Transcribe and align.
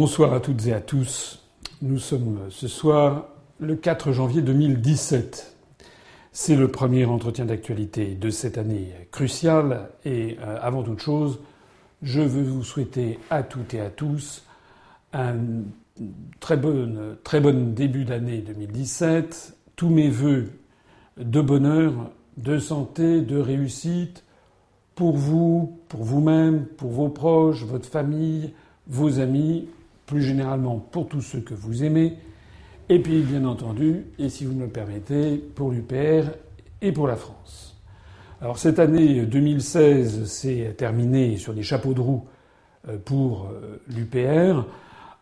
Bonsoir 0.00 0.32
à 0.32 0.40
toutes 0.40 0.66
et 0.66 0.72
à 0.72 0.80
tous. 0.80 1.42
Nous 1.82 1.98
sommes 1.98 2.38
ce 2.48 2.68
soir 2.68 3.26
le 3.58 3.76
4 3.76 4.12
janvier 4.12 4.40
2017. 4.40 5.54
C'est 6.32 6.56
le 6.56 6.68
premier 6.68 7.04
entretien 7.04 7.44
d'actualité 7.44 8.14
de 8.14 8.30
cette 8.30 8.56
année 8.56 8.94
cruciale 9.10 9.90
et 10.06 10.38
euh, 10.40 10.56
avant 10.62 10.82
toute 10.82 11.00
chose, 11.00 11.40
je 12.00 12.22
veux 12.22 12.42
vous 12.42 12.64
souhaiter 12.64 13.18
à 13.28 13.42
toutes 13.42 13.74
et 13.74 13.80
à 13.82 13.90
tous 13.90 14.42
un 15.12 15.34
très 16.40 16.56
bon, 16.56 17.18
très 17.22 17.40
bon 17.40 17.74
début 17.74 18.06
d'année 18.06 18.38
2017, 18.38 19.54
tous 19.76 19.90
mes 19.90 20.08
voeux 20.08 20.48
de 21.18 21.42
bonheur, 21.42 21.92
de 22.38 22.58
santé, 22.58 23.20
de 23.20 23.36
réussite 23.36 24.24
pour 24.94 25.18
vous, 25.18 25.78
pour 25.90 26.04
vous-même, 26.04 26.64
pour 26.64 26.90
vos 26.90 27.10
proches, 27.10 27.64
votre 27.64 27.86
famille, 27.86 28.54
vos 28.86 29.20
amis, 29.20 29.68
plus 30.10 30.22
généralement 30.22 30.80
pour 30.80 31.06
tous 31.06 31.22
ceux 31.22 31.40
que 31.40 31.54
vous 31.54 31.84
aimez, 31.84 32.16
et 32.88 32.98
puis 32.98 33.22
bien 33.22 33.44
entendu, 33.44 34.06
et 34.18 34.28
si 34.28 34.44
vous 34.44 34.54
me 34.54 34.64
le 34.64 34.70
permettez, 34.70 35.36
pour 35.36 35.70
l'UPR 35.70 36.32
et 36.82 36.90
pour 36.90 37.06
la 37.06 37.14
France. 37.14 37.80
Alors 38.40 38.58
cette 38.58 38.80
année 38.80 39.24
2016 39.24 40.24
s'est 40.24 40.74
terminée 40.76 41.36
sur 41.36 41.54
des 41.54 41.62
chapeaux 41.62 41.94
de 41.94 42.00
roue 42.00 42.24
euh, 42.88 42.98
pour 42.98 43.50
euh, 43.52 43.80
l'UPR, 43.86 44.66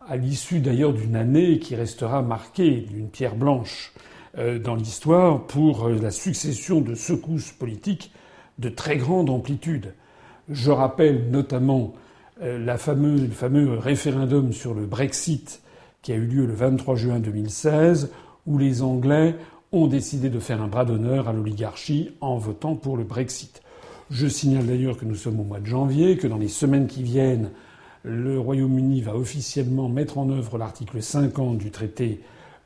à 0.07 0.17
l'issue 0.17 0.59
d'ailleurs 0.59 0.93
d'une 0.93 1.15
année 1.15 1.59
qui 1.59 1.75
restera 1.75 2.23
marquée 2.23 2.81
d'une 2.81 3.09
pierre 3.09 3.35
blanche 3.35 3.93
euh, 4.39 4.57
dans 4.57 4.73
l'histoire 4.73 5.45
pour 5.45 5.87
la 5.87 6.09
succession 6.09 6.81
de 6.81 6.95
secousses 6.95 7.51
politiques 7.51 8.11
de 8.57 8.69
très 8.69 8.97
grande 8.97 9.29
amplitude. 9.29 9.93
Je 10.49 10.71
rappelle 10.71 11.29
notamment 11.29 11.93
la 12.41 12.77
fameuse, 12.77 13.21
le 13.21 13.29
fameux 13.29 13.77
référendum 13.77 14.53
sur 14.53 14.73
le 14.73 14.85
Brexit 14.85 15.61
qui 16.01 16.11
a 16.11 16.15
eu 16.15 16.25
lieu 16.25 16.45
le 16.45 16.53
23 16.53 16.95
juin 16.95 17.19
2016, 17.19 18.11
où 18.47 18.57
les 18.57 18.81
Anglais 18.81 19.35
ont 19.71 19.87
décidé 19.87 20.29
de 20.29 20.39
faire 20.39 20.61
un 20.61 20.67
bras 20.67 20.85
d'honneur 20.85 21.27
à 21.27 21.33
l'oligarchie 21.33 22.11
en 22.21 22.37
votant 22.37 22.75
pour 22.75 22.97
le 22.97 23.03
Brexit. 23.03 23.61
Je 24.09 24.27
signale 24.27 24.65
d'ailleurs 24.65 24.97
que 24.97 25.05
nous 25.05 25.15
sommes 25.15 25.39
au 25.39 25.43
mois 25.43 25.59
de 25.59 25.65
janvier, 25.65 26.17
que 26.17 26.27
dans 26.27 26.37
les 26.37 26.47
semaines 26.47 26.87
qui 26.87 27.03
viennent, 27.03 27.51
le 28.03 28.39
Royaume-Uni 28.39 29.01
va 29.01 29.15
officiellement 29.15 29.89
mettre 29.89 30.17
en 30.17 30.29
œuvre 30.29 30.57
l'article 30.57 31.01
50 31.01 31.57
du 31.57 31.69
traité 31.69 32.21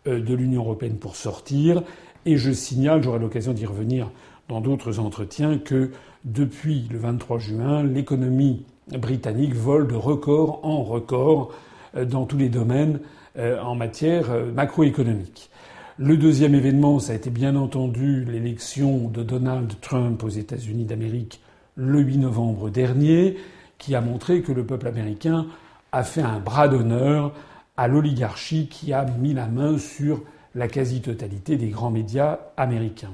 euh, 0.08 0.22
de 0.22 0.34
l'Union 0.34 0.62
européenne 0.62 0.98
pour 0.98 1.16
sortir. 1.16 1.84
Et 2.26 2.38
je 2.38 2.52
signale, 2.52 3.04
j'aurai 3.04 3.20
l'occasion 3.20 3.52
d'y 3.52 3.66
revenir 3.66 4.12
dans 4.48 4.62
d'autres 4.62 5.00
entretiens, 5.00 5.58
que 5.58 5.92
depuis 6.24 6.88
le 6.92 7.00
23 7.00 7.40
juin, 7.40 7.84
l'économie 7.84 8.66
britannique 8.92 9.54
vole 9.54 9.88
de 9.88 9.96
record 9.96 10.60
en 10.64 10.84
record 10.84 11.52
euh, 11.96 12.06
dans 12.06 12.26
tous 12.26 12.38
les 12.38 12.50
domaines 12.50 13.00
euh, 13.38 13.60
en 13.62 13.76
matière 13.76 14.30
macroéconomique. 14.54 15.50
Le 15.98 16.18
deuxième 16.18 16.56
événement, 16.56 17.00
ça 17.00 17.14
a 17.14 17.16
été 17.16 17.30
bien 17.30 17.56
entendu 17.56 18.26
l'élection 18.26 19.10
de 19.10 19.22
Donald 19.22 19.72
Trump 19.80 20.24
aux 20.24 20.30
États-Unis 20.30 20.86
d'Amérique 20.86 21.40
le 21.76 22.00
8 22.00 22.18
novembre 22.18 22.70
dernier, 22.70 23.38
qui 23.78 23.96
a 23.96 24.02
montré 24.02 24.42
que 24.42 24.52
le 24.52 24.66
peuple 24.66 24.88
américain 24.88 25.48
a 25.92 26.04
fait 26.04 26.22
un 26.22 26.40
bras 26.40 26.68
d'honneur 26.68 27.34
à 27.78 27.88
l'oligarchie 27.88 28.68
qui 28.68 28.94
a 28.94 29.06
mis 29.06 29.34
la 29.34 29.48
main 29.48 29.78
sur 29.78 30.22
la 30.56 30.68
quasi-totalité 30.68 31.58
des 31.58 31.70
grands 31.70 31.92
médias 31.92 32.40
américains. 32.58 33.14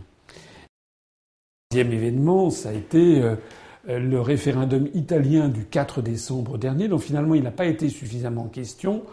Le 1.71 1.77
deuxième 1.77 1.93
événement, 1.93 2.49
ça 2.49 2.69
a 2.69 2.73
été 2.73 3.21
euh, 3.21 3.35
le 3.87 4.19
référendum 4.19 4.87
italien 4.93 5.47
du 5.47 5.65
4 5.65 6.01
décembre 6.01 6.57
dernier, 6.57 6.87
dont 6.87 6.97
finalement 6.97 7.35
il 7.35 7.43
n'a 7.43 7.51
pas 7.51 7.65
été 7.65 7.89
suffisamment 7.89 8.45
question 8.45 9.03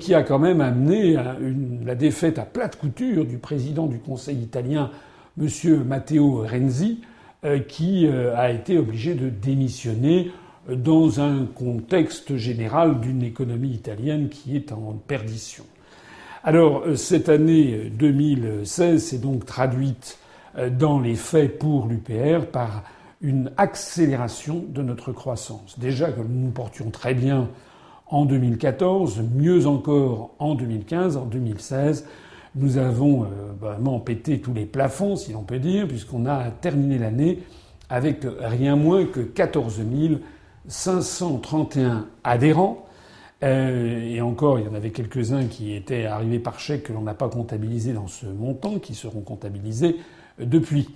qui 0.00 0.14
a 0.14 0.22
quand 0.22 0.38
même 0.38 0.60
amené 0.60 1.16
la 1.84 1.94
défaite 1.94 2.38
à 2.38 2.44
plate 2.44 2.76
couture 2.76 3.24
du 3.24 3.38
président 3.38 3.86
du 3.86 3.98
Conseil 3.98 4.38
italien, 4.38 4.90
M. 5.40 5.48
Matteo 5.84 6.44
Renzi, 6.46 7.00
euh, 7.44 7.58
qui 7.58 8.06
euh, 8.06 8.36
a 8.36 8.52
été 8.52 8.78
obligé 8.78 9.14
de 9.14 9.28
démissionner 9.28 10.30
dans 10.68 11.20
un 11.20 11.44
contexte 11.44 12.36
général 12.36 13.00
d'une 13.00 13.24
économie 13.24 13.70
italienne 13.70 14.28
qui 14.28 14.54
est 14.54 14.70
en 14.70 14.92
perdition. 14.92 15.64
Alors 16.44 16.84
euh, 16.86 16.94
cette 16.94 17.28
année 17.28 17.90
2016 17.98 19.04
s'est 19.04 19.18
donc 19.18 19.44
traduite 19.44 20.18
dans 20.78 21.00
les 21.00 21.16
faits 21.16 21.58
pour 21.58 21.88
l'UPR 21.88 22.46
par 22.46 22.84
une 23.22 23.52
accélération 23.56 24.64
de 24.68 24.82
notre 24.82 25.12
croissance. 25.12 25.78
Déjà 25.78 26.10
que 26.10 26.20
nous 26.20 26.46
nous 26.46 26.50
portions 26.50 26.90
très 26.90 27.14
bien 27.14 27.48
en 28.08 28.26
2014, 28.26 29.22
mieux 29.34 29.66
encore 29.66 30.34
en 30.38 30.54
2015, 30.54 31.16
en 31.16 31.24
2016. 31.24 32.06
Nous 32.56 32.76
avons 32.76 33.24
euh, 33.24 33.26
vraiment 33.58 34.00
pété 34.00 34.40
tous 34.40 34.52
les 34.52 34.66
plafonds, 34.66 35.16
si 35.16 35.32
l'on 35.32 35.44
peut 35.44 35.60
dire, 35.60 35.88
puisqu'on 35.88 36.26
a 36.26 36.50
terminé 36.50 36.98
l'année 36.98 37.38
avec 37.88 38.26
rien 38.40 38.76
moins 38.76 39.06
que 39.06 39.20
14 39.20 39.80
531 40.68 42.06
adhérents. 42.24 42.86
Euh, 43.42 44.00
et 44.02 44.20
encore, 44.20 44.58
il 44.58 44.66
y 44.66 44.68
en 44.68 44.74
avait 44.74 44.90
quelques-uns 44.90 45.46
qui 45.46 45.74
étaient 45.74 46.06
arrivés 46.06 46.38
par 46.38 46.60
chèque 46.60 46.84
que 46.84 46.92
l'on 46.92 47.02
n'a 47.02 47.14
pas 47.14 47.28
comptabilisé 47.28 47.92
dans 47.92 48.06
ce 48.06 48.26
montant, 48.26 48.78
qui 48.78 48.94
seront 48.94 49.20
comptabilisés 49.20 49.96
depuis. 50.38 50.88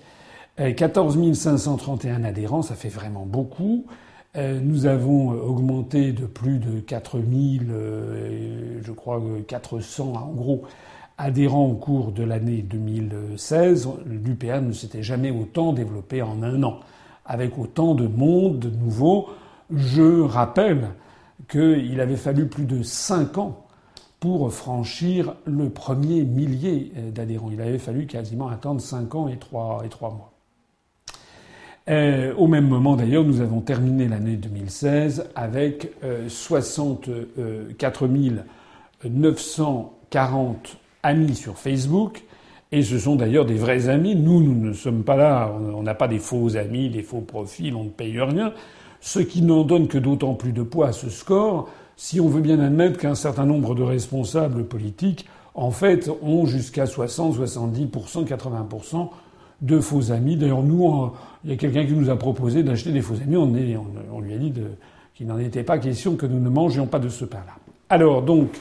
14 0.59 1.19
euh, 1.19 1.35
531 1.35 2.25
adhérents, 2.25 2.63
ça 2.63 2.75
fait 2.75 2.89
vraiment 2.89 3.27
beaucoup. 3.27 3.87
Euh, 4.37 4.61
nous 4.61 4.85
avons 4.85 5.33
euh, 5.33 5.37
augmenté 5.37 6.13
de 6.13 6.27
plus 6.27 6.59
de 6.59 6.81
4000, 6.81 7.69
euh, 7.71 8.81
je 8.83 8.93
crois 8.93 9.23
400 9.47 10.13
en 10.15 10.33
gros, 10.33 10.63
adhérents 11.17 11.67
au 11.67 11.75
cours 11.75 12.13
de 12.13 12.23
l'année 12.23 12.61
2016. 12.61 13.89
L'UPA 14.05 14.61
ne 14.61 14.73
s'était 14.73 15.03
jamais 15.03 15.31
autant 15.31 15.73
développé 15.73 16.21
en 16.21 16.43
un 16.43 16.63
an, 16.65 16.81
avec 17.25 17.59
autant 17.59 17.95
de 17.95 18.07
monde 18.07 18.71
nouveau. 18.79 19.29
Je 19.75 20.21
rappelle 20.21 20.91
qu'il 21.49 21.99
avait 22.01 22.17
fallu 22.17 22.47
plus 22.47 22.67
de 22.67 22.83
5 22.83 23.39
ans 23.39 23.67
pour 24.21 24.53
franchir 24.53 25.35
le 25.47 25.71
premier 25.71 26.25
millier 26.25 26.93
d'adhérents. 27.15 27.51
Il 27.51 27.61
avait 27.61 27.79
fallu 27.79 28.07
quasiment 28.07 28.49
attendre 28.49 28.81
5 28.81 29.15
ans 29.15 29.29
et 29.29 29.39
3, 29.39 29.83
et 29.85 29.89
3 29.89 30.11
mois. 30.11 30.36
Euh, 31.89 32.35
au 32.37 32.49
même 32.49 32.67
moment, 32.67 32.97
d'ailleurs, 32.97 33.23
nous 33.23 33.41
avons 33.41 33.61
terminé 33.61 34.09
l'année 34.09 34.37
2016 34.37 35.29
avec 35.37 35.93
euh, 36.03 36.29
64 36.29 38.09
940 39.05 40.77
amis 41.05 41.35
sur 41.37 41.59
Facebook. 41.59 42.25
Et 42.73 42.83
ce 42.83 42.99
sont 42.99 43.15
d'ailleurs 43.15 43.45
des 43.45 43.55
vrais 43.55 43.89
amis. 43.89 44.17
Nous, 44.17 44.43
nous 44.43 44.55
ne 44.55 44.73
sommes 44.73 45.05
pas 45.05 45.15
là, 45.17 45.53
on 45.75 45.85
n'a 45.85 45.95
pas 45.95 46.09
des 46.09 46.19
faux 46.19 46.57
amis, 46.57 46.91
des 46.91 47.03
faux 47.03 47.21
profils, 47.21 47.75
on 47.77 47.85
ne 47.85 47.91
paye 47.91 48.21
rien. 48.21 48.53
Ce 49.01 49.21
qui 49.21 49.43
n'en 49.43 49.63
donne 49.63 49.87
que 49.87 49.99
d'autant 49.99 50.35
plus 50.35 50.53
de 50.53 50.63
poids 50.63 50.89
à 50.89 50.93
ce 50.93 51.09
score, 51.09 51.69
si 51.97 52.21
on 52.21 52.29
veut 52.29 52.41
bien 52.41 52.59
admettre 52.59 52.99
qu'un 52.99 53.15
certain 53.15 53.47
nombre 53.47 53.77
de 53.77 53.85
responsables 53.85 54.65
politiques, 54.65 55.27
en 55.55 55.71
fait, 55.71 56.11
ont 56.23 56.45
jusqu'à 56.45 56.87
60, 56.87 57.39
70%, 57.39 58.27
80% 58.27 59.11
de 59.61 59.81
faux 59.81 60.13
amis. 60.13 60.37
D'ailleurs, 60.37 60.63
nous, 60.63 61.11
il 61.45 61.51
y 61.51 61.53
a 61.53 61.57
quelqu'un 61.57 61.85
qui 61.87 61.93
nous 61.93 62.11
a 62.11 62.17
proposé 62.17 62.63
d'acheter 62.63 62.93
des 62.93 63.01
faux 63.01 63.15
amis. 63.15 63.37
On, 63.37 64.21
lui 64.21 64.35
a 64.35 64.39
dit 64.39 64.53
qu'il 65.15 65.27
n'en 65.27 65.39
était 65.39 65.63
pas 65.63 65.79
question 65.79 66.17
que 66.17 66.27
nous 66.27 66.41
ne 66.41 66.49
mangions 66.49 66.87
pas 66.87 66.99
de 66.99 67.09
ce 67.09 67.25
pain-là. 67.25 67.55
Alors, 67.89 68.23
donc, 68.23 68.59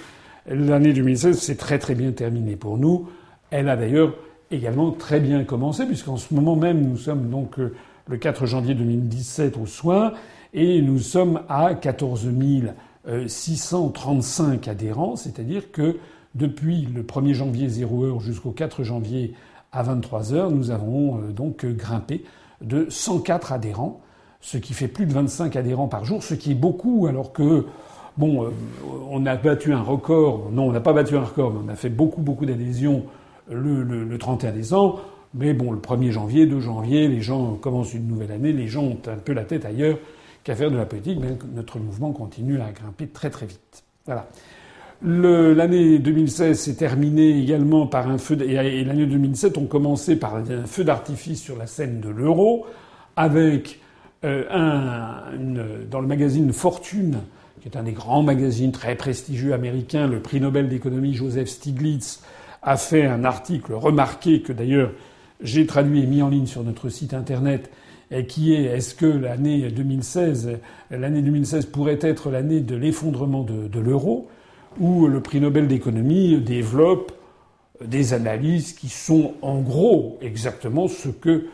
l'année 0.47 0.94
2016 0.94 1.38
s'est 1.38 1.56
très 1.56 1.79
très 1.79 1.95
bien 1.95 2.11
terminée 2.11 2.56
pour 2.56 2.78
nous. 2.78 3.09
Elle 3.51 3.69
a 3.69 3.75
d'ailleurs 3.75 4.13
également 4.51 4.91
très 4.91 5.19
bien 5.19 5.44
commencé, 5.44 5.86
puisqu'en 5.86 6.18
ce 6.18 6.33
moment 6.33 6.56
même, 6.56 6.81
nous 6.81 6.98
sommes 6.98 7.30
donc 7.30 7.59
euh, 7.59 7.74
le 8.07 8.18
4 8.18 8.45
janvier 8.45 8.75
2017 8.75 9.57
au 9.57 9.65
soir, 9.65 10.13
et 10.53 10.81
nous 10.81 11.00
sommes 11.00 11.41
à 11.50 11.74
14 11.74 12.30
635 13.27 14.68
adhérents, 14.68 15.15
c'est-à-dire 15.15 15.71
que 15.71 15.98
depuis 16.33 16.88
le 16.94 17.03
1er 17.03 17.33
janvier 17.33 17.69
0 17.69 18.03
heure 18.03 18.19
jusqu'au 18.19 18.51
4 18.51 18.83
janvier 18.83 19.33
à 19.75 19.83
23 19.83 20.33
heures, 20.33 20.51
nous 20.51 20.72
avons 20.72 21.18
euh, 21.18 21.31
donc 21.31 21.66
grimpé 21.66 22.24
de 22.62 22.88
104 22.89 23.51
adhérents, 23.51 24.01
ce 24.39 24.57
qui 24.57 24.74
fait 24.74 24.88
plus 24.88 25.06
de 25.06 25.13
25 25.13 25.56
adhérents 25.56 25.88
par 25.88 26.06
jour, 26.06 26.24
ce 26.24 26.33
qui 26.33 26.51
est 26.51 26.56
beaucoup, 26.56 27.07
alors 27.07 27.33
que 27.33 27.66
bon, 28.18 28.45
euh, 28.45 28.50
on 29.12 29.25
a 29.25 29.36
battu 29.36 29.74
un 29.74 29.81
record. 29.81 30.50
Non, 30.51 30.68
on 30.68 30.72
n'a 30.72 30.80
pas 30.80 30.94
battu 30.94 31.18
un 31.18 31.24
record, 31.24 31.54
mais 31.54 31.60
on 31.66 31.69
a 31.69 31.75
fait 31.75 31.89
beaucoup, 31.89 32.22
beaucoup 32.22 32.45
d'adhésions 32.45 33.04
le, 33.51 33.83
le, 33.83 34.18
31 34.18 34.51
décembre. 34.51 35.01
Mais 35.33 35.54
bon, 35.54 35.72
le 35.72 35.80
1er 35.80 36.12
janvier, 36.12 36.45
2 36.45 36.62
janvier, 36.62 37.07
les 37.10 37.22
gens 37.22 37.56
commencent 37.56 37.94
une 37.94 38.07
nouvelle 38.07 38.31
année, 38.31 38.54
les 38.54 38.68
gens 38.68 38.83
ont 38.83 39.00
un 39.07 39.18
peu 39.18 39.33
la 39.33 39.44
tête 39.44 39.66
ailleurs 39.66 39.98
qu'à 40.45 40.56
faire 40.56 40.72
de 40.72 40.77
la 40.77 40.86
politique, 40.86 41.19
mais 41.19 41.38
notre 41.54 41.80
mouvement 41.80 42.13
continue 42.13 42.62
à 42.62 42.72
grimper 42.72 43.07
très 43.07 43.30
très 43.30 43.48
vite. 43.48 43.83
Voilà. 44.06 44.27
L'année 45.01 46.00
2016 46.00 46.57
s'est 46.57 46.75
terminée 46.75 47.39
également 47.39 47.86
par 47.86 48.09
un 48.09 48.18
feu 48.18 48.38
et 48.42 48.83
l'année 48.83 49.06
2017 49.06 49.57
ont 49.57 49.65
commencé 49.65 50.15
par 50.15 50.36
un 50.36 50.65
feu 50.65 50.83
d'artifice 50.83 51.42
sur 51.42 51.57
la 51.57 51.68
scène 51.68 52.00
de 52.00 52.09
l'euro 52.09 52.65
avec 53.15 53.80
euh, 54.24 54.45
un, 54.50 55.24
dans 55.89 56.00
le 56.00 56.07
magazine 56.07 56.51
Fortune 56.53 57.19
qui 57.62 57.68
est 57.68 57.77
un 57.77 57.83
des 57.83 57.94
grands 57.94 58.21
magazines 58.21 58.71
très 58.71 58.95
prestigieux 58.95 59.53
américains, 59.53 60.07
le 60.07 60.19
prix 60.19 60.39
Nobel 60.39 60.69
d'économie 60.69 61.15
Joseph 61.15 61.50
Stiglitz, 61.50 62.21
a 62.62 62.77
fait 62.77 63.06
un 63.06 63.24
article 63.24 63.74
remarqué 63.74 64.41
que 64.41 64.53
d'ailleurs 64.53 64.91
j'ai 65.41 65.65
traduit 65.65 66.03
et 66.03 66.06
mis 66.06 66.21
en 66.21 66.30
ligne 66.30 66.45
sur 66.45 66.63
notre 66.63 66.89
site 66.89 67.13
internet, 67.13 67.71
et 68.12 68.27
qui 68.27 68.53
est 68.53 68.65
est-ce 68.65 68.94
que 68.94 69.07
l'année 69.07 69.69
2016, 69.71 70.59
l'année 70.91 71.24
2016 71.24 71.65
pourrait 71.65 71.98
être 72.01 72.30
l'année 72.30 72.62
de 72.62 72.75
l'effondrement 72.75 73.44
de 73.44 73.80
l'euro, 73.80 74.30
où 74.80 75.07
le 75.07 75.19
prix 75.22 75.39
Nobel 75.39 75.68
d'économie 75.68 76.39
développe 76.39 77.12
des 77.83 78.13
analyses 78.13 78.74
qui 78.74 78.89
sont 78.89 79.33
en 79.42 79.60
gros 79.60 80.18
exactement 80.22 80.88
ce 80.88 81.10
que 81.10 81.48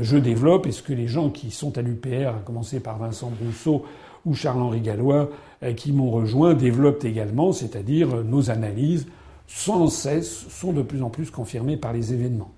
je 0.00 0.16
développe 0.16 0.66
et 0.66 0.72
ce 0.72 0.82
que 0.82 0.92
les 0.92 1.06
gens 1.06 1.30
qui 1.30 1.50
sont 1.50 1.78
à 1.78 1.82
l'UPR, 1.82 2.28
à 2.28 2.42
commencer 2.44 2.80
par 2.80 2.98
Vincent 2.98 3.30
Brousseau 3.40 3.84
ou 4.26 4.34
Charles-Henri 4.34 4.80
Gallois, 4.80 5.30
euh, 5.62 5.72
qui 5.72 5.92
m'ont 5.92 6.10
rejoint, 6.10 6.54
développent 6.54 7.04
également, 7.04 7.52
c'est-à-dire 7.52 8.22
nos 8.24 8.50
analyses 8.50 9.06
sans 9.46 9.86
cesse 9.88 10.46
sont 10.50 10.72
de 10.72 10.82
plus 10.82 11.02
en 11.02 11.08
plus 11.08 11.30
confirmées 11.30 11.78
par 11.78 11.92
les 11.92 12.12
événements. 12.12 12.50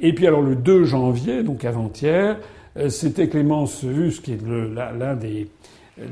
Et 0.00 0.12
puis 0.12 0.26
alors 0.26 0.42
le 0.42 0.56
2 0.56 0.84
janvier, 0.84 1.42
donc 1.42 1.64
avant-hier, 1.64 2.38
euh, 2.76 2.88
c'était 2.88 3.28
Clémence 3.28 3.82
Hus, 3.84 4.20
qui 4.22 4.32
est 4.32 4.42
l'un 4.42 5.14
des, 5.14 5.48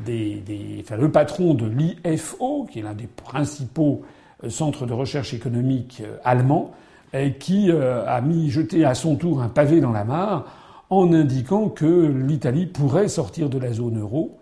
des, 0.05 0.85
le 0.96 1.11
patron 1.11 1.55
de 1.55 1.67
l'IFO, 1.67 2.67
qui 2.70 2.81
est 2.81 2.82
l'un 2.82 2.94
des 2.94 3.06
principaux 3.06 4.02
euh, 4.44 4.50
centres 4.50 4.87
de 4.87 4.93
recherche 4.93 5.35
économique 5.35 6.02
euh, 6.05 6.17
allemands, 6.25 6.73
qui 7.40 7.73
a 7.73 8.20
mis 8.20 8.50
jeté 8.50 8.85
à 8.85 8.94
son 8.94 9.17
tour 9.17 9.40
un 9.40 9.49
pavé 9.49 9.81
dans 9.81 9.93
la 9.93 10.05
mare 10.05 10.44
en 10.90 11.12
indiquant 11.14 11.70
que 11.70 12.06
l'Italie 12.06 12.67
pourrait 12.67 13.08
sortir 13.08 13.49
de 13.49 13.58
la 13.58 13.73
zone 13.73 13.99
euro. 13.99 14.37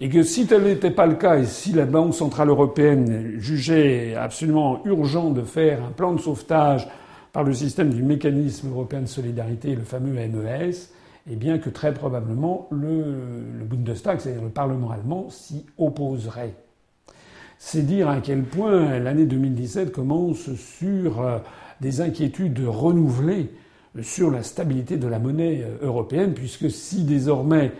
Et 0.00 0.08
que 0.08 0.22
si 0.22 0.46
tel 0.46 0.62
n'était 0.62 0.90
pas 0.90 1.06
le 1.06 1.16
cas 1.16 1.38
et 1.38 1.44
si 1.44 1.72
la 1.72 1.84
Banque 1.84 2.14
centrale 2.14 2.48
européenne 2.48 3.34
jugeait 3.38 4.14
absolument 4.14 4.80
urgent 4.86 5.30
de 5.30 5.42
faire 5.42 5.84
un 5.84 5.90
plan 5.90 6.12
de 6.12 6.20
sauvetage 6.20 6.88
par 7.32 7.42
le 7.42 7.52
système 7.52 7.90
du 7.90 8.02
mécanisme 8.02 8.70
européen 8.70 9.00
de 9.00 9.06
solidarité, 9.06 9.74
le 9.74 9.82
fameux 9.82 10.12
MES, 10.12 10.70
eh 11.30 11.36
bien 11.36 11.58
que 11.58 11.68
très 11.68 11.92
probablement 11.92 12.68
le, 12.70 13.64
Bundestag, 13.64 14.20
c'est-à-dire 14.20 14.42
le 14.42 14.48
Parlement 14.48 14.90
allemand, 14.90 15.28
s'y 15.28 15.66
opposerait. 15.76 16.54
C'est 17.58 17.82
dire 17.82 18.08
à 18.08 18.20
quel 18.20 18.44
point 18.44 18.98
l'année 18.98 19.26
2017 19.26 19.92
commence 19.92 20.54
sur 20.54 21.20
euh, 21.20 21.38
des 21.80 22.00
inquiétudes 22.00 22.60
renouvelées 22.66 23.50
sur 24.00 24.30
la 24.30 24.42
stabilité 24.42 24.96
de 24.96 25.08
la 25.08 25.18
monnaie 25.18 25.62
euh, 25.62 25.86
européenne, 25.86 26.34
puisque 26.34 26.70
si 26.70 27.04
désormais 27.04 27.72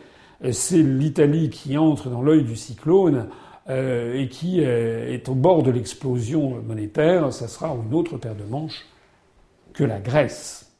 euh, 0.45 0.53
c'est 0.53 0.83
l'Italie 0.83 1.49
qui 1.49 1.79
entre 1.79 2.11
dans 2.11 2.23
l'œil 2.23 2.45
du 2.45 2.56
cyclone 2.56 3.29
et 3.71 4.29
qui 4.31 4.61
est 4.61 5.29
au 5.29 5.35
bord 5.35 5.62
de 5.62 5.71
l'explosion 5.71 6.62
monétaire, 6.62 7.35
ça 7.35 7.49
sera 7.49 7.69
une 7.69 7.93
autre 7.93 8.17
paire 8.17 8.35
de 8.35 8.45
manches 8.45 8.87
que 9.75 9.85
la 9.85 10.00
Grèce. 10.00 10.73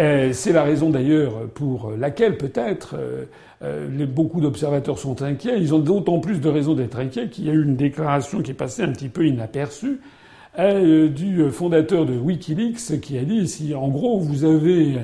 Euh, 0.00 0.32
c'est 0.32 0.52
la 0.52 0.64
raison 0.64 0.90
d'ailleurs 0.90 1.48
pour 1.54 1.92
laquelle 1.96 2.36
peut-être 2.36 2.96
euh, 2.98 3.26
euh, 3.62 4.06
beaucoup 4.06 4.40
d'observateurs 4.40 4.98
sont 4.98 5.22
inquiets. 5.22 5.56
Ils 5.58 5.74
ont 5.74 5.78
d'autant 5.78 6.18
plus 6.18 6.40
de 6.40 6.48
raisons 6.48 6.74
d'être 6.74 6.98
inquiets 6.98 7.28
qu'il 7.28 7.46
y 7.46 7.50
a 7.50 7.52
eu 7.52 7.62
une 7.62 7.76
déclaration 7.76 8.42
qui 8.42 8.50
est 8.50 8.54
passée 8.54 8.82
un 8.82 8.92
petit 8.92 9.08
peu 9.08 9.26
inaperçue 9.26 10.00
du 10.56 11.50
fondateur 11.50 12.06
de 12.06 12.16
Wikileaks 12.16 13.00
qui 13.00 13.18
a 13.18 13.24
dit 13.24 13.48
si 13.48 13.74
en 13.74 13.88
gros 13.88 14.20
vous 14.20 14.44
avez 14.44 14.98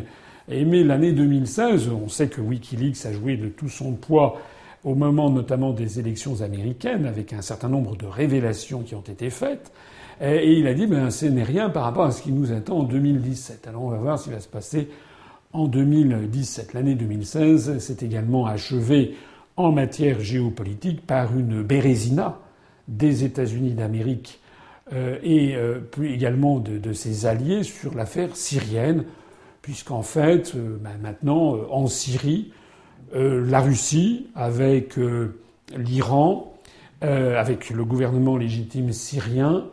aimé 0.48 0.84
l'année 0.84 1.10
2016, 1.10 1.88
on 1.88 2.08
sait 2.08 2.28
que 2.28 2.40
Wikileaks 2.40 3.04
a 3.06 3.12
joué 3.12 3.36
de 3.36 3.48
tout 3.48 3.68
son 3.68 3.94
poids 3.94 4.40
au 4.84 4.94
moment 4.94 5.28
notamment 5.28 5.72
des 5.72 5.98
élections 5.98 6.42
américaines 6.42 7.04
avec 7.04 7.32
un 7.32 7.42
certain 7.42 7.68
nombre 7.68 7.96
de 7.96 8.06
révélations 8.06 8.82
qui 8.82 8.94
ont 8.94 9.00
été 9.00 9.28
faites. 9.28 9.72
Et 10.22 10.58
il 10.58 10.66
a 10.66 10.74
dit, 10.74 10.86
ben, 10.86 11.10
ce 11.10 11.26
n'est 11.26 11.44
rien 11.44 11.70
par 11.70 11.84
rapport 11.84 12.04
à 12.04 12.12
ce 12.12 12.22
qui 12.22 12.32
nous 12.32 12.52
attend 12.52 12.80
en 12.80 12.82
2017. 12.82 13.66
Alors 13.68 13.84
on 13.84 13.90
va 13.90 13.96
voir 13.96 14.18
ce 14.18 14.24
qui 14.24 14.30
va 14.30 14.40
se 14.40 14.48
passer 14.48 14.88
en 15.52 15.66
2017. 15.66 16.74
L'année 16.74 16.94
2016 16.94 17.78
s'est 17.78 18.04
également 18.04 18.46
achevée 18.46 19.16
en 19.56 19.72
matière 19.72 20.20
géopolitique 20.20 21.06
par 21.06 21.36
une 21.36 21.62
bérésina 21.62 22.38
des 22.88 23.24
États-Unis 23.24 23.72
d'Amérique 23.72 24.40
euh, 24.92 25.18
et 25.22 25.54
euh, 25.54 25.80
également 26.02 26.58
de, 26.58 26.92
ses 26.92 27.26
alliés 27.26 27.62
sur 27.62 27.94
l'affaire 27.94 28.36
syrienne, 28.36 29.04
puisqu'en 29.62 30.02
fait, 30.02 30.54
euh, 30.54 30.78
ben, 30.80 30.98
maintenant, 31.00 31.56
en 31.70 31.86
Syrie, 31.86 32.52
la 33.12 33.60
Russie, 33.60 34.28
avec 34.36 34.94
l'Iran, 35.76 36.54
avec 37.00 37.70
le 37.70 37.84
gouvernement 37.84 38.36
légitime 38.36 38.92
syrien, 38.92 39.64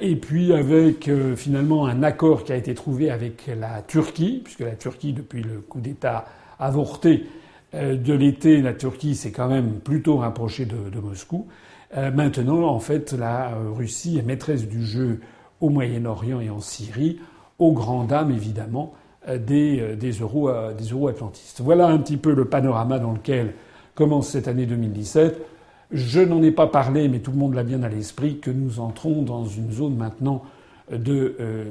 et 0.00 0.16
puis 0.16 0.52
avec 0.52 1.08
euh, 1.08 1.36
finalement 1.36 1.86
un 1.86 2.02
accord 2.02 2.44
qui 2.44 2.52
a 2.52 2.56
été 2.56 2.74
trouvé 2.74 3.10
avec 3.10 3.50
la 3.58 3.82
Turquie, 3.82 4.40
puisque 4.42 4.60
la 4.60 4.74
Turquie, 4.74 5.12
depuis 5.12 5.42
le 5.42 5.60
coup 5.60 5.80
d'État 5.80 6.24
avorté 6.58 7.26
euh, 7.74 7.96
de 7.96 8.14
l'été, 8.14 8.62
la 8.62 8.72
Turquie 8.72 9.14
s'est 9.14 9.32
quand 9.32 9.48
même 9.48 9.80
plutôt 9.80 10.16
rapprochée 10.16 10.64
de, 10.64 11.00
Moscou. 11.00 11.46
maintenant, 11.94 12.66
en 12.66 12.80
fait, 12.80 13.12
la 13.12 13.52
Russie 13.74 14.18
est 14.18 14.22
maîtresse 14.22 14.66
du 14.66 14.84
jeu 14.84 15.20
au 15.60 15.68
Moyen-Orient 15.68 16.40
et 16.40 16.50
en 16.50 16.60
Syrie, 16.60 17.18
aux 17.58 17.72
grandes 17.72 18.08
dames 18.08 18.30
évidemment 18.30 18.94
des 19.28 19.80
euro-atlantistes. 20.20 21.60
Voilà 21.60 21.86
un 21.86 21.98
petit 21.98 22.16
peu 22.16 22.34
le 22.34 22.44
panorama 22.44 22.98
dans 22.98 23.12
lequel 23.12 23.54
commence 23.94 24.28
cette 24.28 24.48
année 24.48 24.66
2017. 24.66 25.55
Je 25.92 26.20
n'en 26.20 26.42
ai 26.42 26.50
pas 26.50 26.66
parlé, 26.66 27.08
mais 27.08 27.20
tout 27.20 27.30
le 27.30 27.36
monde 27.36 27.54
l'a 27.54 27.62
bien 27.62 27.82
à 27.82 27.88
l'esprit, 27.88 28.38
que 28.38 28.50
nous 28.50 28.80
entrons 28.80 29.22
dans 29.22 29.46
une 29.46 29.70
zone 29.70 29.96
maintenant 29.96 30.42
de, 30.90 31.36
euh, 31.40 31.64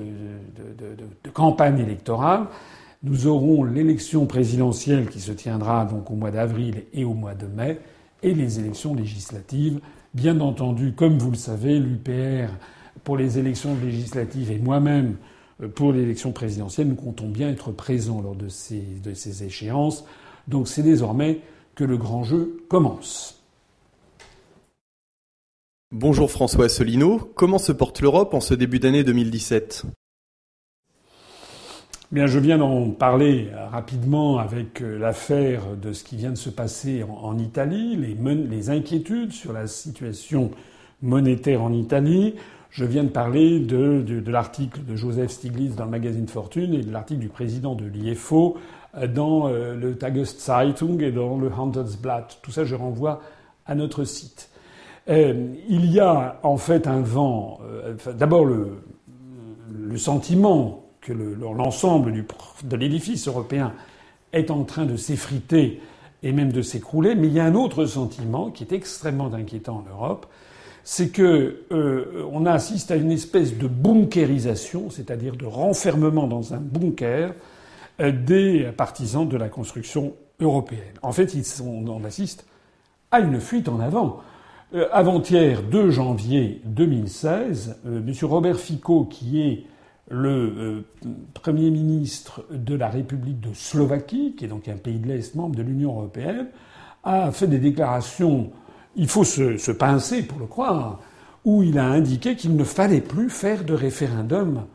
de, 1.24 1.30
campagne 1.30 1.80
électorale. 1.80 2.46
Nous 3.04 3.28
aurons 3.28 3.64
l'élection 3.64 4.26
présidentielle 4.26 5.10
qui 5.10 5.20
se 5.20 5.32
tiendra 5.32 5.86
donc 5.86 6.10
au 6.10 6.16
mois 6.16 6.32
d'avril 6.32 6.84
et 6.94 7.04
au 7.04 7.14
mois 7.14 7.36
de 7.36 7.46
mai, 7.46 7.80
et 8.24 8.34
les 8.34 8.60
élections 8.60 8.96
législatives. 8.96 9.80
Bien 10.14 10.40
entendu, 10.40 10.94
comme 10.94 11.18
vous 11.18 11.32
le 11.32 11.38
savez, 11.38 11.80
l'UPR 11.80 12.50
pour 13.04 13.18
les 13.18 13.38
élections 13.38 13.76
législatives 13.84 14.50
et 14.52 14.58
moi-même 14.58 15.18
euh, 15.62 15.68
pour 15.68 15.92
l'élection 15.92 16.32
présidentielle, 16.32 16.88
nous 16.88 16.96
comptons 16.96 17.28
bien 17.28 17.50
être 17.50 17.72
présents 17.72 18.22
lors 18.22 18.36
de 18.36 18.48
ces, 18.48 18.81
de 19.04 19.14
ces 19.14 19.44
échéances. 19.44 20.06
Donc 20.48 20.68
c'est 20.68 20.84
désormais 20.84 21.42
que 21.76 21.84
le 21.84 21.98
grand 21.98 22.24
jeu 22.24 22.64
commence. 22.69 23.34
Bonjour 25.92 26.31
François 26.31 26.65
Asselineau, 26.65 27.19
comment 27.35 27.59
se 27.59 27.71
porte 27.71 28.01
l'Europe 28.01 28.33
en 28.33 28.39
ce 28.39 28.56
début 28.56 28.80
d'année 28.80 29.04
2017 29.04 29.85
Bien, 32.11 32.25
je 32.25 32.39
viens 32.39 32.57
d'en 32.57 32.89
parler 32.89 33.49
rapidement 33.71 34.39
avec 34.39 34.81
euh, 34.81 34.97
l'affaire 34.97 35.77
de 35.80 35.94
ce 35.94 36.04
qui 36.04 36.15
vient 36.15 36.31
de 36.31 36.37
se 36.37 36.49
passer 36.49 37.04
en, 37.04 37.37
Italie, 37.37 37.95
les, 37.95 38.69
inquiétudes 38.71 39.31
sur 39.31 39.54
la 39.54 39.68
situation 39.68 40.49
monétaire 41.04 41.61
en 41.61 41.71
Italie. 41.71 42.33
Je 42.71 42.83
viens 42.83 43.04
de 43.04 43.09
parler 43.09 43.59
de, 43.59 44.01
de, 44.01 44.31
l'article 44.31 44.83
de 44.83 44.95
Joseph 44.95 45.30
Stiglitz 45.30 45.75
dans 45.75 45.85
le 45.85 45.92
magazine 45.92 46.27
Fortune 46.27 46.73
et 46.73 46.81
de 46.81 46.92
l'article 46.92 47.19
du 47.19 47.30
président 47.30 47.75
de 47.75 47.85
l'IFO 47.85 48.57
euh, 48.95 49.06
dans 49.06 49.49
euh, 49.49 49.75
le 49.75 49.95
Tageszeitung 49.95 50.99
et 51.04 51.11
dans 51.11 51.37
le 51.37 51.51
Handelsblatt. 51.51 52.39
Tout 52.42 52.51
ça, 52.51 52.65
je 52.65 52.73
renvoie 52.73 53.21
à 53.68 53.75
notre 53.75 54.04
site. 54.04 54.49
Euh, 55.07 55.54
il 55.69 55.92
y 55.92 56.00
a 56.00 56.40
en 56.44 56.57
fait 56.57 56.88
un 56.88 57.02
vent. 57.02 57.59
Euh, 57.64 57.95
d'abord 58.14 58.45
le, 58.45 58.78
sentiment 59.97 60.83
que 61.00 61.14
l'ensemble 61.14 62.12
de 62.64 62.76
l'édifice 62.76 63.30
européen 63.30 63.71
est 64.33 64.52
en 64.52 64.66
train 64.66 64.85
de 64.85 64.97
s'effriter 64.97 65.80
et 66.21 66.33
même 66.33 66.52
de 66.52 66.62
s'écrouler, 66.62 67.16
mais 67.16 67.28
il 67.28 67.33
y 67.33 67.40
a 67.40 67.45
un 67.45 67.56
autre 67.56 67.85
sentiment 67.85 68.50
qui 68.50 68.64
est 68.64 68.74
extrêmement 68.74 69.33
inquiétant 69.33 69.85
en 69.85 69.90
Europe, 69.90 70.26
c'est 70.83 71.09
que 71.09 71.64
euh, 71.71 72.26
on 72.31 72.45
assiste 72.45 72.92
à 72.92 72.95
une 72.95 73.12
espèce 73.12 73.57
de 73.57 73.68
bunkérisation, 73.68 74.90
c'est-à-dire 74.90 75.35
de 75.35 75.45
renfermement 75.45 76.28
dans 76.28 76.54
un 76.54 76.59
bunker 76.59 77.33
euh, 78.02 78.12
des 78.12 78.71
partisans 78.76 79.28
de 79.28 79.38
la 79.38 79.50
construction 79.50 80.14
européenne. 80.40 80.94
En 81.02 81.12
fait, 81.12 81.33
ils 81.33 81.45
sont, 81.45 81.85
on 81.88 82.04
assiste 82.04 82.45
à 83.12 83.19
une 83.19 83.40
fuite 83.40 83.69
en 83.69 83.80
avant. 83.80 84.21
Euh, 84.76 84.88
avant-hier, 84.92 85.64
2 85.64 85.90
janvier 85.90 86.62
2016, 86.66 87.78
euh, 87.86 88.00
M. 88.00 88.14
Robert 88.24 88.58
Fico, 88.58 89.06
qui 89.06 89.42
est 89.42 89.64
le 90.10 90.30
euh, 90.30 90.82
Premier 91.34 91.72
ministre 91.72 92.44
de 92.52 92.76
la 92.76 92.90
République 92.90 93.40
de 93.40 93.54
Slovaquie, 93.54 94.36
qui 94.38 94.44
est 94.44 94.48
donc 94.50 94.68
un 94.68 94.76
pays 94.76 94.98
de 94.98 95.08
l'Est 95.08 95.34
membre 95.36 95.56
de 95.56 95.62
l'Union 95.62 95.92
européenne, 95.92 96.48
a 97.06 97.32
fait 97.32 97.48
des 97.48 97.60
déclarations, 97.60 98.52
il 98.98 99.08
faut 99.08 99.24
se, 99.24 99.72
pincer 99.72 100.24
pour 100.24 100.40
le 100.40 100.46
croire, 100.46 101.00
où 101.46 101.64
il 101.64 101.80
a 101.80 101.86
indiqué 101.86 102.36
qu'il 102.36 102.58
ne 102.58 102.64
fallait 102.66 103.02
plus 103.02 103.30
faire 103.30 103.64
de 103.64 103.74
référendum 103.74 104.66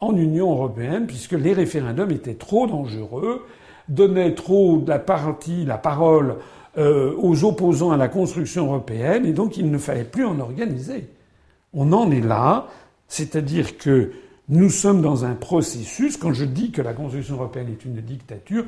en 0.00 0.14
Union 0.14 0.50
européenne, 0.50 1.06
puisque 1.06 1.32
les 1.32 1.54
référendums 1.54 2.10
étaient 2.10 2.34
trop 2.34 2.66
dangereux, 2.66 3.46
donnaient 3.88 4.34
trop 4.34 4.84
la 4.86 4.98
partie, 4.98 5.64
la 5.64 5.78
parole 5.78 6.36
euh, 6.78 7.12
aux 7.18 7.44
opposants 7.44 7.90
à 7.90 7.96
la 7.96 8.08
construction 8.08 8.66
européenne, 8.66 9.26
et 9.26 9.32
donc 9.32 9.56
il 9.56 9.70
ne 9.70 9.78
fallait 9.78 10.04
plus 10.04 10.24
en 10.24 10.38
organiser. 10.38 11.08
On 11.74 11.92
en 11.92 12.10
est 12.10 12.20
là, 12.20 12.68
c'est-à-dire 13.08 13.76
que 13.78 14.12
nous 14.48 14.70
sommes 14.70 15.02
dans 15.02 15.24
un 15.24 15.34
processus. 15.34 16.16
Quand 16.16 16.32
je 16.32 16.44
dis 16.44 16.70
que 16.70 16.80
la 16.80 16.92
construction 16.92 17.34
européenne 17.34 17.68
est 17.68 17.84
une 17.84 18.00
dictature, 18.00 18.64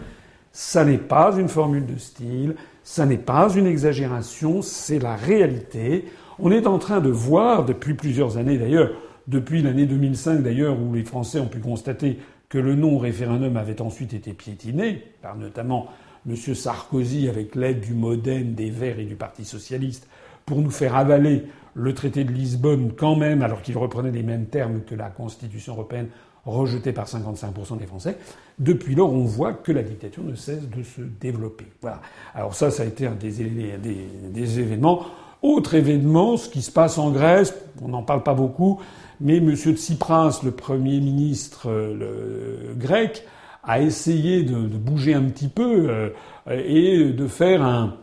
ça 0.52 0.84
n'est 0.84 0.98
pas 0.98 1.36
une 1.38 1.48
formule 1.48 1.86
de 1.86 1.98
style, 1.98 2.56
ça 2.82 3.06
n'est 3.06 3.16
pas 3.16 3.48
une 3.54 3.66
exagération, 3.66 4.60
c'est 4.60 4.98
la 4.98 5.14
réalité. 5.14 6.06
On 6.38 6.50
est 6.50 6.66
en 6.66 6.78
train 6.78 7.00
de 7.00 7.10
voir 7.10 7.64
depuis 7.64 7.94
plusieurs 7.94 8.36
années 8.36 8.58
d'ailleurs, 8.58 8.90
depuis 9.28 9.62
l'année 9.62 9.86
2005 9.86 10.42
d'ailleurs, 10.42 10.76
où 10.80 10.92
les 10.92 11.04
Français 11.04 11.38
ont 11.38 11.46
pu 11.46 11.60
constater 11.60 12.18
que 12.48 12.58
le 12.58 12.74
non-référendum 12.74 13.56
avait 13.56 13.80
ensuite 13.80 14.12
été 14.12 14.32
piétiné, 14.32 15.04
par 15.22 15.36
notamment 15.36 15.86
M. 16.28 16.36
Sarkozy 16.36 17.28
avec 17.28 17.54
l'aide 17.54 17.80
du 17.80 17.94
Modène, 17.94 18.54
des 18.54 18.70
Verts 18.70 18.98
et 18.98 19.04
du 19.04 19.16
Parti 19.16 19.44
socialiste, 19.44 20.06
pour 20.46 20.60
nous 20.60 20.70
faire 20.70 20.96
avaler 20.96 21.44
le 21.74 21.94
traité 21.94 22.24
de 22.24 22.32
Lisbonne 22.32 22.92
quand 22.96 23.16
même, 23.16 23.42
alors 23.42 23.62
qu'il 23.62 23.78
reprenait 23.78 24.10
les 24.10 24.22
mêmes 24.22 24.46
termes 24.46 24.80
que 24.82 24.94
la 24.94 25.08
Constitution 25.08 25.74
européenne 25.74 26.08
rejetée 26.44 26.92
par 26.92 27.06
55% 27.06 27.78
des 27.78 27.86
Français. 27.86 28.16
Depuis 28.58 28.94
lors, 28.94 29.12
on 29.12 29.24
voit 29.24 29.52
que 29.52 29.72
la 29.72 29.82
dictature 29.82 30.22
ne 30.22 30.34
cesse 30.34 30.68
de 30.68 30.82
se 30.82 31.02
développer. 31.02 31.66
Voilà. 31.80 32.00
Alors 32.34 32.54
ça, 32.54 32.70
ça 32.70 32.82
a 32.82 32.86
été 32.86 33.06
un 33.06 33.14
des, 33.14 34.60
événements. 34.60 35.06
Autre 35.42 35.74
événement, 35.74 36.36
ce 36.36 36.48
qui 36.48 36.62
se 36.62 36.70
passe 36.70 36.98
en 36.98 37.10
Grèce, 37.10 37.54
on 37.80 37.88
n'en 37.88 38.02
parle 38.02 38.22
pas 38.22 38.34
beaucoup, 38.34 38.80
mais 39.20 39.38
M. 39.38 39.54
Tsipras, 39.54 40.40
le 40.44 40.50
Premier 40.50 41.00
ministre 41.00 41.70
le, 41.70 42.74
grec, 42.76 43.24
a 43.62 43.80
essayé 43.80 44.42
de, 44.42 44.56
bouger 44.56 45.14
un 45.14 45.24
petit 45.24 45.48
peu 45.48 45.88
euh, 45.88 46.10
et 46.48 47.12
de 47.12 47.26
faire 47.26 47.62
un, 47.62 47.94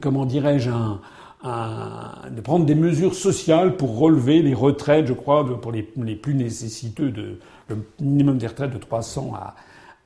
comment 0.00 0.26
dirais-je, 0.26 0.70
un, 0.70 1.00
de 2.30 2.40
prendre 2.40 2.64
des 2.64 2.74
mesures 2.74 3.14
sociales 3.14 3.76
pour 3.76 3.98
relever 3.98 4.42
les 4.42 4.54
retraites, 4.54 5.06
je 5.06 5.12
crois, 5.12 5.60
pour 5.60 5.72
les, 5.72 5.90
les 5.96 6.14
plus 6.14 6.34
nécessiteux, 6.34 7.10
de, 7.10 7.38
le 7.68 7.78
minimum 8.00 8.38
des 8.38 8.46
retraites 8.46 8.72
de 8.72 8.78
300 8.78 9.32
à, 9.34 9.54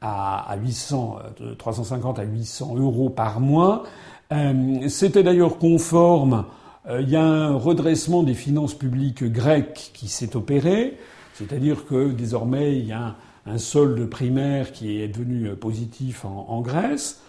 à, 0.00 0.50
à 0.52 0.56
800, 0.56 1.18
de 1.40 1.54
350 1.54 2.18
à 2.18 2.22
800 2.24 2.76
euros 2.76 3.10
par 3.10 3.40
mois. 3.40 3.84
Euh, 4.32 4.88
C'était 4.88 5.22
d'ailleurs 5.22 5.58
conforme. 5.58 6.44
Euh, 6.88 7.00
il 7.00 7.10
y 7.10 7.16
a 7.16 7.22
un 7.22 7.54
redressement 7.54 8.22
des 8.22 8.34
finances 8.34 8.74
publiques 8.74 9.24
grecques 9.24 9.90
qui 9.94 10.08
s'est 10.08 10.36
opéré, 10.36 10.98
c'est-à-dire 11.34 11.86
que 11.86 12.10
désormais 12.12 12.78
il 12.78 12.86
y 12.86 12.92
a 12.92 13.00
un, 13.00 13.16
un, 13.46 13.58
solde 13.58 14.04
primaire 14.08 14.72
qui 14.72 15.00
est 15.00 15.08
devenu 15.08 15.48
positif 15.56 16.24
en, 16.24 16.60
Grèce 16.60 17.20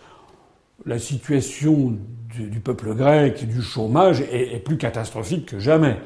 la 0.86 1.00
situation 1.00 1.97
du, 2.36 2.59
peuple 2.59 2.93
grec, 2.93 3.47
du 3.47 3.62
chômage, 3.62 4.21
est, 4.21 4.53
est, 4.53 4.59
plus 4.59 4.77
catastrophique 4.77 5.47
que 5.47 5.59
jamais. 5.59 5.97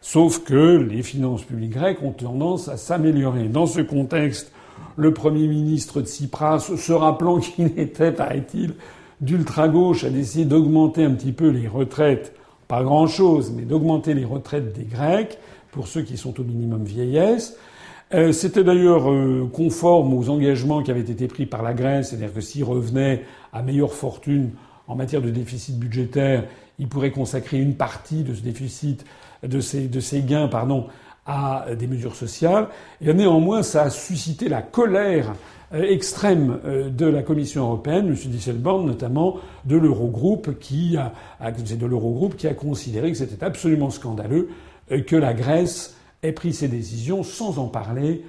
Sauf 0.00 0.44
que 0.44 0.76
les 0.76 1.02
finances 1.02 1.42
publiques 1.42 1.72
grecques 1.72 2.02
ont 2.02 2.12
tendance 2.12 2.68
à 2.68 2.76
s'améliorer. 2.76 3.48
Dans 3.48 3.66
ce 3.66 3.80
contexte, 3.80 4.52
le 4.96 5.12
Premier 5.12 5.46
ministre 5.46 6.00
de 6.00 6.06
Tsipras, 6.06 6.60
se 6.60 6.92
rappelant 6.92 7.38
qu'il 7.40 7.78
était, 7.78 8.12
paraît-il, 8.12 8.74
d'ultra-gauche, 9.20 10.04
a 10.04 10.10
décidé 10.10 10.44
d'augmenter 10.44 11.04
un 11.04 11.12
petit 11.12 11.32
peu 11.32 11.48
les 11.48 11.68
retraites, 11.68 12.34
pas 12.68 12.82
grand-chose, 12.82 13.52
mais 13.54 13.62
d'augmenter 13.62 14.14
les 14.14 14.24
retraites 14.24 14.72
des 14.72 14.84
Grecs, 14.84 15.38
pour 15.72 15.86
ceux 15.86 16.02
qui 16.02 16.16
sont 16.16 16.40
au 16.40 16.44
minimum 16.44 16.84
vieillesse. 16.84 17.56
Euh, 18.12 18.32
C'était 18.32 18.64
d'ailleurs 18.64 19.08
euh, 19.08 19.48
conforme 19.52 20.14
aux 20.14 20.30
engagements 20.30 20.82
qui 20.82 20.90
avaient 20.90 21.00
été 21.00 21.28
pris 21.28 21.46
par 21.46 21.62
la 21.62 21.74
Grèce, 21.74 22.08
c'est-à-dire 22.08 22.32
que 22.32 22.40
s'ils 22.40 22.64
revenaient 22.64 23.22
à 23.52 23.62
meilleure 23.62 23.92
fortune 23.92 24.50
en 24.88 24.96
matière 24.96 25.22
de 25.22 25.30
déficit 25.30 25.78
budgétaire, 25.78 26.44
il 26.80 26.88
pourrait 26.88 27.12
consacrer 27.12 27.58
une 27.58 27.76
partie 27.76 28.24
de 28.24 28.34
ce 28.34 28.40
déficit, 28.40 29.04
de 29.44 29.60
ces, 29.60 29.86
de 29.86 30.00
ces 30.00 30.22
gains, 30.22 30.48
pardon, 30.48 30.86
à 31.24 31.66
des 31.78 31.86
mesures 31.86 32.16
sociales. 32.16 32.66
Et 33.00 33.14
néanmoins, 33.14 33.62
ça 33.62 33.82
a 33.84 33.90
suscité 33.90 34.48
la 34.48 34.62
colère 34.62 35.34
euh, 35.72 35.84
extrême 35.84 36.58
de 36.64 37.06
la 37.06 37.22
Commission 37.22 37.62
européenne, 37.62 38.08
M. 38.08 38.14
Disselborn 38.14 38.86
notamment, 38.86 39.36
de 39.66 39.76
l'Eurogroupe, 39.76 40.58
qui 40.58 40.96
a, 40.96 41.12
de 41.52 41.86
l'Eurogroupe 41.86 42.36
qui 42.36 42.48
a 42.48 42.54
considéré 42.54 43.12
que 43.12 43.18
c'était 43.18 43.44
absolument 43.44 43.90
scandaleux 43.90 44.48
que 45.06 45.14
la 45.14 45.32
Grèce 45.32 45.94
ait 46.22 46.32
pris 46.32 46.52
ces 46.52 46.68
décisions 46.68 47.22
sans 47.22 47.58
en 47.58 47.68
parler, 47.68 48.24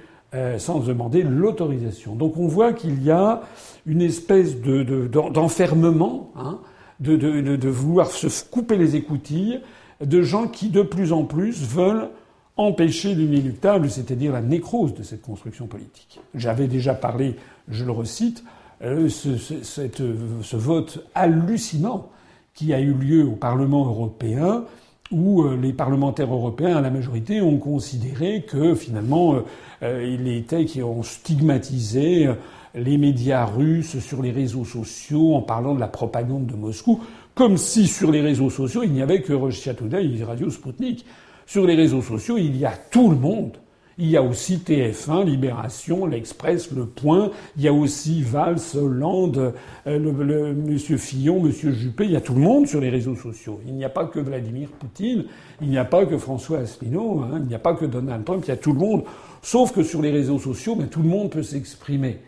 sans 0.56 0.80
demander 0.80 1.22
l'autorisation. 1.22 2.14
Donc 2.14 2.38
on 2.38 2.46
voit 2.48 2.72
qu'il 2.72 3.02
y 3.02 3.10
a 3.10 3.42
une 3.84 4.00
espèce 4.00 4.60
de, 4.60 5.06
d'enfermement, 5.06 6.30
hein, 6.36 6.58
de, 7.00 7.16
de, 7.16 7.56
de, 7.56 7.68
vouloir 7.68 8.10
se 8.10 8.28
couper 8.44 8.76
les 8.76 8.96
écoutilles, 8.96 9.60
de 10.00 10.22
gens 10.22 10.48
qui 10.48 10.70
de 10.70 10.82
plus 10.82 11.12
en 11.12 11.24
plus 11.24 11.62
veulent 11.62 12.08
empêcher 12.56 13.14
l'inéluctable, 13.14 13.90
c'est-à-dire 13.90 14.32
la 14.32 14.42
nécrose 14.42 14.94
de 14.94 15.02
cette 15.02 15.22
construction 15.22 15.66
politique. 15.66 16.20
J'avais 16.34 16.66
déjà 16.66 16.94
parlé, 16.94 17.36
je 17.68 17.84
le 17.84 17.92
recite, 17.92 18.44
euh, 18.82 19.08
ce, 19.08 19.38
cette, 19.38 20.02
ce, 20.42 20.56
vote 20.56 21.06
hallucinant 21.14 22.10
qui 22.54 22.74
a 22.74 22.80
eu 22.80 22.92
lieu 22.92 23.24
au 23.24 23.36
Parlement 23.36 23.86
européen, 23.86 24.64
où 25.12 25.42
euh, 25.42 25.56
les 25.56 25.72
parlementaires 25.72 26.32
européens, 26.32 26.76
à 26.76 26.80
la 26.80 26.90
majorité, 26.90 27.40
ont 27.40 27.58
considéré 27.58 28.42
que 28.42 28.74
finalement, 28.74 29.36
euh, 29.82 30.04
il 30.04 30.26
était 30.28 30.64
qui 30.64 30.82
ont 30.82 31.02
stigmatisé 31.02 32.28
les 32.74 32.98
médias 32.98 33.44
russes 33.44 33.98
sur 33.98 34.22
les 34.22 34.30
réseaux 34.30 34.64
sociaux 34.64 35.34
en 35.34 35.42
parlant 35.42 35.74
de 35.74 35.80
la 35.80 35.88
propagande 35.88 36.46
de 36.46 36.54
Moscou, 36.54 37.00
comme 37.34 37.56
si 37.56 37.86
sur 37.86 38.10
les 38.10 38.22
réseaux 38.22 38.50
sociaux 38.50 38.82
il 38.82 38.92
n'y 38.92 39.02
avait 39.02 39.22
que 39.22 39.32
Russia 39.32 39.74
Today 39.74 40.04
et 40.04 40.24
Radio 40.24 40.50
Sputnik. 40.50 41.04
Sur 41.46 41.66
les 41.66 41.74
réseaux 41.74 42.02
sociaux, 42.02 42.38
il 42.38 42.56
y 42.56 42.64
a 42.64 42.72
tout 42.90 43.10
le 43.10 43.16
monde. 43.16 43.58
Il 44.02 44.10
y 44.10 44.16
a 44.16 44.22
aussi 44.24 44.56
TF1, 44.56 45.24
Libération, 45.24 46.06
l'Express, 46.06 46.72
Le 46.72 46.86
Point. 46.86 47.30
Il 47.56 47.62
y 47.62 47.68
a 47.68 47.72
aussi 47.72 48.20
Valls, 48.20 48.58
Hollande, 48.74 49.54
euh, 49.86 50.54
Monsieur 50.54 50.96
Fillon, 50.96 51.40
Monsieur 51.40 51.70
Juppé. 51.70 52.06
Il 52.06 52.10
y 52.10 52.16
a 52.16 52.20
tout 52.20 52.34
le 52.34 52.40
monde 52.40 52.66
sur 52.66 52.80
les 52.80 52.90
réseaux 52.90 53.14
sociaux. 53.14 53.60
Il 53.64 53.74
n'y 53.74 53.84
a 53.84 53.88
pas 53.88 54.06
que 54.06 54.18
Vladimir 54.18 54.70
Poutine. 54.70 55.26
Il 55.60 55.68
n'y 55.68 55.78
a 55.78 55.84
pas 55.84 56.04
que 56.04 56.18
François 56.18 56.58
Asselineau. 56.58 57.20
Hein, 57.20 57.38
il 57.42 57.46
n'y 57.46 57.54
a 57.54 57.60
pas 57.60 57.74
que 57.74 57.84
Donald 57.84 58.24
Trump. 58.24 58.42
Il 58.44 58.48
y 58.48 58.50
a 58.50 58.56
tout 58.56 58.72
le 58.72 58.80
monde. 58.80 59.04
Sauf 59.40 59.70
que 59.70 59.84
sur 59.84 60.02
les 60.02 60.10
réseaux 60.10 60.40
sociaux, 60.40 60.74
ben, 60.74 60.88
tout 60.88 61.02
le 61.02 61.08
monde 61.08 61.30
peut 61.30 61.44
s'exprimer. 61.44 62.18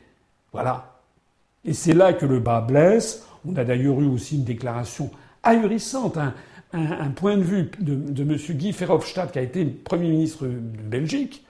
Voilà. 0.52 1.00
Et 1.64 1.72
c'est 1.72 1.94
là 1.94 2.12
que 2.12 2.24
le 2.24 2.38
bas 2.38 2.60
blesse. 2.60 3.26
On 3.44 3.56
a 3.56 3.64
d'ailleurs 3.64 4.00
eu 4.00 4.06
aussi 4.06 4.36
une 4.36 4.44
déclaration 4.44 5.10
ahurissante. 5.42 6.18
Hein 6.18 6.34
un, 6.72 7.06
un, 7.06 7.10
point 7.10 7.36
de 7.36 7.42
vue 7.42 7.70
de, 7.80 7.94
de 7.94 8.22
M. 8.22 8.36
Guy 8.36 8.72
Verhofstadt, 8.72 9.32
qui 9.32 9.38
a 9.38 9.42
été 9.42 9.64
Premier 9.64 10.10
ministre 10.10 10.46
de 10.46 10.50
Belgique, 10.50 11.43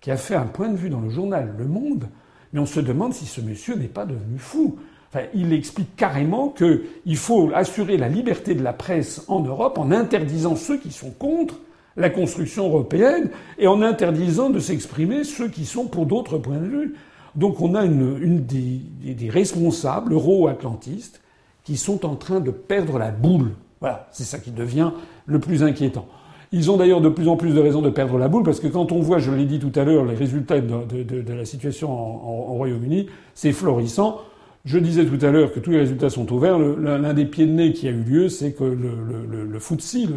qui 0.00 0.10
a 0.10 0.16
fait 0.16 0.34
un 0.34 0.46
point 0.46 0.68
de 0.68 0.76
vue 0.76 0.90
dans 0.90 1.00
le 1.00 1.10
journal 1.10 1.54
Le 1.58 1.66
Monde, 1.66 2.08
mais 2.52 2.60
on 2.60 2.66
se 2.66 2.80
demande 2.80 3.14
si 3.14 3.26
ce 3.26 3.40
monsieur 3.40 3.74
n'est 3.76 3.86
pas 3.86 4.06
devenu 4.06 4.38
fou. 4.38 4.76
Enfin, 5.12 5.26
il 5.34 5.52
explique 5.52 5.96
carrément 5.96 6.48
qu'il 6.48 7.16
faut 7.16 7.50
assurer 7.54 7.96
la 7.96 8.08
liberté 8.08 8.54
de 8.54 8.62
la 8.62 8.72
presse 8.72 9.24
en 9.28 9.40
Europe 9.40 9.78
en 9.78 9.90
interdisant 9.90 10.56
ceux 10.56 10.78
qui 10.78 10.92
sont 10.92 11.10
contre 11.10 11.56
la 11.96 12.10
construction 12.10 12.66
européenne 12.66 13.30
et 13.58 13.66
en 13.66 13.82
interdisant 13.82 14.50
de 14.50 14.60
s'exprimer 14.60 15.24
ceux 15.24 15.48
qui 15.48 15.66
sont 15.66 15.86
pour 15.86 16.06
d'autres 16.06 16.38
points 16.38 16.58
de 16.58 16.66
vue. 16.66 16.94
Donc 17.34 17.60
on 17.60 17.74
a 17.74 17.84
une, 17.84 18.44
des, 18.44 18.80
des 19.14 19.30
responsables 19.30 20.12
euro-atlantistes 20.12 21.20
qui 21.64 21.76
sont 21.76 22.06
en 22.06 22.14
train 22.14 22.40
de 22.40 22.50
perdre 22.50 22.98
la 22.98 23.10
boule. 23.10 23.52
Voilà, 23.80 24.08
c'est 24.12 24.24
ça 24.24 24.38
qui 24.38 24.50
devient 24.50 24.92
le 25.26 25.40
plus 25.40 25.62
inquiétant. 25.62 26.06
Ils 26.52 26.70
ont 26.70 26.76
d'ailleurs 26.76 27.00
de 27.00 27.08
plus 27.08 27.28
en 27.28 27.36
plus 27.36 27.54
de 27.54 27.60
raisons 27.60 27.80
de 27.80 27.90
perdre 27.90 28.18
la 28.18 28.26
boule, 28.26 28.42
parce 28.42 28.58
que 28.58 28.66
quand 28.66 28.90
on 28.90 29.00
voit, 29.00 29.18
je 29.18 29.30
l'ai 29.30 29.44
dit 29.44 29.60
tout 29.60 29.72
à 29.76 29.84
l'heure, 29.84 30.04
les 30.04 30.16
résultats 30.16 30.60
de, 30.60 31.32
la 31.32 31.44
situation 31.44 31.92
en, 31.92 32.54
Royaume-Uni, 32.54 33.06
c'est 33.34 33.52
florissant. 33.52 34.20
Je 34.64 34.78
disais 34.78 35.06
tout 35.06 35.24
à 35.24 35.30
l'heure 35.30 35.52
que 35.52 35.60
tous 35.60 35.70
les 35.70 35.78
résultats 35.78 36.10
sont 36.10 36.30
ouverts. 36.32 36.58
L'un 36.58 37.14
des 37.14 37.24
pieds 37.24 37.46
de 37.46 37.52
nez 37.52 37.72
qui 37.72 37.86
a 37.86 37.92
eu 37.92 38.02
lieu, 38.02 38.28
c'est 38.28 38.52
que 38.52 38.64
le, 38.64 39.46
le, 39.46 39.58
FTSE, 39.60 40.08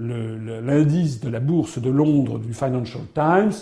l'indice 0.00 1.20
de 1.20 1.30
la 1.30 1.40
bourse 1.40 1.78
de 1.78 1.88
Londres 1.88 2.40
du 2.40 2.52
Financial 2.52 3.02
Times, 3.14 3.52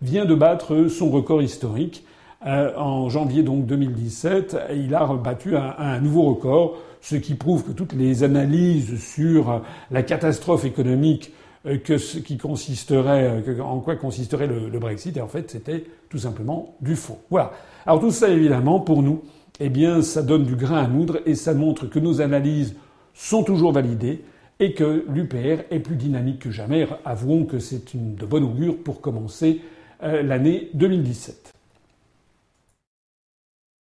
vient 0.00 0.24
de 0.24 0.34
battre 0.34 0.86
son 0.88 1.10
record 1.10 1.42
historique. 1.42 2.04
Euh, 2.46 2.72
en 2.76 3.08
janvier 3.08 3.42
donc 3.42 3.66
2017, 3.66 4.56
il 4.74 4.94
a 4.94 5.04
rebattu 5.04 5.56
un, 5.56 6.00
nouveau 6.00 6.22
record 6.22 6.76
ce 7.00 7.16
qui 7.16 7.34
prouve 7.34 7.64
que 7.64 7.72
toutes 7.72 7.92
les 7.92 8.22
analyses 8.22 9.00
sur 9.00 9.62
la 9.90 10.02
catastrophe 10.02 10.64
économique 10.64 11.32
que 11.64 11.98
ce 11.98 12.18
qui 12.18 12.38
consisterait, 12.38 13.42
euh, 13.46 13.62
en 13.62 13.80
quoi 13.80 13.96
consisterait 13.96 14.46
le, 14.46 14.68
le 14.68 14.78
Brexit, 14.78 15.16
et 15.16 15.20
en 15.20 15.28
fait, 15.28 15.50
c'était 15.50 15.84
tout 16.08 16.18
simplement 16.18 16.76
du 16.80 16.96
faux. 16.96 17.18
Voilà. 17.30 17.52
Alors 17.86 18.00
tout 18.00 18.10
ça, 18.10 18.28
évidemment, 18.28 18.80
pour 18.80 19.02
nous, 19.02 19.22
eh 19.60 19.68
bien, 19.68 20.02
ça 20.02 20.22
donne 20.22 20.44
du 20.44 20.56
grain 20.56 20.84
à 20.84 20.88
moudre 20.88 21.20
et 21.26 21.34
ça 21.34 21.54
montre 21.54 21.86
que 21.86 21.98
nos 21.98 22.20
analyses 22.20 22.76
sont 23.14 23.42
toujours 23.42 23.72
validées 23.72 24.22
et 24.60 24.74
que 24.74 25.04
l'UPR 25.08 25.64
est 25.70 25.80
plus 25.80 25.96
dynamique 25.96 26.40
que 26.40 26.50
jamais. 26.50 26.86
Avouons 27.04 27.44
que 27.44 27.58
c'est 27.58 27.94
une 27.94 28.14
de 28.14 28.26
bonne 28.26 28.44
augure 28.44 28.76
pour 28.82 29.00
commencer 29.00 29.60
euh, 30.02 30.22
l'année 30.22 30.70
2017. 30.74 31.52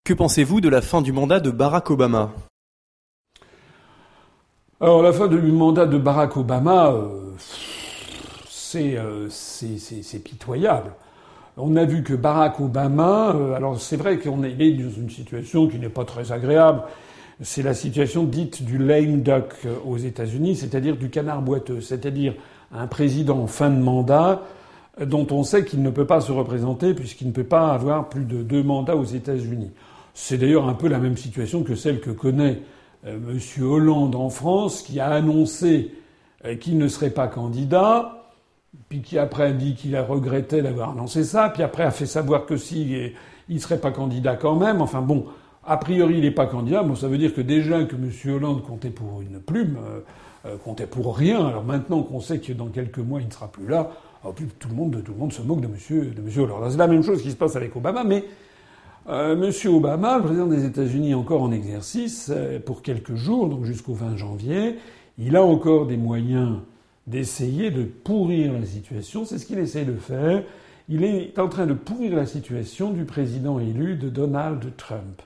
Que 0.05 0.15
pensez-vous 0.15 0.61
de 0.61 0.69
la 0.69 0.83
fin 0.83 1.03
du 1.03 1.13
mandat 1.13 1.41
de 1.41 1.51
Barack 1.51 1.91
Obama? 1.91 2.33
Alors 4.81 5.03
la 5.03 5.13
fin 5.13 5.27
du 5.27 5.39
mandat 5.39 5.87
de 5.87 5.99
Barack 5.99 6.37
Obama, 6.37 6.95
c'est 8.49 10.19
pitoyable. 10.25 10.93
On 11.57 11.77
a 11.77 11.85
vu 11.85 12.03
que 12.03 12.15
Barack 12.15 12.61
Obama, 12.61 13.35
alors 13.55 13.81
c'est 13.81 13.97
vrai 13.97 14.19
qu'on 14.19 14.43
est 14.43 14.53
dans 14.53 14.91
une 14.91 15.11
situation 15.11 15.69
qui 15.69 15.79
n'est 15.79 15.89
pas 15.89 16.05
très 16.05 16.33
agréable. 16.33 16.83
C'est 17.43 17.63
la 17.63 17.75
situation 17.75 18.25
dite 18.25 18.63
du 18.63 18.79
lame 18.79 19.23
duck 19.23 19.55
aux 19.87 19.97
États-Unis, 19.97 20.57
c'est-à-dire 20.57 20.97
du 20.97 21.11
canard 21.11 21.43
boiteux, 21.43 21.81
c'est-à-dire 21.81 22.35
un 22.73 22.87
président 22.87 23.39
en 23.39 23.47
fin 23.47 23.71
de 23.71 23.81
mandat 23.81 24.43
dont 25.01 25.27
on 25.31 25.43
sait 25.43 25.65
qu'il 25.65 25.83
ne 25.83 25.91
peut 25.91 26.07
pas 26.07 26.21
se 26.21 26.33
représenter 26.33 26.95
puisqu'il 26.95 27.29
ne 27.29 27.33
peut 27.33 27.45
pas 27.45 27.73
avoir 27.73 28.09
plus 28.09 28.25
de 28.25 28.43
deux 28.43 28.63
mandats 28.63 28.97
aux 28.97 29.05
États-Unis. 29.05 29.71
C'est 30.15 30.39
d'ailleurs 30.39 30.69
un 30.69 30.75
peu 30.75 30.89
la 30.89 30.99
même 30.99 31.17
situation 31.17 31.63
que 31.63 31.75
celle 31.75 32.01
que 32.01 32.11
connaît 32.11 32.63
euh, 33.07 33.19
M. 33.29 33.63
Hollande 33.63 34.15
en 34.15 34.31
France, 34.31 34.83
qui 34.83 34.99
a 34.99 35.09
annoncé 35.09 35.91
euh, 36.47 36.57
qu'il 36.57 36.79
ne 36.79 36.89
serait 36.89 37.11
pas 37.11 37.29
candidat, 37.29 38.25
puis 38.89 39.03
qui 39.03 39.19
après 39.19 39.45
a 39.45 39.53
dit 39.53 39.75
qu'il 39.75 39.97
a 39.97 40.03
regretté 40.03 40.63
d'avoir 40.63 40.91
annoncé 40.91 41.25
ça, 41.25 41.49
puis 41.49 41.63
après 41.63 41.83
a 41.83 41.91
fait 41.91 42.07
savoir 42.07 42.47
que 42.47 42.57
si 42.57 43.13
il 43.49 43.61
serait 43.61 43.79
pas 43.79 43.91
candidat 43.91 44.37
quand 44.37 44.57
même. 44.57 44.81
Enfin 44.81 45.03
bon, 45.03 45.27
a 45.65 45.77
priori 45.77 46.15
il 46.15 46.21
n'est 46.23 46.31
pas 46.31 46.47
candidat. 46.47 46.83
Bon, 46.83 46.95
ça 46.95 47.09
veut 47.09 47.19
dire 47.19 47.35
que 47.35 47.41
déjà 47.41 47.83
que 47.85 47.97
M. 47.97 48.11
Hollande 48.35 48.63
comptait 48.63 48.91
pour 48.91 49.23
une 49.23 49.41
plume, 49.41 49.79
euh, 50.47 50.57
comptait 50.59 50.87
pour 50.87 51.17
rien. 51.17 51.47
Alors 51.47 51.65
maintenant 51.65 52.03
qu'on 52.03 52.21
sait 52.21 52.39
que 52.39 52.53
dans 52.53 52.67
quelques 52.67 52.99
mois 52.99 53.21
il 53.21 53.29
ne 53.29 53.33
sera 53.33 53.49
plus 53.49 53.67
là, 53.67 53.91
oh, 54.25 54.35
tout 54.59 54.69
le 54.69 54.75
monde, 54.75 55.03
tout 55.05 55.13
le 55.13 55.19
monde 55.19 55.33
se 55.33 55.43
moque 55.43 55.61
de 55.61 55.67
M. 55.67 56.13
De 56.15 56.21
monsieur 56.21 56.43
Hollande. 56.43 56.71
C'est 56.71 56.77
la 56.77 56.87
même 56.87 57.03
chose 57.03 57.23
qui 57.23 57.31
se 57.31 57.37
passe 57.37 57.57
avec 57.57 57.75
Obama, 57.77 58.05
mais 58.05 58.25
euh, 59.09 59.37
Monsieur 59.37 59.71
Obama, 59.71 60.17
le 60.19 60.25
président 60.25 60.47
des 60.47 60.65
États-Unis, 60.65 61.15
encore 61.15 61.43
en 61.43 61.53
exercice 61.53 62.31
euh, 62.35 62.59
pour 62.59 62.83
quelques 62.83 63.15
jours, 63.15 63.49
donc 63.49 63.65
jusqu'au 63.65 63.95
20 63.95 64.17
janvier, 64.17 64.79
il 65.19 65.37
a 65.37 65.43
encore 65.43 65.87
des 65.87 65.97
moyens 65.97 66.59
d'essayer 67.07 67.71
de 67.71 67.85
pourrir 67.85 68.53
la 68.53 68.65
situation. 68.65 69.25
C'est 69.25 69.39
ce 69.39 69.47
qu'il 69.47 69.59
essaie 69.59 69.85
de 69.85 69.95
faire. 69.95 70.43
Il 70.89 71.05
est 71.05 71.39
en 71.39 71.49
train 71.49 71.67
de 71.67 71.75
pourrir 71.75 72.17
la 72.17 72.27
situation 72.27 72.91
du 72.91 73.05
président 73.05 73.59
élu 73.59 73.97
de 73.97 74.09
Donald 74.09 74.77
Trump. 74.77 75.23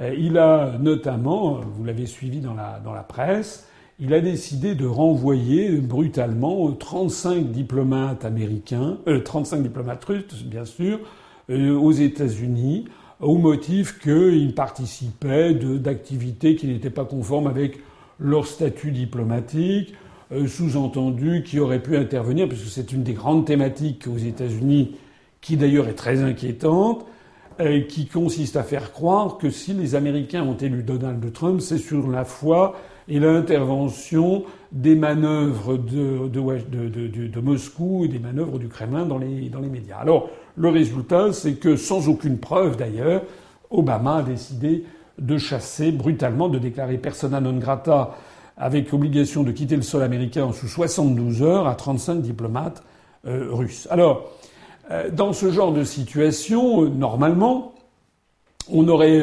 Euh, 0.00 0.14
il 0.18 0.38
a 0.38 0.78
notamment, 0.78 1.60
vous 1.60 1.84
l'avez 1.84 2.06
suivi 2.06 2.40
dans 2.40 2.54
la, 2.54 3.06
presse, 3.08 3.66
il 3.98 4.14
a 4.14 4.20
décidé 4.20 4.74
de 4.74 4.86
renvoyer 4.86 5.76
brutalement 5.78 6.70
35 6.72 7.50
diplomates 7.50 8.24
américains, 8.24 8.98
euh, 9.08 9.20
35 9.20 9.62
diplomates 9.62 10.04
russes, 10.04 10.44
bien 10.44 10.64
sûr, 10.64 11.00
aux 11.50 11.92
États-Unis 11.92 12.84
au 13.20 13.36
motif 13.36 13.98
qu'ils 13.98 14.54
participaient 14.54 15.54
d'activités 15.54 16.56
qui 16.56 16.66
n'étaient 16.66 16.90
pas 16.90 17.04
conformes 17.04 17.46
avec 17.46 17.80
leur 18.18 18.46
statut 18.46 18.90
diplomatique, 18.90 19.94
euh, 20.32 20.46
sous-entendu 20.46 21.42
qui 21.44 21.58
auraient 21.58 21.82
pu 21.82 21.96
intervenir, 21.96 22.48
parce 22.48 22.60
que 22.60 22.68
c'est 22.68 22.92
une 22.92 23.02
des 23.02 23.14
grandes 23.14 23.46
thématiques 23.46 24.06
aux 24.06 24.18
États-Unis, 24.18 24.96
qui 25.40 25.56
d'ailleurs 25.56 25.88
est 25.88 25.94
très 25.94 26.22
inquiétante, 26.22 27.06
euh, 27.60 27.80
qui 27.80 28.06
consiste 28.06 28.56
à 28.56 28.62
faire 28.62 28.92
croire 28.92 29.38
que 29.38 29.50
si 29.50 29.72
les 29.72 29.94
Américains 29.94 30.44
ont 30.44 30.56
élu 30.56 30.82
Donald 30.82 31.32
Trump, 31.32 31.60
c'est 31.60 31.78
sur 31.78 32.08
la 32.08 32.24
foi 32.24 32.76
et 33.08 33.18
l'intervention 33.18 34.44
des 34.70 34.94
manœuvres 34.94 35.76
de, 35.76 36.28
de, 36.28 37.26
de, 37.26 37.40
Moscou 37.40 38.04
et 38.04 38.08
des 38.08 38.18
manœuvres 38.18 38.58
du 38.58 38.68
Kremlin 38.68 39.06
dans 39.06 39.18
les, 39.18 39.48
dans 39.48 39.60
les 39.60 39.68
médias. 39.68 39.96
Alors, 39.96 40.28
le 40.56 40.68
résultat, 40.68 41.32
c'est 41.32 41.54
que, 41.54 41.76
sans 41.76 42.08
aucune 42.08 42.38
preuve 42.38 42.76
d'ailleurs, 42.76 43.22
Obama 43.70 44.16
a 44.16 44.22
décidé 44.22 44.84
de 45.18 45.38
chasser 45.38 45.92
brutalement, 45.92 46.48
de 46.48 46.58
déclarer 46.58 46.98
persona 46.98 47.40
non 47.40 47.58
grata 47.58 48.14
avec 48.56 48.92
obligation 48.92 49.44
de 49.44 49.52
quitter 49.52 49.76
le 49.76 49.82
sol 49.82 50.02
américain 50.02 50.50
sous 50.52 50.68
72 50.68 51.42
heures 51.42 51.66
à 51.68 51.74
35 51.74 52.20
diplomates 52.20 52.82
euh, 53.26 53.48
russes. 53.50 53.86
Alors, 53.90 54.30
euh, 54.90 55.10
dans 55.10 55.32
ce 55.32 55.50
genre 55.50 55.72
de 55.72 55.84
situation, 55.84 56.84
euh, 56.84 56.88
normalement, 56.88 57.74
on 58.70 58.86
aurait 58.88 59.22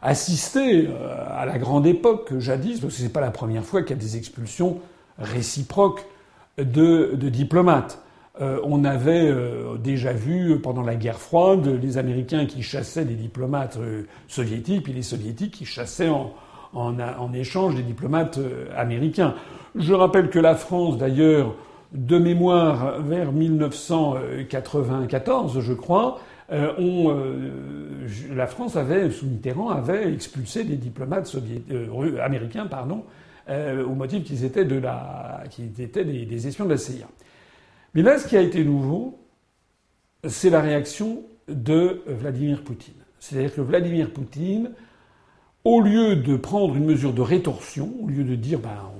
assisté 0.00 0.88
à 1.28 1.44
la 1.44 1.58
grande 1.58 1.86
époque 1.86 2.32
jadis, 2.38 2.80
parce 2.80 2.94
que 2.94 3.02
c'est 3.02 3.12
pas 3.12 3.20
la 3.20 3.30
première 3.30 3.62
fois 3.62 3.82
qu'il 3.82 3.90
y 3.90 4.00
a 4.00 4.02
des 4.02 4.16
expulsions 4.16 4.78
réciproques 5.18 6.06
de 6.56 7.14
diplomates. 7.28 8.00
Euh, 8.40 8.60
on 8.64 8.84
avait 8.84 9.28
euh, 9.28 9.76
déjà 9.76 10.12
vu 10.12 10.60
pendant 10.60 10.82
la 10.82 10.94
guerre 10.94 11.18
froide 11.18 11.66
les 11.66 11.98
Américains 11.98 12.46
qui 12.46 12.62
chassaient 12.62 13.04
des 13.04 13.14
diplomates 13.14 13.76
soviétiques, 14.28 14.84
puis 14.84 14.92
les 14.92 15.02
soviétiques 15.02 15.54
qui 15.54 15.64
chassaient 15.64 16.08
en, 16.08 16.32
en, 16.72 17.00
en 17.00 17.32
échange 17.32 17.74
des 17.74 17.82
diplomates 17.82 18.38
américains. 18.76 19.34
Je 19.74 19.94
rappelle 19.94 20.30
que 20.30 20.38
la 20.38 20.54
France, 20.54 20.98
d'ailleurs, 20.98 21.56
de 21.92 22.18
mémoire, 22.18 23.00
vers 23.00 23.32
1994, 23.32 25.58
je 25.60 25.72
crois, 25.72 26.20
euh, 26.52 26.72
on, 26.78 27.10
euh, 27.10 28.06
la 28.34 28.46
France 28.46 28.76
avait, 28.76 29.10
sous 29.10 29.26
Mitterrand, 29.26 29.70
avait 29.70 30.12
expulsé 30.12 30.62
des 30.64 30.76
diplomates 30.76 31.34
euh, 31.70 32.20
américains, 32.20 32.66
pardon, 32.66 33.04
au 33.48 33.94
motif 33.96 34.22
qu'ils 34.22 34.44
étaient, 34.44 34.64
de 34.64 34.78
la, 34.78 35.42
étaient 35.58 36.04
des, 36.04 36.24
des, 36.24 36.46
espions 36.46 36.66
de 36.66 36.70
la 36.70 36.76
CIA. 36.76 37.08
Mais 37.94 38.02
là, 38.02 38.18
ce 38.18 38.26
qui 38.26 38.36
a 38.36 38.40
été 38.40 38.64
nouveau, 38.64 39.18
c'est 40.28 40.50
la 40.50 40.60
réaction 40.60 41.22
de 41.48 42.02
Vladimir 42.06 42.62
Poutine. 42.62 42.94
C'est-à-dire 43.18 43.54
que 43.54 43.60
Vladimir 43.60 44.10
Poutine, 44.12 44.70
au 45.64 45.80
lieu 45.80 46.16
de 46.16 46.36
prendre 46.36 46.76
une 46.76 46.84
mesure 46.84 47.12
de 47.12 47.20
rétorsion, 47.20 47.90
au 48.02 48.06
lieu 48.06 48.24
de 48.24 48.34
dire, 48.34 48.60
ben, 48.60 48.90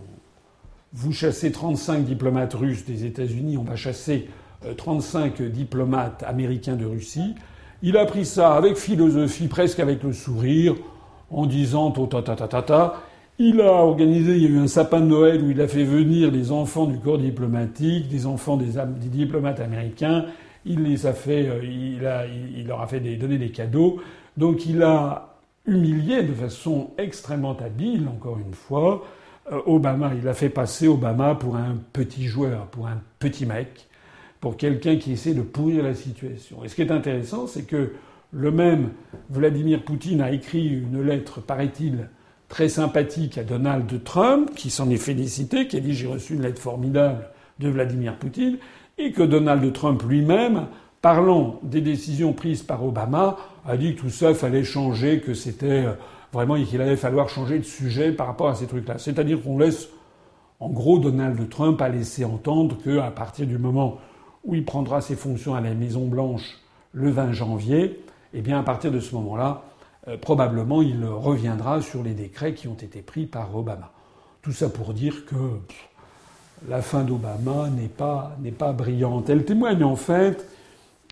vous 0.92 1.12
chassez 1.12 1.52
35 1.52 2.04
diplomates 2.04 2.54
russes 2.54 2.84
des 2.84 3.04
États-Unis, 3.04 3.56
on 3.56 3.62
va 3.62 3.76
chasser 3.76 4.28
35 4.76 5.40
diplomates 5.42 6.22
américains 6.26 6.76
de 6.76 6.84
Russie. 6.84 7.34
Il 7.82 7.96
a 7.96 8.04
pris 8.04 8.26
ça 8.26 8.54
avec 8.54 8.76
philosophie, 8.76 9.46
presque 9.46 9.80
avec 9.80 10.02
le 10.02 10.12
sourire, 10.12 10.74
en 11.30 11.46
disant 11.46 11.90
ta 11.92 12.22
ta 12.22 12.36
ta 12.36 12.48
ta 12.48 12.62
ta. 12.62 13.02
Il 13.42 13.62
a 13.62 13.72
organisé, 13.72 14.36
il 14.36 14.42
y 14.42 14.46
a 14.46 14.50
eu 14.50 14.58
un 14.58 14.66
sapin 14.66 15.00
de 15.00 15.06
Noël 15.06 15.42
où 15.42 15.50
il 15.50 15.62
a 15.62 15.66
fait 15.66 15.82
venir 15.82 16.30
les 16.30 16.52
enfants 16.52 16.84
du 16.84 16.98
corps 16.98 17.16
diplomatique, 17.16 18.06
des 18.06 18.26
enfants 18.26 18.58
des, 18.58 18.72
diplomates 19.08 19.60
américains. 19.60 20.26
Il 20.66 20.82
les 20.82 21.06
a 21.06 21.14
fait, 21.14 21.48
euh, 21.48 21.64
il, 21.64 22.66
leur 22.66 22.82
a 22.82 22.86
fait 22.86 23.00
des, 23.00 23.16
donner 23.16 23.38
des 23.38 23.48
cadeaux. 23.48 23.98
Donc 24.36 24.66
il 24.66 24.82
a 24.82 25.36
humilié 25.64 26.22
de 26.22 26.34
façon 26.34 26.90
extrêmement 26.98 27.56
habile, 27.56 28.08
encore 28.08 28.38
une 28.38 28.52
fois, 28.52 29.06
euh, 29.50 29.58
Obama. 29.64 30.12
Il 30.20 30.28
a 30.28 30.34
fait 30.34 30.50
passer 30.50 30.86
Obama 30.86 31.34
pour 31.34 31.56
un 31.56 31.78
petit 31.94 32.26
joueur, 32.26 32.66
pour 32.66 32.88
un 32.88 32.98
petit 33.20 33.46
mec 33.46 33.88
pour 34.42 34.58
quelqu'un 34.58 34.96
qui 34.96 35.12
essaie 35.12 35.32
de 35.32 35.40
pourrir 35.40 35.82
la 35.82 35.94
situation. 35.94 36.62
Et 36.62 36.68
ce 36.68 36.74
qui 36.74 36.82
est 36.82 36.92
intéressant, 36.92 37.46
c'est 37.46 37.62
que 37.62 37.94
le 38.32 38.50
même 38.50 38.90
Vladimir 39.30 39.82
Poutine 39.82 40.20
a 40.20 40.30
écrit 40.30 40.68
une 40.68 41.02
lettre, 41.02 41.40
paraît-il, 41.40 42.10
très 42.50 42.68
sympathique 42.68 43.38
à 43.38 43.44
Donald 43.44 44.04
Trump, 44.04 44.50
qui 44.54 44.68
s'en 44.68 44.90
est 44.90 44.98
félicité, 44.98 45.66
qui 45.68 45.78
a 45.78 45.80
dit 45.80 45.94
j'ai 45.94 46.08
reçu 46.08 46.34
une 46.34 46.42
lettre 46.42 46.60
formidable 46.60 47.28
de 47.60 47.68
Vladimir 47.70 48.18
Poutine, 48.18 48.58
et 48.98 49.12
que 49.12 49.22
Donald 49.22 49.72
Trump 49.72 50.02
lui-même, 50.02 50.66
parlant 51.00 51.60
des 51.62 51.80
décisions 51.80 52.34
prises 52.34 52.62
par 52.62 52.84
Obama, 52.84 53.36
a 53.64 53.76
dit 53.76 53.94
que 53.94 54.00
tout 54.00 54.10
ça 54.10 54.34
fallait 54.34 54.64
changer, 54.64 55.20
que 55.20 55.32
c'était 55.32 55.86
euh, 55.86 55.92
vraiment 56.32 56.62
qu'il 56.62 56.82
allait 56.82 56.96
falloir 56.96 57.28
changer 57.28 57.58
de 57.58 57.64
sujet 57.64 58.12
par 58.12 58.26
rapport 58.26 58.48
à 58.48 58.54
ces 58.54 58.66
trucs-là. 58.66 58.98
C'est-à-dire 58.98 59.40
qu'on 59.40 59.56
laisse, 59.56 59.88
en 60.58 60.68
gros, 60.70 60.98
Donald 60.98 61.48
Trump 61.48 61.80
a 61.80 61.88
laissé 61.88 62.24
entendre 62.24 62.76
qu'à 62.82 63.10
partir 63.12 63.46
du 63.46 63.58
moment 63.58 63.98
où 64.44 64.56
il 64.56 64.64
prendra 64.64 65.00
ses 65.00 65.14
fonctions 65.14 65.54
à 65.54 65.60
la 65.60 65.72
Maison 65.72 66.06
Blanche 66.06 66.58
le 66.92 67.10
20 67.10 67.32
janvier, 67.32 68.00
eh 68.34 68.42
bien 68.42 68.58
à 68.58 68.62
partir 68.64 68.90
de 68.90 68.98
ce 68.98 69.14
moment-là, 69.14 69.62
euh, 70.08 70.16
probablement 70.16 70.82
il 70.82 71.04
reviendra 71.04 71.82
sur 71.82 72.02
les 72.02 72.14
décrets 72.14 72.54
qui 72.54 72.68
ont 72.68 72.74
été 72.74 73.02
pris 73.02 73.26
par 73.26 73.54
Obama. 73.54 73.92
Tout 74.42 74.52
ça 74.52 74.68
pour 74.68 74.94
dire 74.94 75.26
que 75.26 75.36
la 76.68 76.82
fin 76.82 77.02
d'Obama 77.02 77.68
n'est 77.70 77.88
pas, 77.88 78.36
pas 78.58 78.72
brillante. 78.72 79.28
Elle 79.28 79.44
témoigne 79.44 79.84
en 79.84 79.96
fait 79.96 80.46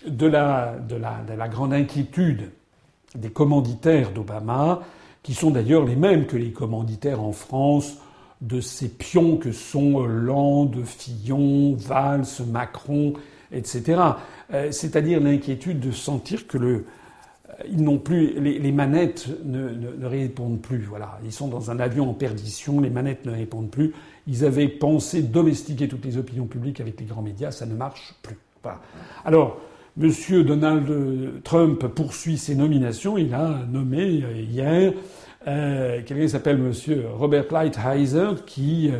de 0.07 0.27
la, 0.27 0.77
de 0.77 0.97
la, 0.97 1.23
de 1.29 1.35
la 1.35 1.49
grande 1.49 1.73
inquiétude 1.73 2.51
des 3.15 3.31
commanditaires 3.31 4.11
d'Obama, 4.13 4.81
qui 5.23 5.35
sont 5.35 5.51
d'ailleurs 5.51 5.85
les 5.85 5.97
mêmes 5.97 6.27
que 6.27 6.37
les 6.37 6.53
commanditaires 6.53 7.23
en 7.23 7.33
France 7.33 7.97
de 8.41 8.61
ces 8.61 8.89
pions 8.89 9.37
que 9.37 9.53
sont 9.53 9.97
Hollande, 9.97 10.85
Fillon, 10.85 11.75
Valls, 11.75 12.27
Macron, 12.51 13.15
etc. 13.51 14.01
Euh, 14.53 14.71
c'est-à-dire 14.71 15.21
l'inquiétude 15.21 15.81
de 15.81 15.91
sentir 15.91 16.47
que 16.47 16.57
le, 16.57 16.85
ils 17.69 17.83
n'ont 17.83 17.99
plus 17.99 18.39
les, 18.41 18.73
manettes 18.73 19.29
ne, 19.45 20.07
répondent 20.07 20.61
plus. 20.61 20.85
Voilà, 20.85 21.19
ils 21.25 21.33
sont 21.33 21.49
dans 21.49 21.71
un 21.71 21.81
avion 21.81 22.11
en 22.11 22.15
perdition, 22.15 22.81
les 22.81 22.91
manettes 22.91 23.25
ne 23.25 23.33
répondent 23.33 23.71
plus. 23.71 23.93
Ils 24.27 24.45
avaient 24.45 24.69
pensé 24.69 25.23
domestiquer 25.23 25.89
toutes 25.89 26.05
les 26.05 26.19
opinions 26.19 26.47
publiques 26.47 26.81
avec 26.81 27.01
les 27.01 27.07
grands 27.07 27.23
médias, 27.23 27.51
ça 27.51 27.67
ne 27.67 27.75
marche 27.75 28.15
plus. 28.23 28.39
Voilà. 28.63 28.81
Alors, 29.25 29.61
Monsieur 29.97 30.45
Donald 30.45 31.43
Trump 31.43 31.85
poursuit 31.89 32.39
ses 32.39 32.55
nominations. 32.55 33.19
Il 33.19 33.35
a 33.35 33.65
nommé 33.69 34.23
hier 34.49 34.93
euh, 35.47 36.03
quelqu'un 36.05 36.29
s'appelle 36.29 36.59
Monsieur 36.59 37.07
Robert 37.15 37.47
Lighthizer, 37.51 38.45
qui 38.45 38.91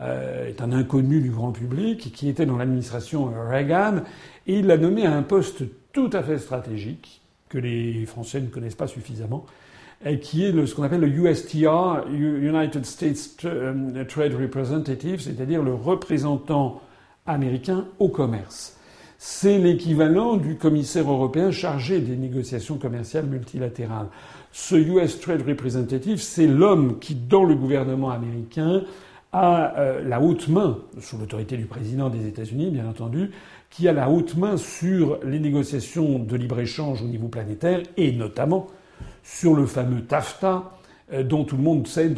euh, 0.00 0.48
est 0.48 0.60
un 0.60 0.72
inconnu 0.72 1.20
du 1.20 1.30
grand 1.30 1.52
public, 1.52 2.12
qui 2.12 2.28
était 2.28 2.46
dans 2.46 2.56
l'administration 2.56 3.32
Reagan, 3.48 4.02
et 4.46 4.58
il 4.58 4.66
l'a 4.66 4.76
nommé 4.76 5.06
à 5.06 5.12
un 5.14 5.22
poste 5.22 5.62
tout 5.92 6.10
à 6.12 6.22
fait 6.22 6.38
stratégique 6.38 7.22
que 7.48 7.58
les 7.58 8.06
Français 8.06 8.40
ne 8.40 8.48
connaissent 8.48 8.74
pas 8.74 8.86
suffisamment, 8.86 9.46
et 10.04 10.18
qui 10.18 10.44
est 10.44 10.66
ce 10.66 10.74
qu'on 10.74 10.82
appelle 10.82 11.00
le 11.00 11.08
USTR, 11.08 12.06
United 12.10 12.84
States 12.84 13.44
euh, 13.44 14.04
Trade 14.04 14.34
Representative, 14.34 15.20
c'est-à-dire 15.20 15.62
le 15.62 15.74
représentant 15.74 16.80
américain 17.26 17.86
au 17.98 18.08
commerce. 18.08 18.76
C'est 19.18 19.58
l'équivalent 19.58 20.36
du 20.36 20.56
commissaire 20.56 21.10
européen 21.10 21.50
chargé 21.50 22.00
des 22.00 22.16
négociations 22.16 22.76
commerciales 22.76 23.24
multilatérales. 23.26 24.08
Ce 24.52 24.74
US 24.74 25.18
Trade 25.20 25.42
Representative, 25.46 26.20
c'est 26.20 26.46
l'homme 26.46 26.98
qui, 26.98 27.14
dans 27.14 27.44
le 27.44 27.54
gouvernement 27.54 28.10
américain, 28.10 28.82
a 29.32 29.78
euh, 29.78 30.06
la 30.06 30.20
haute 30.20 30.48
main, 30.48 30.78
sous 31.00 31.18
l'autorité 31.18 31.56
du 31.56 31.64
président 31.64 32.08
des 32.08 32.28
États-Unis, 32.28 32.70
bien 32.70 32.86
entendu, 32.86 33.30
qui 33.74 33.88
a 33.88 33.92
la 33.92 34.08
haute 34.08 34.36
main 34.36 34.56
sur 34.56 35.18
les 35.24 35.40
négociations 35.40 36.20
de 36.20 36.36
libre-échange 36.36 37.02
au 37.02 37.06
niveau 37.06 37.26
planétaire 37.26 37.82
et 37.96 38.12
notamment 38.12 38.68
sur 39.24 39.54
le 39.54 39.66
fameux 39.66 40.02
TAFTA, 40.02 40.70
euh, 41.12 41.24
dont 41.24 41.42
tout 41.42 41.56
le 41.56 41.62
monde 41.62 41.88
sait, 41.88 42.14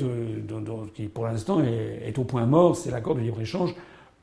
qui 0.94 1.04
pour 1.04 1.24
l'instant 1.24 1.62
est, 1.62 2.18
au 2.18 2.24
point 2.24 2.44
mort, 2.44 2.76
c'est 2.76 2.90
l'accord 2.90 3.14
de 3.14 3.20
libre-échange 3.20 3.74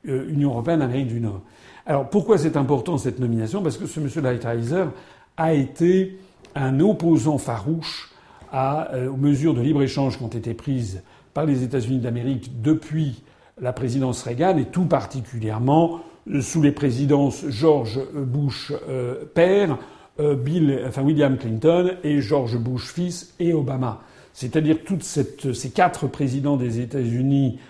euh, 0.08 0.28
Union 0.28 0.50
européenne-Amérique 0.50 1.08
du 1.08 1.20
Nord. 1.20 1.40
Alors 1.86 2.08
pourquoi 2.08 2.38
c'est 2.38 2.56
important 2.56 2.98
cette 2.98 3.18
nomination? 3.18 3.62
Parce 3.64 3.78
que 3.78 3.86
ce 3.86 3.98
monsieur 3.98 4.22
Lighthizer 4.22 4.92
a 5.36 5.54
été 5.54 6.16
un 6.54 6.78
opposant 6.78 7.38
farouche 7.38 8.12
à, 8.52 8.90
aux 9.12 9.16
mesures 9.16 9.54
de 9.54 9.60
libre-échange 9.60 10.18
qui 10.18 10.22
ont 10.22 10.28
été 10.28 10.54
prises 10.54 11.02
par 11.34 11.46
les 11.46 11.64
États-Unis 11.64 11.98
d'Amérique 11.98 12.62
depuis 12.62 13.24
la 13.60 13.72
présidence 13.72 14.22
Reagan 14.22 14.56
et 14.56 14.66
tout 14.66 14.84
particulièrement 14.84 15.96
euh, 15.96 16.13
sous 16.40 16.62
les 16.62 16.72
présidences 16.72 17.44
George 17.48 18.00
Bush 18.14 18.72
euh, 18.88 19.24
père, 19.34 19.78
euh, 20.20 20.34
Bill, 20.34 20.82
enfin 20.86 21.02
William 21.02 21.36
Clinton 21.36 21.96
et 22.02 22.20
George 22.20 22.58
Bush 22.58 22.92
fils 22.92 23.34
et 23.40 23.52
Obama. 23.52 24.02
C'est-à-dire 24.32 24.78
toutes 24.84 25.04
ces 25.04 25.70
quatre 25.70 26.08
présidents 26.08 26.56
des 26.56 26.80
États-Unis 26.80 27.60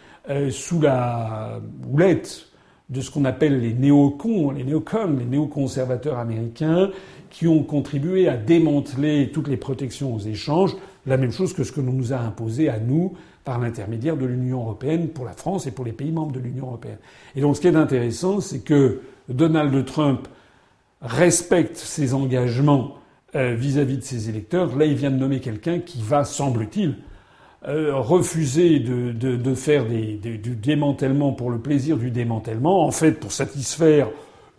sous 0.49 0.81
la 0.81 1.61
houlette 1.87 2.47
de 2.91 3.01
ce 3.01 3.11
qu'on 3.11 3.25
appelle 3.25 3.61
les 3.61 3.73
néocons, 3.73 4.51
les 4.51 4.65
néocons, 4.65 5.17
les 5.19 5.25
néoconservateurs 5.25 6.19
américains, 6.19 6.91
qui 7.31 7.49
ont 7.49 7.63
contribué 7.63 8.29
à 8.29 8.37
démanteler 8.37 9.31
toutes 9.33 9.49
les 9.49 9.57
protections 9.57 10.15
aux 10.15 10.21
échanges, 10.21 10.77
la 11.07 11.17
même 11.17 11.33
chose 11.33 11.53
que 11.53 11.65
ce 11.65 11.73
que 11.73 11.81
l'on 11.81 11.93
nous 11.93 12.13
a 12.13 12.19
imposé 12.19 12.69
à 12.69 12.79
nous 12.79 13.15
par 13.45 13.59
l'intermédiaire 13.59 14.17
de 14.17 14.27
l'Union 14.27 14.61
européenne 14.61 15.09
pour 15.09 15.25
la 15.25 15.33
France 15.33 15.67
et 15.67 15.71
pour 15.71 15.85
les 15.85 15.93
pays 15.93 16.13
membres 16.13 16.33
de 16.33 16.41
l'Union 16.41 16.67
européenne. 16.67 16.99
Et 17.37 17.41
donc 17.41 17.57
ce 17.57 17.61
qui 17.61 17.67
est 17.67 17.77
intéressant, 17.77 18.41
c'est 18.41 18.61
que 18.61 19.01
Donald 19.29 19.85
Trump 19.85 20.29
respecte 21.01 21.77
ses 21.77 22.15
engagements 22.15 22.97
euh, 23.35 23.55
vis-à-vis 23.55 23.99
de 23.99 24.03
ses 24.03 24.29
électeurs. 24.29 24.77
Là, 24.77 24.87
il 24.87 24.95
vient 24.95 25.11
de 25.11 25.17
nommer 25.17 25.41
quelqu'un 25.41 25.81
qui 25.81 26.01
va, 26.01 26.25
semble-t-il, 26.25 26.97
euh, 27.67 27.95
refuser 27.95 28.79
de, 28.79 29.55
faire 29.55 29.87
du 29.87 30.39
démantèlement 30.39 31.33
pour 31.33 31.51
le 31.51 31.59
plaisir 31.59 31.97
du 31.97 32.11
démantèlement, 32.11 32.87
en 32.87 32.91
fait 32.91 33.13
pour 33.13 33.33
satisfaire 33.33 34.09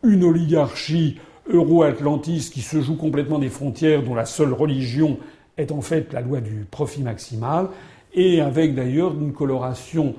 une 0.03 0.23
oligarchie 0.23 1.17
euro-atlantiste 1.47 2.53
qui 2.53 2.61
se 2.61 2.81
joue 2.81 2.95
complètement 2.95 3.39
des 3.39 3.49
frontières, 3.49 4.03
dont 4.03 4.15
la 4.15 4.25
seule 4.25 4.53
religion 4.53 5.19
est 5.57 5.71
en 5.71 5.81
fait 5.81 6.11
la 6.13 6.21
loi 6.21 6.41
du 6.41 6.65
profit 6.69 7.01
maximal 7.01 7.67
et 8.13 8.41
avec 8.41 8.75
d'ailleurs 8.75 9.13
une 9.13 9.33
coloration 9.33 10.15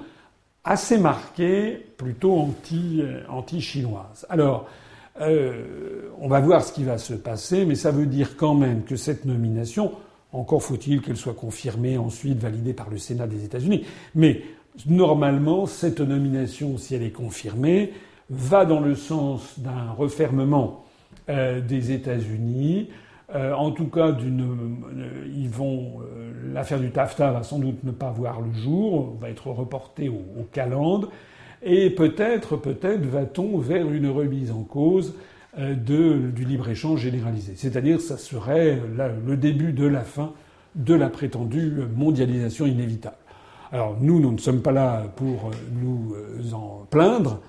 assez 0.64 0.99
marquée, 0.99 1.81
plutôt 1.96 2.35
anti, 2.35 3.01
euh, 3.01 3.22
anti-chinoise. 3.29 4.27
Alors, 4.29 4.68
euh, 5.20 6.11
on 6.20 6.29
va 6.29 6.40
voir 6.40 6.62
ce 6.62 6.72
qui 6.72 6.85
va 6.85 6.99
se 6.99 7.14
passer, 7.14 7.64
mais 7.64 7.77
ça 7.77 7.90
veut 7.90 8.07
dire 8.07 8.37
quand 8.37 8.55
même 8.55 8.83
que 8.83 8.96
cette 8.96 9.25
nomination, 9.25 9.92
encore 10.33 10.62
faut-il 10.62 11.01
qu'elle 11.01 11.16
soit 11.16 11.35
confirmée 11.35 11.96
ensuite, 11.96 12.38
validée 12.38 12.75
par 12.75 12.90
le 12.90 12.99
Sénat 12.99 13.27
des 13.27 13.44
États-Unis, 13.44 13.87
mais 14.14 14.42
normalement, 14.87 15.66
cette 15.66 16.01
nomination, 16.01 16.77
si 16.77 16.94
elle 16.94 17.05
est 17.05 17.11
confirmée, 17.11 17.92
va 18.29 18.66
dans 18.66 18.81
le 18.81 18.94
sens 18.94 19.59
d'un 19.59 19.92
refermement 19.96 20.85
euh, 21.29 21.61
des 21.61 21.92
États-Unis, 21.92 22.90
euh, 23.35 23.53
en 23.55 23.73
tout 23.73 23.87
cas, 23.89 24.12
d'une, 24.12 24.43
euh, 24.43 25.27
ils 25.35 25.49
vont 25.49 26.01
euh, 26.01 26.53
l'affaire 26.53 26.79
du 26.79 26.91
TAFTA 26.91 27.33
va 27.33 27.43
sans 27.43 27.59
doute 27.59 27.83
ne 27.83 27.91
pas 27.91 28.12
voir 28.12 28.41
le 28.41 28.53
jour, 28.53 29.17
va 29.21 29.31
être 29.31 29.49
reportée 29.49 30.09
au, 30.09 30.23
au 30.39 30.47
et 31.62 31.91
peut-être, 31.91 32.57
peut-être 32.57 33.05
va-t-on 33.05 33.59
vers 33.59 33.91
une 33.91 34.09
remise 34.09 34.53
en 34.53 34.62
cause 34.62 35.15
de, 35.59 36.31
du 36.31 36.45
libre-échange 36.45 37.01
généralisé. 37.01 37.55
C'est-à-dire, 37.57 38.01
ça 38.01 38.19
serait 38.19 38.79
le 39.27 39.37
début 39.39 39.73
de 39.73 39.87
la 39.87 40.03
fin 40.03 40.33
de 40.75 40.95
la 40.95 41.09
prétendue 41.09 41.73
mondialisation 41.97 42.67
inévitable. 42.67 43.17
Alors 43.73 43.97
nous, 43.99 44.21
nous 44.21 44.33
ne 44.33 44.39
sommes 44.39 44.61
pas 44.61 44.71
là 44.71 45.05
pour 45.17 45.51
nous 45.83 46.15
en 46.53 46.87
plaindre, 46.91 47.41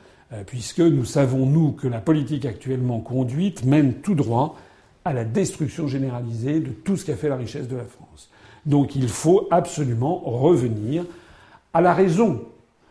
puisque 0.47 0.79
nous 0.79 1.05
savons, 1.05 1.45
nous, 1.45 1.73
que 1.73 1.87
la 1.87 1.99
politique 1.99 2.45
actuellement 2.45 3.01
conduite 3.01 3.65
mène 3.65 3.95
tout 3.95 4.15
droit 4.15 4.55
à 5.07 5.13
la 5.13 5.23
destruction 5.23 5.87
généralisée 5.87 6.59
de 6.59 6.69
tout 6.69 6.97
ce 6.97 7.05
qui 7.05 7.13
a 7.13 7.15
fait 7.15 7.29
la 7.29 7.37
richesse 7.37 7.69
de 7.69 7.77
la 7.77 7.85
France. 7.85 8.29
Donc 8.65 8.93
il 8.97 9.07
faut 9.07 9.47
absolument 9.51 10.19
revenir 10.25 11.05
à 11.73 11.79
la 11.79 11.93
raison. 11.93 12.41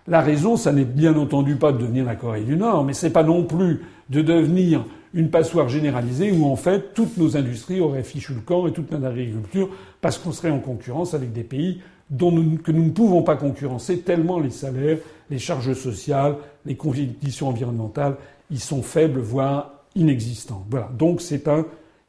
La 0.08 0.22
raison, 0.22 0.56
ça 0.56 0.72
n'est 0.72 0.86
bien 0.86 1.14
entendu 1.18 1.56
pas 1.56 1.72
de 1.72 1.78
devenir 1.78 2.06
la 2.06 2.16
Corée 2.16 2.44
du 2.44 2.56
Nord, 2.56 2.84
mais 2.84 2.94
c'est 2.94 3.10
pas 3.10 3.22
non 3.22 3.44
plus 3.44 3.82
de 4.08 4.22
devenir 4.22 4.86
une 5.12 5.28
passoire 5.28 5.68
généralisée 5.68 6.32
où 6.32 6.46
en 6.46 6.56
fait 6.56 6.94
toutes 6.94 7.18
nos 7.18 7.36
industries 7.36 7.80
auraient 7.80 8.02
fichu 8.02 8.32
le 8.32 8.40
camp 8.40 8.66
et 8.66 8.72
toute 8.72 8.90
notre 8.92 9.06
agriculture 9.06 9.68
parce 10.00 10.16
qu'on 10.16 10.32
serait 10.32 10.50
en 10.50 10.60
concurrence 10.60 11.12
avec 11.12 11.34
des 11.34 11.44
pays 11.44 11.82
dont 12.08 12.30
que 12.64 12.72
nous 12.72 12.84
ne 12.84 12.90
pouvons 12.90 13.22
pas 13.22 13.36
concurrencer 13.36 13.98
tellement 13.98 14.38
les 14.38 14.50
salaires, 14.50 14.98
les 15.28 15.38
charges 15.38 15.74
sociales, 15.74 16.36
les 16.64 16.76
conditions 16.76 17.48
environnementales, 17.48 18.16
ils 18.50 18.60
sont 18.60 18.80
faibles, 18.80 19.20
voire 19.20 19.84
inexistants. 19.94 20.64
Voilà. 20.70 20.88
Donc 20.96 21.20
c'est 21.20 21.46
un 21.48 21.66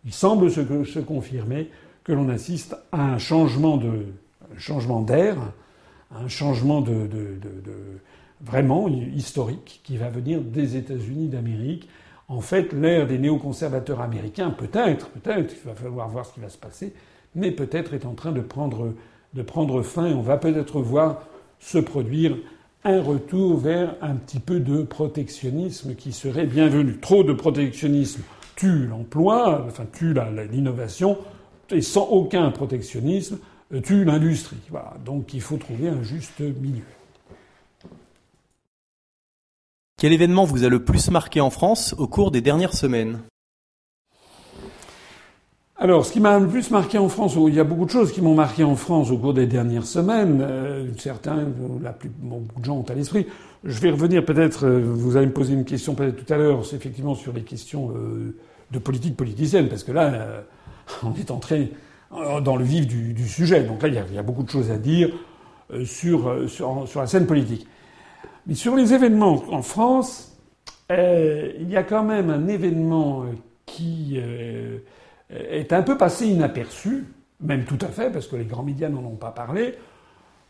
il 0.08 0.14
semble 0.14 0.50
se, 0.50 1.00
confirmer 1.00 1.70
que 2.06 2.14
l'on 2.14 2.30
assiste 2.30 2.78
à 2.94 3.14
un 3.14 3.18
changement 3.18 3.76
de 3.76 4.06
changement 4.58 5.02
d'air, 5.02 5.36
un 6.16 6.30
changement 6.30 6.84
vraiment 8.40 8.88
historique 8.88 9.82
qui 9.84 9.98
va 9.98 10.10
venir 10.10 10.40
des 10.42 10.78
États-Unis 10.78 11.28
d'Amérique. 11.28 11.90
En 12.30 12.40
fait, 12.40 12.72
l'ère 12.72 13.06
des 13.06 13.18
néoconservateurs 13.18 14.00
américains, 14.00 14.50
peut-être, 14.52 15.10
peut-être, 15.10 15.54
il 15.54 15.68
va 15.68 15.76
falloir 15.76 16.08
voir 16.08 16.26
ce 16.26 16.34
qui 16.34 16.40
va 16.40 16.50
se 16.50 16.58
passer, 16.58 16.94
mais 17.36 17.52
peut-être 17.52 17.94
est 17.94 18.06
en 18.06 18.14
train 18.14 18.32
de 18.32 18.42
prendre, 18.42 18.94
de 19.34 19.42
prendre 19.42 19.82
fin 19.82 20.06
on 20.14 20.22
va 20.22 20.38
peut-être 20.38 20.80
voir 20.80 21.24
se 21.60 21.80
produire 21.80 22.38
un 22.86 23.02
retour 23.02 23.58
vers 23.58 23.96
un 24.02 24.16
petit 24.16 24.40
peu 24.40 24.62
de 24.62 24.84
protectionnisme 24.84 25.96
qui 25.96 26.14
serait 26.14 26.46
bienvenu. 26.46 26.98
Trop 27.02 27.26
de 27.26 27.34
protectionnisme 27.34 28.22
tue 28.58 28.88
l'emploi, 28.88 29.64
enfin 29.66 29.86
tue 29.94 30.14
l'innovation, 30.52 31.18
et 31.70 31.82
sans 31.82 32.04
aucun 32.08 32.52
protectionnisme, 32.52 33.38
euh, 33.74 33.80
tue 33.80 34.04
l'industrie. 34.04 34.58
Donc 35.06 35.34
il 35.34 35.42
faut 35.42 35.58
trouver 35.58 35.88
un 35.88 36.04
juste 36.04 36.42
milieu. 36.42 36.84
Quel 39.98 40.12
événement 40.12 40.44
vous 40.44 40.64
a 40.64 40.70
le 40.70 40.84
plus 40.84 41.10
marqué 41.10 41.40
en 41.40 41.50
France 41.50 41.96
au 41.98 42.08
cours 42.08 42.32
des 42.32 42.42
dernières 42.42 42.74
semaines? 42.74 43.20
Alors, 45.80 46.06
ce 46.08 46.12
qui 46.12 46.20
m'a 46.20 46.40
le 46.40 46.48
plus 46.48 46.72
marqué 46.72 46.98
en 46.98 47.08
France, 47.08 47.38
il 47.48 47.54
y 47.54 47.60
a 47.60 47.64
beaucoup 47.64 47.86
de 47.86 47.92
choses 47.92 48.12
qui 48.12 48.20
m'ont 48.22 48.34
marqué 48.34 48.64
en 48.64 48.76
France 48.76 49.12
au 49.12 49.18
cours 49.18 49.36
des 49.36 49.46
dernières 49.46 49.86
semaines. 49.86 50.40
Euh, 50.42 50.88
certains, 50.98 51.46
la 51.84 51.94
plus, 51.94 52.10
beaucoup 52.10 52.60
de 52.60 52.66
gens 52.66 52.78
ont 52.78 52.86
à 52.90 52.96
l'esprit. 52.96 53.28
Je 53.64 53.80
vais 53.80 53.92
revenir 53.92 54.24
peut-être. 54.24 54.66
Euh, 54.66 54.80
vous 54.82 55.18
allez 55.18 55.28
me 55.28 55.34
poser 55.34 55.54
une 55.54 55.66
question 55.66 55.94
peut-être 55.96 56.24
tout 56.24 56.34
à 56.34 56.38
l'heure, 56.38 56.66
c'est 56.66 56.76
effectivement 56.76 57.16
sur 57.16 57.34
les 57.34 57.42
questions 57.42 57.92
euh, 57.96 58.36
de 58.72 58.80
politique 58.80 59.18
politicienne, 59.18 59.68
parce 59.68 59.84
que 59.84 59.92
là, 59.92 60.14
euh, 60.14 60.42
on 61.04 61.14
est 61.16 61.32
entré 61.32 61.72
dans 62.10 62.56
le 62.56 62.64
vif 62.64 62.88
du, 62.88 63.28
sujet. 63.28 63.64
Donc 63.64 63.84
là, 63.84 63.90
il 63.90 64.16
y, 64.16 64.18
a, 64.18 64.24
beaucoup 64.24 64.44
de 64.44 64.50
choses 64.50 64.72
à 64.72 64.78
dire 64.78 65.10
sur, 65.84 66.50
sur 66.50 67.02
la 67.02 67.06
scène 67.06 67.28
politique. 67.28 67.68
Mais 68.46 68.56
sur 68.56 68.78
les 68.78 68.94
événements 68.94 69.44
en 69.52 69.62
France, 69.62 70.34
il 70.90 71.68
y 71.70 71.76
a 71.76 71.84
quand 71.84 72.06
même 72.06 72.30
un 72.30 72.48
événement 72.48 73.26
qui 73.66 74.22
est 75.30 75.74
un 75.74 75.84
peu 75.84 75.98
passé 75.98 76.28
inaperçu, 76.28 77.06
même 77.42 77.66
tout 77.66 77.80
à 77.82 77.88
fait, 77.88 78.12
parce 78.12 78.28
que 78.28 78.36
les 78.36 78.46
grands 78.46 78.64
médias 78.64 78.90
n'en 78.90 79.04
ont 79.04 79.16
pas 79.16 79.32
parlé, 79.32 79.76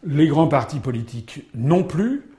les 0.04 0.28
grands 0.28 0.48
partis 0.48 0.80
politiques 0.80 1.48
non 1.56 1.84
plus, 1.84 2.30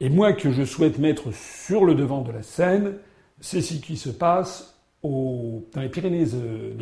et 0.00 0.08
moi 0.08 0.32
que 0.32 0.50
je 0.50 0.64
souhaite 0.64 0.98
mettre 0.98 1.32
sur 1.32 1.84
le 1.84 1.94
devant 1.94 2.22
de 2.22 2.32
la 2.32 2.42
scène, 2.42 2.94
c'est 3.40 3.60
ce 3.60 3.74
qui 3.74 3.96
se 3.96 4.08
passe 4.08 4.72
dans 5.02 5.62
les 5.76 5.88
Pyrénées, 5.88 6.26
euh, 6.34 6.74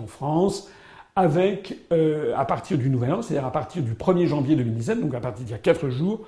en 0.00 0.06
France, 0.06 0.68
avec, 1.14 1.76
euh, 1.92 2.32
à 2.36 2.44
partir 2.44 2.78
du 2.78 2.88
Nouvel 2.88 3.12
An, 3.12 3.22
c'est-à-dire 3.22 3.46
à 3.46 3.52
partir 3.52 3.82
du 3.82 3.94
1er 3.94 4.26
janvier 4.26 4.56
2017, 4.56 5.00
donc 5.00 5.14
à 5.14 5.20
partir 5.20 5.44
d'il 5.44 5.52
y 5.52 5.54
a 5.54 5.58
quatre 5.58 5.88
jours, 5.88 6.26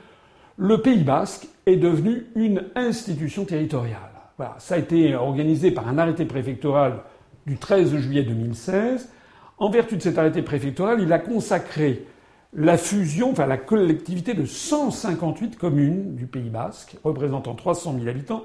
le 0.56 0.80
Pays 0.82 1.02
basque 1.02 1.48
est 1.66 1.76
devenu 1.76 2.26
une 2.36 2.64
institution 2.74 3.44
territoriale. 3.44 4.10
Voilà. 4.36 4.56
Ça 4.58 4.74
a 4.74 4.78
été 4.78 5.14
organisé 5.14 5.70
par 5.70 5.88
un 5.88 5.98
arrêté 5.98 6.24
préfectoral 6.24 7.00
du 7.46 7.56
13 7.56 7.96
juillet 7.96 8.22
2016. 8.22 9.10
En 9.58 9.70
vertu 9.70 9.96
de 9.96 10.02
cet 10.02 10.18
arrêté 10.18 10.42
préfectoral, 10.42 11.00
il 11.00 11.12
a 11.12 11.18
consacré 11.18 12.06
la 12.52 12.76
fusion, 12.76 13.32
enfin 13.32 13.46
la 13.46 13.56
collectivité 13.56 14.34
de 14.34 14.44
158 14.44 15.56
communes 15.56 16.14
du 16.14 16.26
Pays 16.26 16.50
basque, 16.50 16.96
représentant 17.02 17.54
300 17.54 17.94
000 17.98 18.08
habitants, 18.08 18.44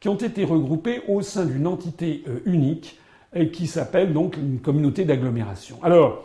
qui 0.00 0.08
ont 0.08 0.16
été 0.16 0.44
regroupées 0.44 1.02
au 1.08 1.20
sein 1.22 1.44
d'une 1.44 1.66
entité 1.66 2.24
euh, 2.28 2.40
unique 2.46 2.98
qui 3.52 3.66
s'appelle 3.66 4.12
donc 4.12 4.36
une 4.36 4.58
communauté 4.58 5.04
d'agglomération. 5.04 5.78
Alors, 5.82 6.24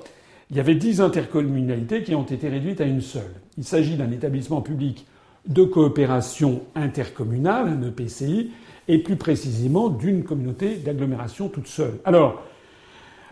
il 0.49 0.57
y 0.57 0.59
avait 0.59 0.75
dix 0.75 1.01
intercommunalités 1.01 2.03
qui 2.03 2.15
ont 2.15 2.23
été 2.23 2.49
réduites 2.49 2.81
à 2.81 2.85
une 2.85 3.01
seule. 3.01 3.33
Il 3.57 3.63
s'agit 3.63 3.95
d'un 3.95 4.11
établissement 4.11 4.61
public 4.61 5.05
de 5.47 5.63
coopération 5.63 6.61
intercommunale, 6.73 7.67
un 7.67 7.87
EPCI, 7.87 8.51
et 8.87 8.99
plus 8.99 9.15
précisément 9.15 9.89
d'une 9.89 10.23
communauté 10.23 10.75
d'agglomération 10.75 11.49
toute 11.49 11.67
seule. 11.67 11.99
Alors, 12.05 12.41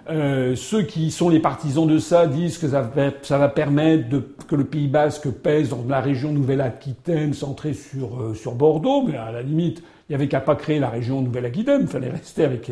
euh, 0.09 0.55
ceux 0.55 0.83
qui 0.83 1.11
sont 1.11 1.29
les 1.29 1.39
partisans 1.39 1.87
de 1.87 1.97
ça 1.97 2.27
disent 2.27 2.57
que 2.57 2.67
ça 2.67 3.37
va, 3.37 3.49
permettre 3.49 4.21
que 4.47 4.55
le 4.55 4.65
Pays 4.65 4.87
Basque 4.87 5.29
pèse 5.29 5.69
dans 5.69 5.85
la 5.87 6.01
région 6.01 6.33
Nouvelle-Aquitaine, 6.33 7.33
centrée 7.33 7.73
sur, 7.73 8.19
euh, 8.19 8.33
sur 8.33 8.53
Bordeaux, 8.55 9.03
mais 9.07 9.15
à 9.15 9.31
la 9.31 9.41
limite, 9.41 9.81
il 10.09 10.11
n'y 10.11 10.15
avait 10.15 10.27
qu'à 10.27 10.41
pas 10.41 10.55
créer 10.55 10.79
la 10.79 10.89
région 10.89 11.21
Nouvelle-Aquitaine, 11.21 11.81
il 11.83 11.87
fallait 11.87 12.09
rester 12.09 12.43
avec 12.43 12.69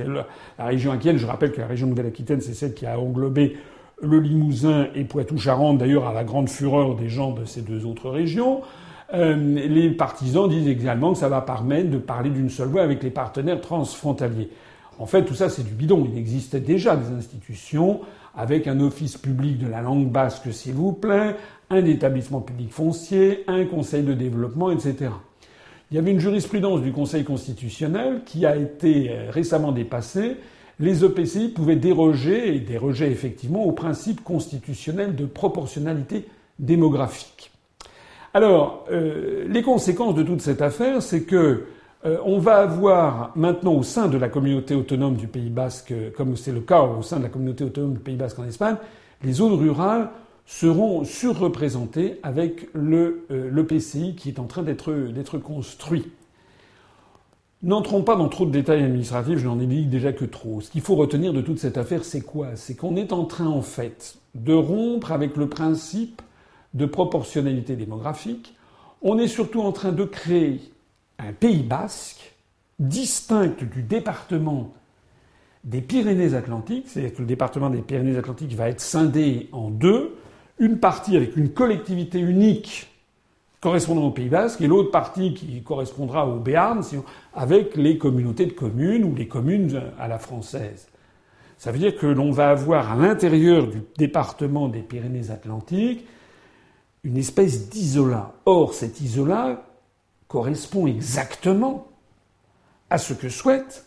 la 0.58 0.66
région 0.66 0.92
Aquitaine. 0.92 1.18
Je 1.18 1.26
rappelle 1.26 1.54
que 1.54 1.62
la 1.62 1.68
région 1.68 1.88
Nouvelle-Aquitaine, 1.88 2.42
c'est 2.42 2.54
celle 2.54 2.74
qui 2.74 2.86
a 2.86 3.00
englobé 3.00 3.56
le 4.02 4.20
Limousin 4.20 4.88
et 4.96 5.06
Poitou-Charentes, 5.06 5.78
d'ailleurs 5.78 6.08
à 6.08 6.14
la 6.14 6.26
grande 6.26 6.50
fureur 6.50 6.96
des 6.96 7.08
gens 7.08 7.32
de 7.32 7.46
ces 7.46 7.62
deux 7.62 7.86
autres 7.86 8.10
régions. 8.10 8.62
Euh, 9.14 9.36
les 9.36 9.90
partisans 9.90 10.48
disent 10.48 10.68
également 10.68 11.14
que 11.14 11.20
ça 11.20 11.30
va 11.30 11.42
permettre 11.42 11.90
de 11.90 11.98
parler 11.98 12.30
d'une 12.30 12.50
seule 12.50 12.70
voix 12.70 12.82
avec 12.82 13.04
les 13.04 13.10
partenaires 13.10 13.60
transfrontaliers. 13.60 14.50
En 15.00 15.06
fait, 15.06 15.26
tout 15.26 15.34
ça, 15.34 15.50
c'est 15.50 15.64
du 15.64 15.74
bidon. 15.74 16.08
Il 16.12 16.18
existait 16.18 16.60
déjà 16.60 16.96
des 16.96 17.14
institutions 17.14 18.02
avec 18.36 18.68
un 18.68 18.80
office 18.80 19.18
public 19.18 19.58
de 19.58 19.68
la 19.68 19.82
langue 19.82 20.10
basque, 20.10 20.54
s'il 20.54 20.74
vous 20.74 20.94
plaît, 20.94 21.36
un 21.70 21.86
établissement 21.86 22.40
public 22.40 22.72
foncier, 22.72 23.44
un 23.48 23.66
conseil 23.66 24.04
de 24.04 24.14
développement, 24.14 24.72
etc. 24.72 25.10
Il 25.92 25.96
y 25.96 25.98
avait 25.98 26.12
une 26.12 26.20
jurisprudence 26.20 26.82
du 26.82 26.94
Conseil 26.94 27.26
constitutionnel 27.26 28.22
qui 28.26 28.46
a 28.46 28.56
été 28.56 29.10
euh, 29.10 29.30
récemment 29.30 29.74
dépassée. 29.74 30.38
Les 30.80 31.04
EPCI 31.04 31.50
pouvaient 31.50 31.76
déroger, 31.76 32.56
et 32.56 32.60
déroger 32.60 33.12
effectivement, 33.12 33.66
au 33.66 33.74
principe 33.74 34.24
constitutionnel 34.24 35.16
de 35.16 35.26
proportionnalité 35.26 36.26
démographique. 36.60 37.52
Alors, 38.34 38.86
euh, 38.90 39.46
les 39.50 39.62
conséquences 39.62 40.16
de 40.16 40.24
toute 40.24 40.42
cette 40.42 40.62
affaire, 40.62 41.02
c'est 41.02 41.24
que 41.24 41.66
euh, 42.06 42.18
on 42.26 42.40
va 42.40 42.58
avoir 42.58 43.32
maintenant 43.36 43.74
au 43.74 43.84
sein 43.84 44.08
de 44.08 44.18
la 44.18 44.30
communauté 44.30 44.74
autonome 44.74 45.16
du 45.16 45.28
Pays 45.28 45.50
Basque, 45.50 45.94
comme 46.16 46.38
c'est 46.38 46.54
le 46.54 46.62
cas 46.62 46.82
au 46.82 47.02
sein 47.02 47.18
de 47.18 47.24
la 47.24 47.30
communauté 47.30 47.66
autonome 47.66 47.94
du 47.94 48.00
Pays 48.00 48.16
Basque 48.16 48.40
en 48.40 48.46
Espagne, 48.46 48.78
les 49.24 49.34
zones 49.34 49.54
rurales 49.54 50.10
seront 50.46 51.04
surreprésentés 51.04 52.20
avec 52.24 52.70
le, 52.74 53.26
euh, 53.32 53.64
PCI 53.64 54.16
qui 54.16 54.30
est 54.30 54.40
en 54.40 54.46
train 54.46 54.64
d'être 54.64 55.38
construit. 55.38 56.10
N'entrons 57.64 58.02
pas 58.02 58.16
dans 58.16 58.30
trop 58.30 58.46
de 58.46 58.52
détails 58.52 58.82
administratifs, 58.84 59.38
je 59.38 59.46
n'en 59.46 59.60
ai 59.60 59.68
dit 59.68 59.86
déjà 59.86 60.14
que 60.14 60.26
trop. 60.26 60.62
Ce 60.62 60.72
qu'il 60.72 60.82
faut 60.82 60.96
retenir 60.96 61.34
de 61.34 61.42
toute 61.42 61.60
cette 61.60 61.78
affaire, 61.78 62.04
c'est 62.04 62.22
quoi? 62.22 62.56
C'est 62.56 62.76
qu'on 62.76 62.96
est 62.96 63.14
en 63.14 63.26
train, 63.26 63.48
en 63.48 63.62
fait, 63.62 64.16
de 64.36 64.54
rompre 64.54 65.12
avec 65.12 65.38
le 65.38 65.48
principe 65.48 66.22
de 66.74 66.86
proportionnalité 66.86 67.76
démographique. 67.76 68.56
On 69.02 69.18
est 69.18 69.28
surtout 69.28 69.62
en 69.62 69.72
train 69.72 69.92
de 69.92 70.04
créer 70.04 70.60
un 71.20 71.34
Pays 71.34 71.64
basque 71.64 72.34
distinct 72.80 73.64
du 73.64 73.84
département 73.84 74.74
des 75.64 75.82
Pyrénées-Atlantiques, 75.82 76.88
c'est-à-dire 76.88 77.14
que 77.14 77.22
le 77.22 77.28
département 77.28 77.70
des 77.70 77.82
Pyrénées-Atlantiques 77.82 78.54
va 78.54 78.70
être 78.70 78.82
scindé 78.82 79.50
en 79.52 79.70
deux, 79.70 80.18
une 80.60 80.80
partie 80.80 81.16
avec 81.16 81.36
une 81.38 81.50
collectivité 81.50 82.20
unique 82.20 82.88
correspondant 83.60 84.08
au 84.08 84.12
Pays 84.12 84.30
Basque 84.30 84.62
et 84.62 84.68
l'autre 84.68 84.90
partie 84.90 85.36
qui 85.36 85.62
correspondra 85.62 86.28
au 86.28 86.40
Béarn 86.40 86.82
avec 87.36 87.76
les 87.76 87.98
communautés 88.00 88.48
de 88.48 88.54
communes 88.54 89.04
ou 89.04 89.14
les 89.16 89.28
communes 89.28 89.84
à 90.00 90.08
la 90.08 90.18
française. 90.18 90.88
Ça 91.60 91.72
veut 91.72 91.78
dire 91.78 91.96
que 91.96 92.08
l'on 92.08 92.32
va 92.32 92.50
avoir 92.50 92.92
à 92.92 92.96
l'intérieur 92.96 93.68
du 93.68 93.84
département 93.98 94.68
des 94.68 94.82
Pyrénées-Atlantiques 94.82 96.08
une 97.04 97.18
espèce 97.18 97.70
d'isola. 97.70 98.34
Or, 98.46 98.74
cet 98.74 99.02
isola 99.02 99.64
correspond 100.28 100.88
exactement 100.88 101.88
à 102.90 102.98
ce 102.98 103.14
que 103.14 103.30
souhaitent 103.30 103.86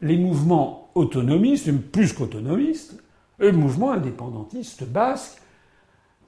les 0.00 0.16
mouvements 0.16 0.90
autonomistes, 0.94 1.70
plus 1.90 2.12
qu'autonomistes, 2.12 3.02
le 3.38 3.52
mouvement 3.52 3.92
indépendantiste 3.92 4.84
basque 4.84 5.40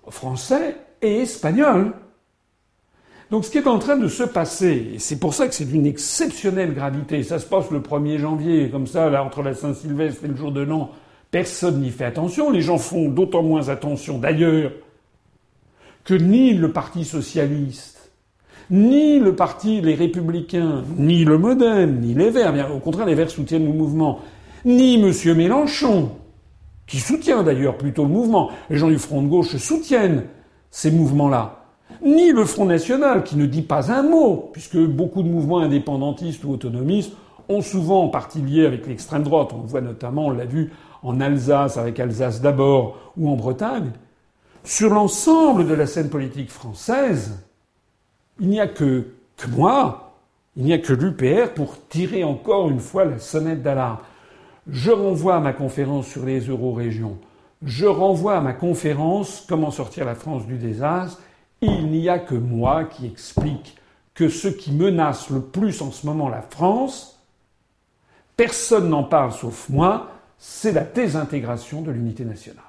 français 0.09 0.77
et 1.03 1.19
espagnol. 1.21 1.93
Donc 3.31 3.45
ce 3.45 3.51
qui 3.51 3.59
est 3.59 3.67
en 3.67 3.79
train 3.79 3.97
de 3.97 4.09
se 4.09 4.23
passer, 4.23 4.93
et 4.95 4.99
c'est 4.99 5.19
pour 5.19 5.35
ça 5.35 5.49
que 5.49 5.55
c'est 5.55 5.67
d'une 5.67 5.85
exceptionnelle 5.85 6.73
gravité, 6.73 7.23
ça 7.23 7.39
se 7.39 7.47
passe 7.47 7.71
le 7.71 7.81
1er 7.81 8.19
janvier, 8.19 8.71
comme 8.71 8.87
ça, 8.87 9.11
là, 9.11 9.23
entre 9.23 9.43
la 9.43 9.55
Saint-Sylvestre 9.55 10.25
et 10.25 10.29
le 10.29 10.37
jour 10.37 10.51
de 10.51 10.63
l'an, 10.63 10.91
personne 11.31 11.81
n'y 11.81 11.91
fait 11.91 12.07
attention, 12.07 12.51
les 12.51 12.63
gens 12.63 12.79
font 12.79 13.11
d'autant 13.11 13.43
moins 13.43 13.69
attention 13.69 14.19
d'ailleurs 14.19 14.73
que 16.09 16.15
ni 16.15 16.55
le 16.55 16.73
Parti 16.73 17.05
socialiste, 17.05 18.13
ni 18.71 19.19
le 19.19 19.37
Parti 19.37 19.83
les 19.83 19.95
républicains, 19.95 20.83
ni 20.97 21.23
le 21.23 21.37
Modem, 21.37 22.01
ni 22.01 22.15
les 22.15 22.31
Verts, 22.31 22.55
bien 22.55 22.67
au 22.71 22.79
contraire 22.79 23.05
les 23.05 23.15
Verts 23.15 23.29
soutiennent 23.29 23.67
le 23.67 23.75
mouvement, 23.75 24.21
ni 24.65 24.95
M. 24.95 25.13
Mélenchon, 25.37 26.13
qui 26.87 26.97
soutient 26.97 27.43
d'ailleurs 27.43 27.77
plutôt 27.77 28.05
le 28.05 28.09
mouvement. 28.09 28.49
Les 28.71 28.79
gens 28.79 28.89
du 28.89 28.97
Front 28.97 29.21
de 29.21 29.29
gauche 29.29 29.55
soutiennent 29.59 30.23
ces 30.71 30.91
mouvements-là. 30.91 31.67
Ni 32.03 32.33
le 32.33 32.47
Front 32.47 32.65
national, 32.65 33.23
qui 33.23 33.37
ne 33.37 33.45
dit 33.45 33.61
pas 33.61 33.93
un 33.93 34.03
mot, 34.03 34.49
puisque 34.55 34.79
beaucoup 34.79 35.23
de 35.23 35.29
mouvements 35.29 35.59
indépendantistes 35.59 36.43
ou 36.43 36.53
autonomistes 36.53 37.13
ont 37.51 37.61
souvent 37.61 38.05
en 38.05 38.09
partie 38.09 38.41
lié 38.41 38.65
avec 38.65 38.87
l'extrême 38.87 39.25
droite. 39.25 39.51
On 39.55 39.61
le 39.61 39.69
voit 39.69 39.83
notamment, 39.83 40.29
on 40.29 40.31
l'a 40.31 40.47
vu 40.47 40.73
en 41.03 41.21
Alsace, 41.21 41.77
avec 41.77 42.01
Alsace 42.01 42.41
d'abord, 42.41 42.97
ou 43.19 43.29
en 43.29 43.37
Bretagne. 43.37 43.91
Sur 44.69 44.93
l'ensemble 44.93 45.67
de 45.67 45.73
la 45.73 45.87
scène 45.87 46.11
politique 46.11 46.51
française, 46.51 47.43
il 48.39 48.51
n'y 48.51 48.61
a 48.61 48.67
que, 48.69 49.07
moi, 49.49 50.13
il 50.57 50.65
n'y 50.65 50.75
a 50.75 50.79
que 50.79 50.93
l'UPR 50.93 51.55
pour 51.55 51.89
tirer 51.89 52.23
encore 52.23 52.69
une 52.69 52.79
fois 52.79 53.07
la 53.07 53.19
sonnette 53.19 53.63
d'alarme. 53.63 53.97
Je 54.69 54.91
renvoie 54.91 55.37
à 55.37 55.41
ma 55.41 55.55
conférence 55.55 56.07
sur 56.07 56.27
les 56.27 56.41
euro-régions. 56.41 57.17
Je 57.63 57.87
renvoie 57.87 58.37
à 58.37 58.43
ma 58.43 58.53
conférence 58.53 59.43
Comment 59.49 59.71
sortir 59.71 60.05
la 60.05 60.15
France 60.15 60.47
du 60.47 60.59
désastre. 60.59 61.23
Il 61.63 61.87
n'y 61.87 62.11
a 62.11 62.19
que 62.19 62.35
moi 62.35 62.85
qui 62.85 63.07
explique 63.07 63.75
que 64.13 64.29
ce 64.29 64.49
qui 64.49 64.73
menace 64.73 65.31
le 65.31 65.41
plus 65.41 65.81
en 65.81 65.91
ce 65.93 66.05
moment 66.05 66.29
la 66.29 66.43
France, 66.43 67.19
personne 68.37 68.91
n'en 68.91 69.05
parle 69.05 69.33
sauf 69.33 69.71
moi, 69.71 70.11
c'est 70.37 70.73
la 70.73 70.85
désintégration 70.85 71.81
de 71.81 71.91
l'unité 71.91 72.27
nationale. 72.27 72.68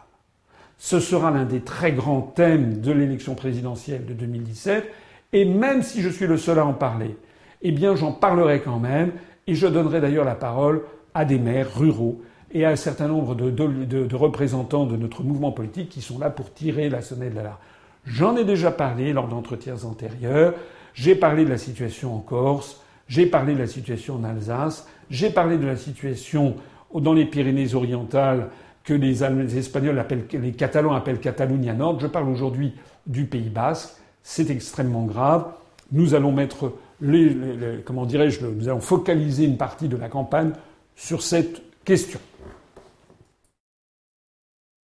Ce 0.79 1.01
sera 1.01 1.29
l'un 1.29 1.43
des 1.43 1.59
très 1.59 1.91
grands 1.91 2.21
thèmes 2.21 2.79
de 2.79 2.93
l'élection 2.93 3.35
présidentielle 3.35 4.05
de 4.05 4.13
2017, 4.13 4.89
et 5.33 5.43
même 5.43 5.83
si 5.83 6.01
je 6.01 6.07
suis 6.07 6.25
le 6.25 6.37
seul 6.37 6.57
à 6.57 6.65
en 6.65 6.73
parler, 6.73 7.17
eh 7.61 7.73
bien 7.73 7.95
j'en 7.95 8.13
parlerai 8.13 8.61
quand 8.61 8.79
même, 8.79 9.11
et 9.45 9.55
je 9.55 9.67
donnerai 9.67 9.99
d'ailleurs 9.99 10.23
la 10.23 10.35
parole 10.35 10.83
à 11.13 11.25
des 11.25 11.37
maires 11.37 11.75
ruraux 11.75 12.21
et 12.51 12.63
à 12.65 12.69
un 12.69 12.77
certain 12.77 13.09
nombre 13.09 13.35
de, 13.35 14.15
représentants 14.15 14.85
de 14.85 14.95
notre 14.95 15.21
mouvement 15.21 15.51
politique 15.51 15.89
qui 15.89 16.01
sont 16.01 16.17
là 16.17 16.29
pour 16.29 16.53
tirer 16.53 16.89
la 16.89 17.01
sonnette 17.01 17.33
d'alarme. 17.33 17.57
J'en 18.05 18.37
ai 18.37 18.45
déjà 18.45 18.71
parlé 18.71 19.11
lors 19.11 19.27
d'entretiens 19.27 19.83
antérieurs. 19.83 20.53
J'ai 20.93 21.13
parlé 21.13 21.43
de 21.43 21.49
la 21.49 21.57
situation 21.57 22.15
en 22.15 22.19
Corse, 22.19 22.81
j'ai 23.09 23.25
parlé 23.25 23.53
de 23.53 23.59
la 23.59 23.67
situation 23.67 24.15
en 24.15 24.23
Alsace, 24.23 24.87
j'ai 25.09 25.29
parlé 25.29 25.57
de 25.57 25.67
la 25.67 25.75
situation 25.75 26.55
dans 26.95 27.13
les 27.13 27.25
Pyrénées-Orientales 27.25 28.47
que 28.83 28.93
les, 28.93 29.23
Espagnols 29.57 29.99
appellent, 29.99 30.25
les 30.31 30.51
Catalans 30.51 30.93
appellent 30.93 31.19
Catalunya 31.19 31.73
Nord. 31.73 31.99
Je 31.99 32.07
parle 32.07 32.29
aujourd'hui 32.29 32.73
du 33.05 33.25
Pays 33.25 33.49
Basque. 33.49 33.95
C'est 34.23 34.49
extrêmement 34.49 35.05
grave. 35.05 35.53
Nous 35.91 36.13
allons 36.13 36.31
mettre 36.31 36.73
les, 37.01 37.81
comment 37.85 38.05
dirais-je, 38.05 38.45
nous 38.45 38.67
allons 38.67 38.81
focaliser 38.81 39.45
une 39.45 39.57
partie 39.57 39.87
de 39.87 39.97
la 39.97 40.09
campagne 40.09 40.51
sur 40.95 41.21
cette 41.21 41.61
question. 41.85 42.19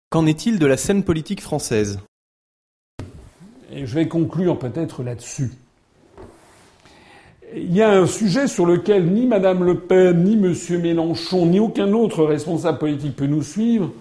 Qu'en 0.09 0.25
est-il 0.25 0.59
de 0.59 0.65
la 0.65 0.77
scène 0.77 1.03
politique 1.03 1.41
française? 1.41 1.99
Et 3.71 3.85
je 3.85 3.95
vais 3.95 4.07
conclure 4.07 4.57
peut-être 4.57 5.03
là-dessus. 5.03 5.51
Il 7.57 7.73
y 7.73 7.81
a 7.81 7.89
un 7.89 8.05
sujet 8.05 8.47
sur 8.47 8.65
lequel 8.65 9.13
ni 9.13 9.25
Mme 9.25 9.63
Le 9.63 9.79
Pen, 9.79 10.25
ni 10.25 10.33
M. 10.33 10.53
Mélenchon, 10.81 11.45
ni 11.45 11.61
aucun 11.61 11.93
autre 11.93 12.25
responsable 12.25 12.79
politique 12.79 13.15
peut 13.15 13.27
nous 13.27 13.43
suivre. 13.43 13.93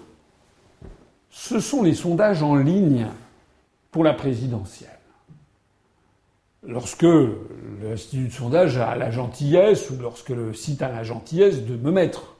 ce 1.29 1.61
sont 1.61 1.81
les 1.81 1.93
sondages 1.93 2.43
en 2.43 2.55
ligne 2.55 3.07
pour 3.91 4.03
la 4.03 4.13
présidentielle. 4.13 4.89
Lorsque 6.67 7.05
l'Institut 7.81 8.27
de 8.27 8.33
sondage 8.33 8.77
a 8.77 8.95
la 8.97 9.09
gentillesse, 9.09 9.89
ou 9.89 10.01
lorsque 10.01 10.31
le 10.31 10.53
site 10.53 10.81
a 10.81 10.89
la 10.89 11.03
gentillesse 11.03 11.63
de 11.63 11.77
me 11.77 11.91
mettre. 11.91 12.35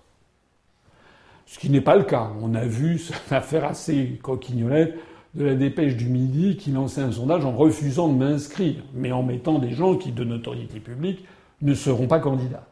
Ce 1.45 1.59
qui 1.59 1.69
n'est 1.69 1.79
pas 1.79 1.95
le 1.95 2.03
cas. 2.03 2.31
On 2.41 2.55
a 2.55 2.65
vu 2.65 2.99
cette 2.99 3.31
affaire 3.31 3.63
assez 3.63 4.19
coquignolette 4.21 4.95
de 5.35 5.45
la 5.45 5.55
dépêche 5.55 5.95
du 5.95 6.05
Midi 6.05 6.55
qui 6.57 6.71
lançait 6.71 7.01
un 7.01 7.11
sondage 7.11 7.45
en 7.45 7.51
refusant 7.51 8.07
de 8.07 8.17
m'inscrire, 8.17 8.83
mais 8.93 9.11
en 9.11 9.21
mettant 9.21 9.59
des 9.59 9.71
gens 9.71 9.95
qui, 9.95 10.11
de 10.11 10.23
notoriété 10.23 10.79
publique, 10.79 11.25
ne 11.61 11.73
seront 11.73 12.07
pas 12.07 12.19
candidats. 12.19 12.67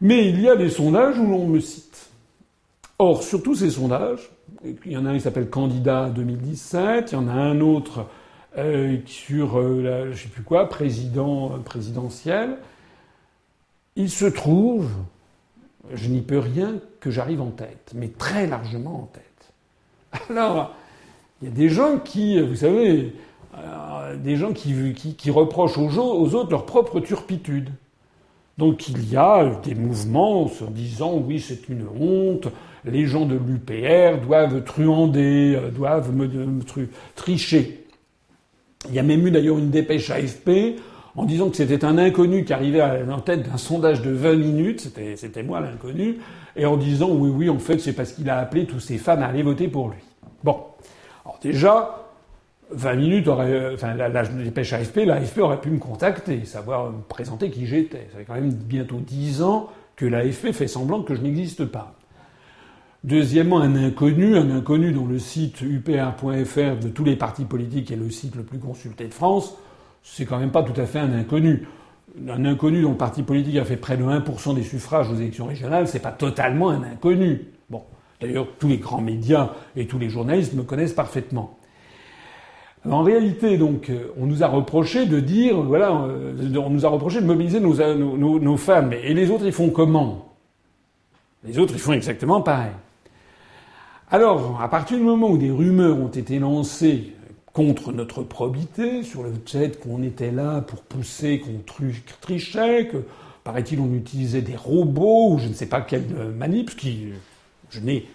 Mais 0.00 0.28
il 0.28 0.40
y 0.40 0.48
a 0.48 0.56
des 0.56 0.70
sondages 0.70 1.18
où 1.18 1.26
l'on 1.26 1.46
me 1.46 1.60
cite. 1.60 2.10
Or, 2.98 3.22
sur 3.22 3.42
tous 3.42 3.56
ces 3.56 3.70
sondages, 3.70 4.30
il 4.64 4.92
y 4.92 4.96
en 4.96 5.04
a 5.04 5.10
un 5.10 5.14
qui 5.14 5.20
s'appelle 5.20 5.50
Candidat 5.50 6.10
2017, 6.10 7.12
il 7.12 7.14
y 7.14 7.18
en 7.18 7.28
a 7.28 7.32
un 7.32 7.60
autre 7.60 8.06
euh, 8.56 8.98
sur, 9.06 9.58
euh, 9.58 9.82
la, 9.82 10.16
sais 10.16 10.28
plus 10.28 10.42
quoi, 10.42 10.68
président 10.68 11.54
euh, 11.54 11.58
présidentiel. 11.58 12.56
Il 13.96 14.10
se 14.10 14.26
trouve, 14.26 14.88
je 15.92 16.08
n'y 16.08 16.22
peux 16.22 16.38
rien, 16.38 16.76
que 17.00 17.10
j'arrive 17.10 17.42
en 17.42 17.50
tête, 17.50 17.92
mais 17.94 18.08
très 18.08 18.46
largement 18.46 19.02
en 19.02 19.06
tête. 19.06 20.30
Alors, 20.30 20.74
il 21.44 21.48
y 21.48 21.52
a 21.52 21.54
des 21.54 21.68
gens 21.68 21.98
qui, 21.98 22.40
vous 22.40 22.56
savez, 22.56 23.12
euh, 23.54 24.16
des 24.16 24.36
gens 24.36 24.54
qui, 24.54 24.94
qui, 24.94 25.30
reprochent 25.30 25.76
aux, 25.76 25.98
autres 25.98 26.50
leur 26.50 26.64
propre 26.64 27.00
turpitude. 27.00 27.68
Donc 28.56 28.88
il 28.88 29.12
y 29.12 29.16
a 29.16 29.60
des 29.62 29.74
mouvements 29.74 30.48
se 30.48 30.64
disant 30.64 31.18
oui 31.18 31.40
c'est 31.40 31.68
une 31.68 31.84
honte, 32.00 32.48
les 32.86 33.04
gens 33.04 33.26
de 33.26 33.34
l'UPR 33.34 34.24
doivent 34.24 34.64
truander, 34.64 35.54
euh, 35.54 35.70
doivent 35.70 36.14
me, 36.14 36.30
tricher. 37.14 37.84
Il 38.88 38.94
y 38.94 38.98
a 38.98 39.02
même 39.02 39.26
eu 39.26 39.30
d'ailleurs 39.30 39.58
une 39.58 39.70
dépêche 39.70 40.08
AFP 40.08 40.78
en 41.14 41.26
disant 41.26 41.50
que 41.50 41.58
c'était 41.58 41.84
un 41.84 41.98
inconnu 41.98 42.46
qui 42.46 42.54
arrivait 42.54 42.80
en 42.80 43.20
tête 43.20 43.42
d'un 43.42 43.58
sondage 43.58 44.00
de 44.00 44.12
20 44.12 44.36
minutes, 44.36 44.90
c'était 45.16 45.42
moi 45.42 45.60
l'inconnu, 45.60 46.20
et 46.56 46.64
en 46.64 46.78
disant 46.78 47.10
oui 47.10 47.28
oui 47.28 47.50
en 47.50 47.58
fait 47.58 47.80
c'est 47.80 47.92
parce 47.92 48.12
qu'il 48.12 48.30
a 48.30 48.38
appelé 48.38 48.64
tous 48.64 48.80
ses 48.80 48.96
fans 48.96 49.20
à 49.20 49.26
aller 49.26 49.42
voter 49.42 49.68
pour 49.68 49.90
lui. 49.90 49.98
Bon, 50.42 50.56
déjà 51.44 52.04
20 52.70 52.94
minutes 52.94 53.28
aurait, 53.28 53.52
euh, 53.52 53.74
enfin, 53.74 53.94
la, 53.94 54.08
la 54.08 54.24
dépêche 54.24 54.72
AFP, 54.72 55.04
l'AFP 55.04 55.38
aurait 55.38 55.60
pu 55.60 55.70
me 55.70 55.78
contacter, 55.78 56.44
savoir 56.44 56.90
me 56.90 57.02
présenter 57.02 57.50
qui 57.50 57.66
j'étais. 57.66 58.08
Ça 58.12 58.18
fait 58.18 58.24
quand 58.24 58.34
même 58.34 58.52
bientôt 58.52 58.98
10 58.98 59.42
ans 59.42 59.68
que 59.96 60.06
l'AFP 60.06 60.52
fait 60.52 60.66
semblant 60.66 61.02
que 61.02 61.14
je 61.14 61.20
n'existe 61.20 61.64
pas. 61.66 61.94
Deuxièmement, 63.04 63.60
un 63.60 63.76
inconnu, 63.76 64.36
un 64.36 64.50
inconnu 64.50 64.92
dont 64.92 65.06
le 65.06 65.18
site 65.18 65.60
upr.fr 65.60 66.76
de 66.82 66.88
tous 66.88 67.04
les 67.04 67.16
partis 67.16 67.44
politiques 67.44 67.90
est 67.90 67.96
le 67.96 68.08
site 68.08 68.34
le 68.34 68.42
plus 68.44 68.58
consulté 68.58 69.06
de 69.06 69.12
France, 69.12 69.54
c'est 70.02 70.24
quand 70.24 70.38
même 70.38 70.50
pas 70.50 70.62
tout 70.62 70.78
à 70.80 70.86
fait 70.86 71.00
un 71.00 71.12
inconnu. 71.12 71.68
Un 72.28 72.44
inconnu 72.46 72.80
dont 72.80 72.92
le 72.92 72.96
parti 72.96 73.22
politique 73.22 73.56
a 73.58 73.64
fait 73.64 73.76
près 73.76 73.98
de 73.98 74.04
1% 74.04 74.54
des 74.54 74.62
suffrages 74.62 75.10
aux 75.10 75.16
élections 75.16 75.46
régionales, 75.46 75.86
c'est 75.86 76.00
pas 76.00 76.12
totalement 76.12 76.70
un 76.70 76.82
inconnu. 76.82 77.53
D'ailleurs, 78.24 78.46
tous 78.58 78.68
les 78.68 78.78
grands 78.78 79.02
médias 79.02 79.50
et 79.76 79.86
tous 79.86 79.98
les 79.98 80.08
journalistes 80.08 80.54
me 80.54 80.62
connaissent 80.62 80.94
parfaitement. 80.94 81.58
En 82.88 83.02
réalité, 83.02 83.58
donc, 83.58 83.90
euh, 83.90 84.12
on 84.18 84.24
nous 84.24 84.42
a 84.42 84.46
reproché 84.46 85.04
de 85.04 85.20
dire, 85.20 85.60
voilà, 85.60 85.92
euh, 85.92 86.56
on 86.56 86.70
nous 86.70 86.86
a 86.86 86.88
reproché 86.88 87.20
de 87.20 87.26
mobiliser 87.26 87.60
nos, 87.60 88.38
nos 88.38 88.56
femmes. 88.56 88.94
Et 88.94 89.12
les 89.12 89.30
autres, 89.30 89.44
ils 89.44 89.52
font 89.52 89.68
comment? 89.68 90.32
Les 91.44 91.58
autres, 91.58 91.74
ils 91.74 91.80
font 91.80 91.92
exactement 91.92 92.40
pareil. 92.40 92.72
Alors, 94.10 94.58
à 94.62 94.68
partir 94.68 94.96
du 94.96 95.02
moment 95.02 95.28
où 95.28 95.36
des 95.36 95.50
rumeurs 95.50 95.98
ont 95.98 96.08
été 96.08 96.38
lancées 96.38 97.12
contre 97.52 97.92
notre 97.92 98.22
probité, 98.22 99.02
sur 99.02 99.22
le 99.22 99.32
fait 99.44 99.80
qu'on 99.80 100.02
était 100.02 100.30
là 100.30 100.62
pour 100.62 100.80
pousser, 100.80 101.40
qu'on 101.40 101.60
trichait, 102.20 102.86
que, 102.86 103.04
paraît-il, 103.44 103.80
on 103.80 103.92
utilisait 103.92 104.42
des 104.42 104.56
robots, 104.56 105.34
ou 105.34 105.38
je 105.38 105.48
ne 105.48 105.52
sais 105.52 105.66
pas 105.66 105.82
quelle 105.82 106.06
manip, 106.36 106.74
qui, 106.74 107.08
je 107.70 107.80
n'ai 107.80 108.06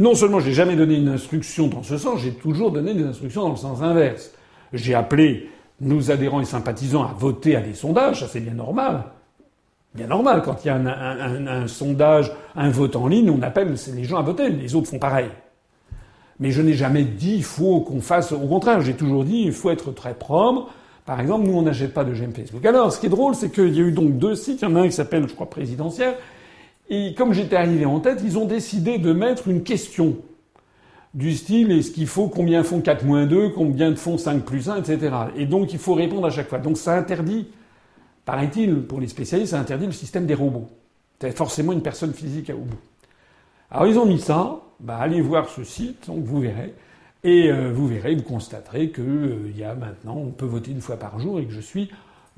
non 0.00 0.14
seulement 0.14 0.40
j'ai 0.40 0.52
jamais 0.52 0.76
donné 0.76 0.96
une 0.96 1.08
instruction 1.08 1.68
dans 1.68 1.82
ce 1.82 1.98
sens, 1.98 2.20
j'ai 2.20 2.32
toujours 2.32 2.72
donné 2.72 2.94
des 2.94 3.04
instructions 3.04 3.42
dans 3.42 3.50
le 3.50 3.56
sens 3.56 3.82
inverse. 3.82 4.32
J'ai 4.72 4.94
appelé 4.94 5.50
nos 5.78 6.10
adhérents 6.10 6.40
et 6.40 6.46
sympathisants 6.46 7.04
à 7.04 7.12
voter 7.12 7.54
à 7.54 7.60
des 7.60 7.74
sondages, 7.74 8.20
ça 8.20 8.26
c'est 8.26 8.40
bien 8.40 8.54
normal. 8.54 9.04
Bien 9.94 10.06
normal, 10.06 10.40
quand 10.42 10.64
il 10.64 10.68
y 10.68 10.70
a 10.70 10.76
un, 10.76 11.66
sondage, 11.66 12.32
un 12.56 12.70
vote 12.70 12.96
en 12.96 13.08
ligne, 13.08 13.28
on 13.28 13.42
appelle 13.42 13.74
les 13.94 14.04
gens 14.04 14.16
à 14.16 14.22
voter, 14.22 14.48
les 14.48 14.74
autres 14.74 14.88
font 14.88 14.98
pareil. 14.98 15.28
Mais 16.38 16.50
je 16.50 16.62
n'ai 16.62 16.74
jamais 16.74 17.04
dit 17.04 17.34
il 17.34 17.44
faut 17.44 17.80
qu'on 17.80 18.00
fasse. 18.00 18.32
Au 18.32 18.38
contraire, 18.46 18.80
j'ai 18.80 18.94
toujours 18.94 19.24
dit 19.24 19.42
il 19.42 19.52
faut 19.52 19.70
être 19.70 19.92
très 19.92 20.14
propre. 20.14 20.70
Par 21.04 21.20
exemple, 21.20 21.46
nous 21.46 21.58
on 21.58 21.62
n'achète 21.62 21.92
pas 21.92 22.04
de 22.04 22.14
GM 22.14 22.32
Facebook. 22.32 22.64
Alors, 22.64 22.90
ce 22.90 23.00
qui 23.00 23.06
est 23.06 23.10
drôle, 23.10 23.34
c'est 23.34 23.50
qu'il 23.50 23.74
y 23.74 23.80
a 23.80 23.82
eu 23.82 23.92
donc 23.92 24.16
deux 24.16 24.34
sites. 24.34 24.62
Il 24.62 24.68
y 24.68 24.72
en 24.72 24.76
a 24.76 24.80
un 24.80 24.86
qui 24.86 24.92
s'appelle, 24.92 25.28
je 25.28 25.34
crois, 25.34 25.50
présidentiel, 25.50 26.14
et 26.90 27.14
comme 27.14 27.32
j'étais 27.32 27.56
arrivé 27.56 27.86
en 27.86 28.00
tête, 28.00 28.20
ils 28.24 28.36
ont 28.36 28.44
décidé 28.44 28.98
de 28.98 29.12
mettre 29.12 29.48
une 29.48 29.62
question 29.62 30.16
du 31.14 31.34
style 31.34 31.72
est-ce 31.72 31.90
qu'il 31.90 32.06
faut 32.06 32.28
combien 32.28 32.62
font 32.62 32.80
4 32.80 33.04
moins 33.04 33.26
2, 33.26 33.50
combien 33.50 33.94
font 33.96 34.18
5 34.18 34.44
plus 34.44 34.68
1, 34.68 34.82
etc. 34.82 35.14
Et 35.36 35.46
donc 35.46 35.72
il 35.72 35.78
faut 35.78 35.94
répondre 35.94 36.26
à 36.26 36.30
chaque 36.30 36.48
fois. 36.48 36.58
Donc 36.58 36.76
ça 36.76 36.96
interdit, 36.96 37.48
paraît-il, 38.24 38.82
pour 38.82 39.00
les 39.00 39.08
spécialistes, 39.08 39.52
ça 39.52 39.60
interdit 39.60 39.86
le 39.86 39.92
système 39.92 40.26
des 40.26 40.34
robots. 40.34 40.68
C'est 41.20 41.36
forcément 41.36 41.72
une 41.72 41.82
personne 41.82 42.12
physique 42.12 42.50
au 42.50 42.64
bout. 42.64 42.78
Alors 43.70 43.86
ils 43.86 43.98
ont 43.98 44.06
mis 44.06 44.18
ça, 44.18 44.60
bah, 44.80 44.98
allez 44.98 45.20
voir 45.20 45.48
ce 45.48 45.64
site, 45.64 46.06
donc 46.06 46.24
vous 46.24 46.40
verrez. 46.40 46.74
Et 47.22 47.50
euh, 47.50 47.70
vous 47.72 47.86
verrez, 47.86 48.14
vous 48.14 48.22
constaterez 48.22 48.90
qu'il 48.90 49.04
euh, 49.04 49.52
y 49.54 49.62
a 49.62 49.74
maintenant, 49.74 50.16
on 50.16 50.30
peut 50.30 50.46
voter 50.46 50.70
une 50.70 50.80
fois 50.80 50.96
par 50.96 51.20
jour 51.20 51.38
et 51.38 51.44
que 51.44 51.52
je 51.52 51.60
suis, 51.60 51.90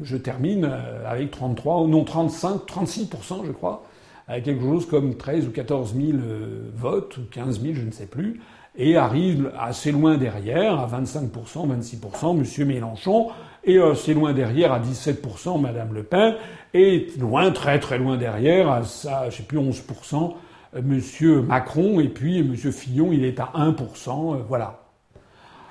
je 0.03 0.17
termine 0.17 0.65
euh, 0.65 1.09
avec 1.09 1.31
33, 1.31 1.87
non 1.87 2.05
35, 2.05 2.67
36% 2.67 3.47
je 3.47 3.53
crois, 3.53 3.85
avec 4.33 4.47
quelque 4.47 4.62
chose 4.62 4.87
comme 4.87 5.14
13 5.16 5.49
ou 5.49 5.51
14 5.51 5.95
000 5.95 6.07
euh, 6.14 6.71
votes, 6.75 7.18
ou 7.18 7.23
15 7.31 7.61
000, 7.61 7.75
je 7.75 7.83
ne 7.83 7.90
sais 7.90 8.07
plus, 8.07 8.40
et 8.75 8.97
arrive 8.97 9.53
assez 9.59 9.92
loin 9.92 10.16
derrière, 10.16 10.81
à 10.81 10.88
25%, 10.88 11.68
26%, 11.68 12.62
M. 12.62 12.66
Mélenchon, 12.66 13.29
et 13.62 13.79
assez 13.79 14.14
loin 14.14 14.33
derrière, 14.33 14.73
à 14.73 14.81
17%, 14.81 15.61
Mme 15.61 15.92
Le 15.92 16.03
Pen, 16.03 16.37
et 16.73 17.09
loin, 17.18 17.51
très 17.51 17.79
très 17.79 17.99
loin 17.99 18.16
derrière, 18.16 18.71
à 18.71 18.85
ça, 18.85 19.29
je 19.29 19.37
sais 19.37 19.42
plus, 19.42 19.59
11%, 19.59 20.33
M. 20.77 21.01
Macron, 21.47 22.01
et 22.01 22.09
puis 22.09 22.38
M. 22.38 22.57
Fillon, 22.57 23.12
il 23.12 23.27
est 23.27 23.38
à 23.38 23.53
1%, 23.55 24.37
euh, 24.37 24.42
voilà. 24.49 24.81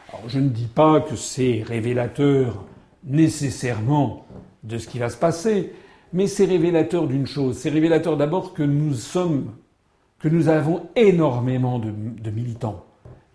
Alors 0.09 0.29
je 0.29 0.39
ne 0.39 0.49
dis 0.49 0.67
pas 0.67 1.01
que 1.01 1.15
c'est 1.15 1.63
révélateur 1.65 2.63
nécessairement 3.05 4.27
de 4.63 4.77
ce 4.77 4.87
qui 4.87 4.99
va 4.99 5.09
se 5.09 5.17
passer, 5.17 5.73
mais 6.13 6.27
c'est 6.27 6.45
révélateur 6.45 7.07
d'une 7.07 7.27
chose. 7.27 7.57
C'est 7.57 7.69
révélateur 7.69 8.17
d'abord 8.17 8.53
que 8.53 8.63
nous 8.63 8.93
sommes, 8.93 9.51
que 10.19 10.27
nous 10.27 10.47
avons 10.47 10.87
énormément 10.95 11.79
de, 11.79 11.91
de 11.91 12.31
militants, 12.31 12.85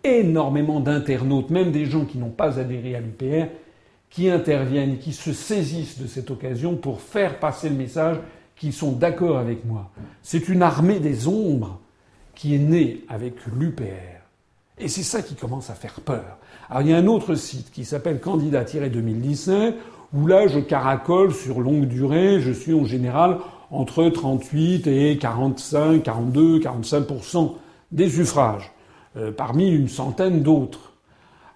énormément 0.03 0.79
d'internautes, 0.79 1.49
même 1.49 1.71
des 1.71 1.85
gens 1.85 2.05
qui 2.05 2.17
n'ont 2.17 2.29
pas 2.29 2.59
adhéré 2.59 2.95
à 2.95 3.01
l'UPR, 3.01 3.47
qui 4.09 4.29
interviennent, 4.29 4.99
qui 4.99 5.13
se 5.13 5.33
saisissent 5.33 5.99
de 5.99 6.07
cette 6.07 6.31
occasion 6.31 6.75
pour 6.75 7.01
faire 7.01 7.39
passer 7.39 7.69
le 7.69 7.75
message 7.75 8.17
qu'ils 8.55 8.73
sont 8.73 8.93
d'accord 8.93 9.37
avec 9.37 9.65
moi. 9.65 9.91
C'est 10.23 10.49
une 10.49 10.61
armée 10.61 10.99
des 10.99 11.27
ombres 11.27 11.79
qui 12.33 12.55
est 12.55 12.59
née 12.59 13.03
avec 13.09 13.33
l'UPR. 13.47 14.17
Et 14.79 14.87
c'est 14.87 15.03
ça 15.03 15.21
qui 15.21 15.35
commence 15.35 15.69
à 15.69 15.73
faire 15.73 15.99
peur. 16.01 16.37
Alors 16.69 16.83
il 16.83 16.89
y 16.89 16.93
a 16.93 16.97
un 16.97 17.07
autre 17.07 17.35
site 17.35 17.71
qui 17.71 17.83
s'appelle 17.83 18.19
Candidat-2017 18.19 19.73
où 20.13 20.27
là 20.27 20.47
je 20.47 20.59
caracole 20.59 21.33
sur 21.33 21.59
longue 21.59 21.85
durée, 21.85 22.39
je 22.39 22.51
suis 22.51 22.73
en 22.73 22.85
général 22.85 23.37
entre 23.71 24.07
38 24.07 24.87
et 24.87 25.17
45, 25.17 26.03
42, 26.03 26.59
45% 26.59 27.53
des 27.91 28.09
suffrages, 28.09 28.71
euh, 29.17 29.31
parmi 29.31 29.69
une 29.69 29.89
centaine 29.89 30.41
d'autres. 30.41 30.93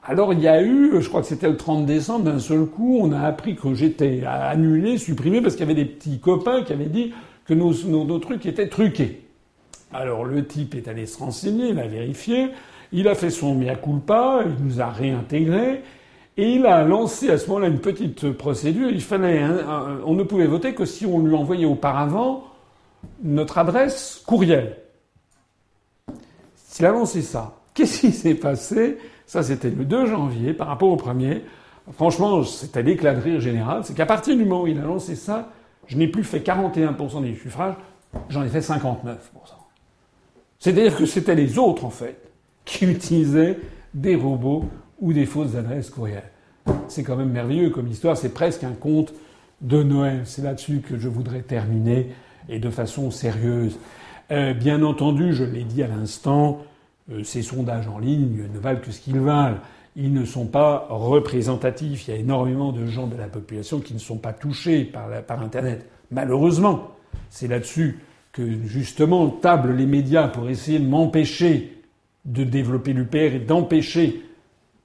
Alors 0.03 0.33
il 0.33 0.41
y 0.41 0.47
a 0.47 0.61
eu, 0.61 0.91
je 0.99 1.07
crois 1.07 1.21
que 1.21 1.27
c'était 1.27 1.49
le 1.49 1.57
30 1.57 1.85
décembre, 1.85 2.25
d'un 2.25 2.39
seul 2.39 2.65
coup, 2.65 2.97
on 2.99 3.11
a 3.11 3.21
appris 3.21 3.55
que 3.55 3.73
j'étais 3.73 4.23
annulé, 4.25 4.97
supprimé, 4.97 5.41
parce 5.41 5.55
qu'il 5.55 5.67
y 5.67 5.71
avait 5.71 5.81
des 5.81 5.89
petits 5.89 6.19
copains 6.19 6.63
qui 6.63 6.73
avaient 6.73 6.85
dit 6.85 7.13
que 7.45 7.53
nos, 7.53 7.73
nos, 7.85 8.03
nos, 8.03 8.19
trucs 8.19 8.45
étaient 8.45 8.67
truqués. 8.67 9.21
Alors 9.93 10.25
le 10.25 10.45
type 10.45 10.75
est 10.75 10.87
allé 10.87 11.05
se 11.05 11.17
renseigner, 11.17 11.69
il 11.69 11.79
a 11.79 11.87
vérifié, 11.87 12.49
il 12.91 13.07
a 13.07 13.15
fait 13.15 13.29
son 13.29 13.55
mea 13.55 13.75
culpa, 13.75 14.43
il 14.45 14.65
nous 14.65 14.81
a 14.81 14.89
réintégrés, 14.89 15.81
et 16.37 16.53
il 16.53 16.65
a 16.65 16.83
lancé 16.83 17.29
à 17.29 17.37
ce 17.37 17.47
moment-là 17.47 17.67
une 17.67 17.79
petite 17.79 18.31
procédure. 18.31 18.89
Il 18.89 19.01
fallait, 19.01 19.43
on 20.05 20.13
ne 20.13 20.23
pouvait 20.23 20.47
voter 20.47 20.73
que 20.73 20.85
si 20.85 21.05
on 21.05 21.19
lui 21.19 21.35
envoyait 21.35 21.65
auparavant 21.65 22.45
notre 23.23 23.57
adresse 23.57 24.23
courriel. 24.25 24.77
S'il 26.55 26.85
a 26.85 26.91
lancé 26.91 27.21
ça, 27.21 27.57
qu'est-ce 27.73 28.01
qui 28.01 28.11
s'est 28.11 28.35
passé? 28.35 28.97
Ça, 29.25 29.43
c'était 29.43 29.69
le 29.69 29.85
2 29.85 30.05
janvier 30.07 30.53
par 30.53 30.67
rapport 30.67 30.89
au 30.89 30.97
premier. 30.97 31.43
Franchement, 31.93 32.43
c'était 32.43 32.83
l'éclat 32.83 33.13
de 33.13 33.21
rire 33.21 33.39
général. 33.41 33.83
C'est 33.83 33.93
qu'à 33.93 34.05
partir 34.05 34.35
du 34.35 34.45
moment 34.45 34.63
où 34.63 34.67
il 34.67 34.79
a 34.79 34.83
lancé 34.83 35.15
ça, 35.15 35.49
je 35.87 35.97
n'ai 35.97 36.07
plus 36.07 36.23
fait 36.23 36.39
41% 36.39 37.23
des 37.23 37.35
suffrages, 37.35 37.75
j'en 38.29 38.43
ai 38.43 38.49
fait 38.49 38.59
59%. 38.59 39.17
C'est-à-dire 40.59 40.95
que 40.95 41.05
c'était 41.05 41.35
les 41.35 41.57
autres, 41.57 41.83
en 41.85 41.89
fait, 41.89 42.17
qui 42.65 42.85
utilisaient 42.85 43.59
des 43.93 44.15
robots 44.15 44.65
ou 45.01 45.13
des 45.13 45.25
fausses 45.25 45.55
adresses 45.55 45.89
courriels. 45.89 46.29
C'est 46.87 47.03
quand 47.03 47.17
même 47.17 47.31
merveilleux 47.31 47.71
comme 47.71 47.87
histoire, 47.87 48.15
c'est 48.15 48.33
presque 48.33 48.63
un 48.63 48.73
conte 48.73 49.13
de 49.61 49.83
Noël. 49.83 50.21
C'est 50.25 50.43
là-dessus 50.43 50.79
que 50.79 50.97
je 50.97 51.09
voudrais 51.09 51.41
terminer 51.41 52.11
et 52.47 52.59
de 52.59 52.69
façon 52.69 53.11
sérieuse. 53.11 53.77
Euh, 54.31 54.53
bien 54.53 54.83
entendu, 54.83 55.33
je 55.33 55.43
l'ai 55.43 55.63
dit 55.63 55.83
à 55.83 55.87
l'instant, 55.87 56.59
euh, 57.11 57.23
ces 57.23 57.41
sondages 57.41 57.87
en 57.87 57.99
ligne 57.99 58.47
ne 58.53 58.59
valent 58.59 58.79
que 58.79 58.91
ce 58.91 59.01
qu'ils 59.01 59.19
valent. 59.19 59.57
Ils 59.95 60.13
ne 60.13 60.23
sont 60.23 60.45
pas 60.45 60.87
représentatifs. 60.89 62.07
Il 62.07 62.11
y 62.11 62.13
a 62.17 62.19
énormément 62.19 62.71
de 62.71 62.85
gens 62.85 63.07
de 63.07 63.17
la 63.17 63.27
population 63.27 63.79
qui 63.79 63.93
ne 63.93 63.99
sont 63.99 64.17
pas 64.17 64.31
touchés 64.31 64.85
par, 64.85 65.09
par 65.23 65.41
Internet. 65.41 65.85
Malheureusement, 66.11 66.91
c'est 67.29 67.47
là-dessus 67.47 67.99
que 68.31 68.63
justement 68.65 69.29
tablent 69.29 69.73
les 69.75 69.85
médias 69.85 70.29
pour 70.29 70.49
essayer 70.49 70.79
de 70.79 70.87
m'empêcher 70.87 71.81
de 72.23 72.43
développer 72.43 72.93
l'UPR 72.93 73.35
et 73.35 73.39
d'empêcher 73.39 74.21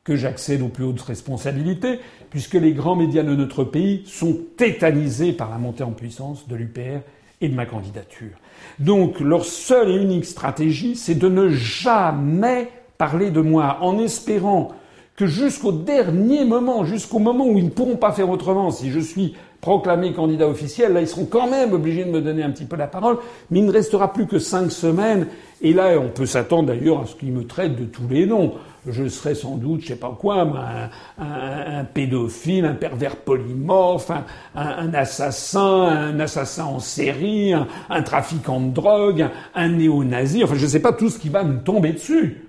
que 0.07 0.15
j'accède 0.15 0.63
aux 0.63 0.69
plus 0.69 0.85
hautes 0.85 1.03
responsabilités, 1.03 1.99
puisque 2.31 2.55
les 2.55 2.73
grands 2.73 2.95
médias 2.95 3.25
de 3.25 3.35
notre 3.35 3.65
pays 3.65 4.05
sont 4.07 4.39
tétanisés 4.57 5.33
par 5.33 5.51
la 5.51 5.59
montée 5.59 5.83
en 5.83 5.91
puissance 5.91 6.47
de 6.47 6.55
l'UPR 6.55 7.01
et 7.41 7.49
de 7.49 7.55
ma 7.55 7.67
candidature. 7.67 8.31
Donc 8.79 9.19
leur 9.19 9.45
seule 9.45 9.91
et 9.91 9.97
unique 9.97 10.25
stratégie, 10.25 10.95
c'est 10.95 11.17
de 11.17 11.29
ne 11.29 11.49
jamais 11.49 12.69
parler 12.99 13.31
de 13.31 13.41
moi, 13.41 13.79
en 13.81 13.99
espérant 13.99 14.71
que 15.17 15.27
jusqu'au 15.27 15.73
dernier 15.73 16.45
moment, 16.45 16.85
jusqu'au 16.85 17.19
moment 17.19 17.47
où 17.47 17.59
ils 17.59 17.65
ne 17.65 17.71
pourront 17.71 17.97
pas 17.97 18.13
faire 18.13 18.31
autrement, 18.31 18.71
si 18.71 18.91
je 18.91 19.01
suis 19.01 19.35
proclamé 19.61 20.13
candidat 20.13 20.47
officiel, 20.47 20.93
là 20.93 21.01
ils 21.01 21.09
seront 21.09 21.25
quand 21.25 21.51
même 21.51 21.73
obligés 21.73 22.05
de 22.05 22.11
me 22.11 22.21
donner 22.21 22.43
un 22.43 22.51
petit 22.51 22.67
peu 22.67 22.77
la 22.77 22.87
parole, 22.87 23.19
mais 23.51 23.59
il 23.59 23.67
ne 23.67 23.73
restera 23.73 24.13
plus 24.13 24.27
que 24.27 24.39
cinq 24.39 24.71
semaines, 24.71 25.27
et 25.63 25.73
là 25.73 25.99
on 25.99 26.11
peut 26.11 26.27
s'attendre 26.27 26.69
d'ailleurs 26.69 27.01
à 27.01 27.07
ce 27.07 27.17
qu'ils 27.17 27.33
me 27.33 27.45
traitent 27.45 27.77
de 27.77 27.87
tous 27.87 28.07
les 28.09 28.27
noms 28.27 28.53
je 28.87 29.09
serais 29.09 29.35
sans 29.35 29.57
doute, 29.57 29.83
je 29.83 29.89
sais 29.89 29.97
pas 29.97 30.17
quoi, 30.19 30.91
un, 31.19 31.85
pédophile, 31.85 32.65
un 32.65 32.75
pervers 32.75 33.17
polymorphe, 33.17 34.11
un, 34.11 34.25
un, 34.55 34.95
assassin, 34.95 35.61
un 35.61 36.21
assassin 36.21 36.65
en 36.65 36.79
série, 36.79 37.53
un, 37.53 38.03
trafiquant 38.03 38.61
de 38.61 38.71
drogue, 38.71 39.29
un, 39.55 39.69
néo-nazi, 39.69 40.45
enfin 40.45 40.55
je 40.55 40.67
sais 40.67 40.81
pas 40.81 40.93
tout 40.93 41.11
ce 41.11 41.19
qui 41.19 41.29
va 41.29 41.43
me 41.45 41.63
tomber 41.63 41.93
dessus. 41.93 42.43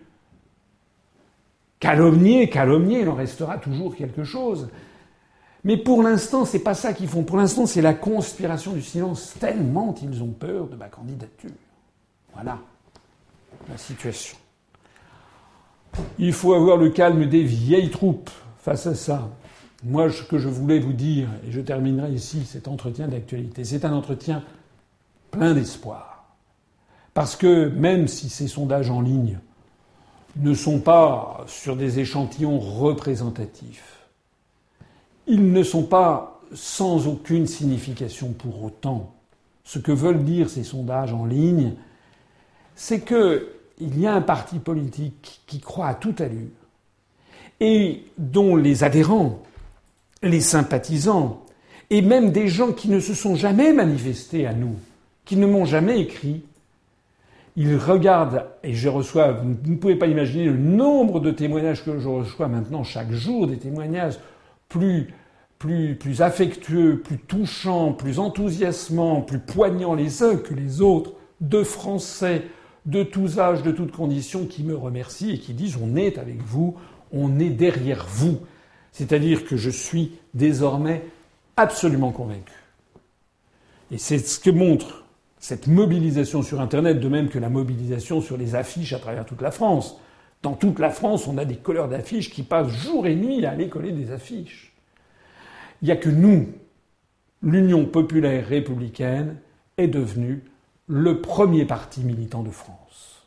Calomnier, 1.79 2.49
calomnier, 2.49 3.01
il 3.01 3.09
en 3.09 3.15
restera 3.15 3.57
toujours 3.57 3.95
quelque 3.95 4.23
chose. 4.23 4.69
Mais 5.63 5.77
pour 5.77 6.01
l'instant, 6.01 6.45
c'est 6.45 6.59
pas 6.59 6.73
ça 6.73 6.93
qu'ils 6.93 7.07
font. 7.07 7.23
Pour 7.23 7.37
l'instant, 7.37 7.65
c'est 7.65 7.81
la 7.81 7.93
conspiration 7.93 8.73
du 8.73 8.81
silence, 8.81 9.35
tellement 9.39 9.93
ils 10.01 10.23
ont 10.23 10.31
peur 10.31 10.67
de 10.67 10.75
ma 10.75 10.87
candidature. 10.87 11.51
Voilà 12.33 12.59
la 13.69 13.77
situation. 13.77 14.37
Il 16.19 16.33
faut 16.33 16.53
avoir 16.53 16.77
le 16.77 16.89
calme 16.89 17.27
des 17.27 17.43
vieilles 17.43 17.89
troupes 17.89 18.29
face 18.59 18.87
à 18.87 18.95
ça. 18.95 19.29
Moi, 19.83 20.11
ce 20.11 20.23
que 20.23 20.37
je 20.37 20.49
voulais 20.49 20.79
vous 20.79 20.93
dire, 20.93 21.29
et 21.47 21.51
je 21.51 21.61
terminerai 21.61 22.11
ici 22.11 22.43
cet 22.45 22.67
entretien 22.67 23.07
d'actualité, 23.07 23.63
c'est 23.63 23.85
un 23.85 23.93
entretien 23.93 24.43
plein 25.31 25.53
d'espoir. 25.53 26.25
Parce 27.13 27.35
que 27.35 27.69
même 27.69 28.07
si 28.07 28.29
ces 28.29 28.47
sondages 28.47 28.89
en 28.89 29.01
ligne 29.01 29.39
ne 30.35 30.53
sont 30.53 30.79
pas 30.79 31.43
sur 31.47 31.75
des 31.75 31.99
échantillons 31.99 32.59
représentatifs, 32.59 34.07
ils 35.25 35.51
ne 35.51 35.63
sont 35.63 35.83
pas 35.83 36.41
sans 36.53 37.07
aucune 37.07 37.47
signification 37.47 38.33
pour 38.33 38.63
autant. 38.63 39.13
Ce 39.63 39.79
que 39.79 39.91
veulent 39.91 40.23
dire 40.23 40.49
ces 40.49 40.63
sondages 40.63 41.13
en 41.13 41.25
ligne, 41.25 41.73
c'est 42.75 43.01
que 43.01 43.56
il 43.79 43.99
y 43.99 44.07
a 44.07 44.13
un 44.13 44.21
parti 44.21 44.59
politique 44.59 45.41
qui 45.47 45.59
croit 45.59 45.87
à 45.87 45.93
toute 45.93 46.21
allure 46.21 46.49
et 47.59 48.03
dont 48.17 48.55
les 48.55 48.83
adhérents, 48.83 49.41
les 50.21 50.41
sympathisants, 50.41 51.43
et 51.89 52.01
même 52.01 52.31
des 52.31 52.47
gens 52.47 52.71
qui 52.71 52.89
ne 52.89 52.99
se 52.99 53.13
sont 53.13 53.35
jamais 53.35 53.73
manifestés 53.73 54.45
à 54.45 54.53
nous, 54.53 54.75
qui 55.25 55.37
ne 55.37 55.47
m'ont 55.47 55.65
jamais 55.65 55.99
écrit, 55.99 56.43
ils 57.55 57.75
regardent, 57.75 58.45
et 58.63 58.73
je 58.73 58.87
reçois, 58.87 59.31
vous 59.31 59.55
ne 59.65 59.77
pouvez 59.77 59.95
pas 59.95 60.05
imaginer 60.05 60.45
le 60.45 60.57
nombre 60.57 61.19
de 61.19 61.31
témoignages 61.31 61.83
que 61.83 61.97
je 61.97 62.07
reçois 62.07 62.47
maintenant 62.47 62.83
chaque 62.83 63.11
jour, 63.11 63.47
des 63.47 63.57
témoignages 63.57 64.19
plus, 64.69 65.11
plus, 65.57 65.95
plus 65.95 66.21
affectueux, 66.21 67.01
plus 67.03 67.17
touchants, 67.17 67.93
plus 67.93 68.19
enthousiasmants, 68.19 69.21
plus 69.21 69.39
poignants 69.39 69.95
les 69.95 70.21
uns 70.21 70.35
que 70.35 70.53
les 70.53 70.81
autres, 70.81 71.13
de 71.41 71.63
Français 71.63 72.43
de 72.87 73.03
tous 73.03 73.37
âges, 73.37 73.61
de 73.61 73.71
toutes 73.71 73.91
conditions, 73.91 74.45
qui 74.45 74.63
me 74.63 74.75
remercient 74.75 75.33
et 75.33 75.39
qui 75.39 75.53
disent 75.53 75.77
on 75.81 75.95
est 75.95 76.17
avec 76.17 76.41
vous, 76.41 76.75
on 77.11 77.39
est 77.39 77.49
derrière 77.49 78.05
vous. 78.09 78.39
C'est-à-dire 78.91 79.45
que 79.45 79.57
je 79.57 79.69
suis 79.69 80.13
désormais 80.33 81.03
absolument 81.57 82.11
convaincu. 82.11 82.53
Et 83.91 83.97
c'est 83.97 84.17
ce 84.17 84.39
que 84.39 84.49
montre 84.49 85.05
cette 85.39 85.67
mobilisation 85.67 86.41
sur 86.41 86.61
Internet, 86.61 86.99
de 86.99 87.07
même 87.07 87.29
que 87.29 87.39
la 87.39 87.49
mobilisation 87.49 88.21
sur 88.21 88.37
les 88.37 88.55
affiches 88.55 88.93
à 88.93 88.99
travers 88.99 89.25
toute 89.25 89.41
la 89.41 89.51
France. 89.51 89.99
Dans 90.41 90.53
toute 90.53 90.79
la 90.79 90.89
France, 90.89 91.27
on 91.27 91.37
a 91.37 91.45
des 91.45 91.57
colleurs 91.57 91.89
d'affiches 91.89 92.29
qui 92.29 92.43
passent 92.43 92.69
jour 92.69 93.05
et 93.05 93.15
nuit 93.15 93.45
à 93.45 93.51
aller 93.51 93.69
coller 93.69 93.91
des 93.91 94.11
affiches. 94.11 94.73
Il 95.81 95.85
n'y 95.85 95.91
a 95.91 95.97
que 95.97 96.09
nous, 96.09 96.47
l'Union 97.43 97.85
populaire 97.85 98.47
républicaine, 98.47 99.37
est 99.77 99.87
devenue 99.87 100.43
le 100.87 101.19
premier 101.19 101.65
parti 101.65 102.01
militant 102.01 102.43
de 102.43 102.49
France. 102.49 103.25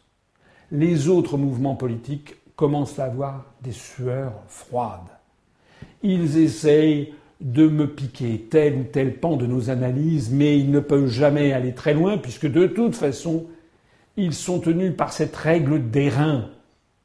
Les 0.73 1.09
autres 1.09 1.37
mouvements 1.37 1.75
politiques 1.75 2.37
commencent 2.57 2.99
à 2.99 3.05
avoir 3.05 3.45
des 3.63 3.73
sueurs 3.73 4.33
froides. 4.49 5.11
Ils 6.03 6.39
essayent 6.39 7.13
de 7.41 7.69
me 7.69 7.87
piquer 7.87 8.47
tel 8.51 8.77
ou 8.77 8.85
tel 8.85 9.19
pan 9.19 9.37
de 9.37 9.47
nos 9.47 9.71
analyses, 9.71 10.31
mais 10.31 10.59
ils 10.59 10.71
ne 10.71 10.81
peuvent 10.81 11.09
jamais 11.09 11.53
aller 11.53 11.75
très 11.75 11.95
loin, 11.95 12.19
puisque 12.19 12.51
de 12.51 12.67
toute 12.67 12.95
façon, 12.95 13.47
ils 14.17 14.35
sont 14.35 14.61
tenus 14.61 14.95
par 14.97 15.13
cette 15.13 15.37
règle 15.37 15.91
d'airain 15.91 16.49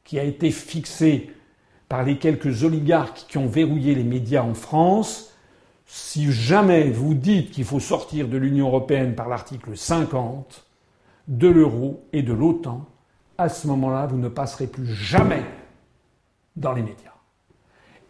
qui 0.03 0.19
a 0.19 0.23
été 0.23 0.51
fixée 0.51 1.31
par 1.89 2.03
les 2.03 2.17
quelques 2.17 2.63
oligarques 2.63 3.25
qui 3.27 3.37
ont 3.37 3.47
verrouillé 3.47 3.95
les 3.95 4.03
médias 4.03 4.43
en 4.43 4.53
France, 4.53 5.34
si 5.85 6.31
jamais 6.31 6.89
vous 6.89 7.13
dites 7.13 7.51
qu'il 7.51 7.65
faut 7.65 7.79
sortir 7.79 8.27
de 8.27 8.37
l'Union 8.37 8.67
européenne 8.67 9.15
par 9.15 9.29
l'article 9.29 9.77
50, 9.77 10.65
de 11.27 11.47
l'euro 11.47 12.03
et 12.13 12.23
de 12.23 12.33
l'OTAN, 12.33 12.85
à 13.37 13.49
ce 13.49 13.67
moment-là, 13.67 14.07
vous 14.07 14.17
ne 14.17 14.29
passerez 14.29 14.67
plus 14.67 14.87
jamais 14.87 15.43
dans 16.55 16.73
les 16.73 16.81
médias. 16.81 17.13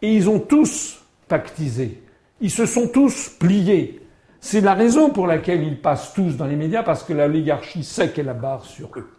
Et 0.02 0.14
ils 0.14 0.28
ont 0.28 0.38
tous 0.38 1.02
pactisé, 1.28 2.02
ils 2.40 2.50
se 2.50 2.66
sont 2.66 2.88
tous 2.88 3.30
pliés. 3.30 4.02
C'est 4.40 4.60
la 4.60 4.74
raison 4.74 5.10
pour 5.10 5.26
laquelle 5.26 5.62
ils 5.62 5.80
passent 5.80 6.12
tous 6.14 6.36
dans 6.36 6.46
les 6.46 6.56
médias, 6.56 6.82
parce 6.82 7.02
que 7.02 7.12
l'oligarchie 7.12 7.82
sait 7.82 8.12
qu'elle 8.12 8.28
a 8.28 8.34
barre 8.34 8.64
sur 8.64 8.90
eux. 8.96 9.10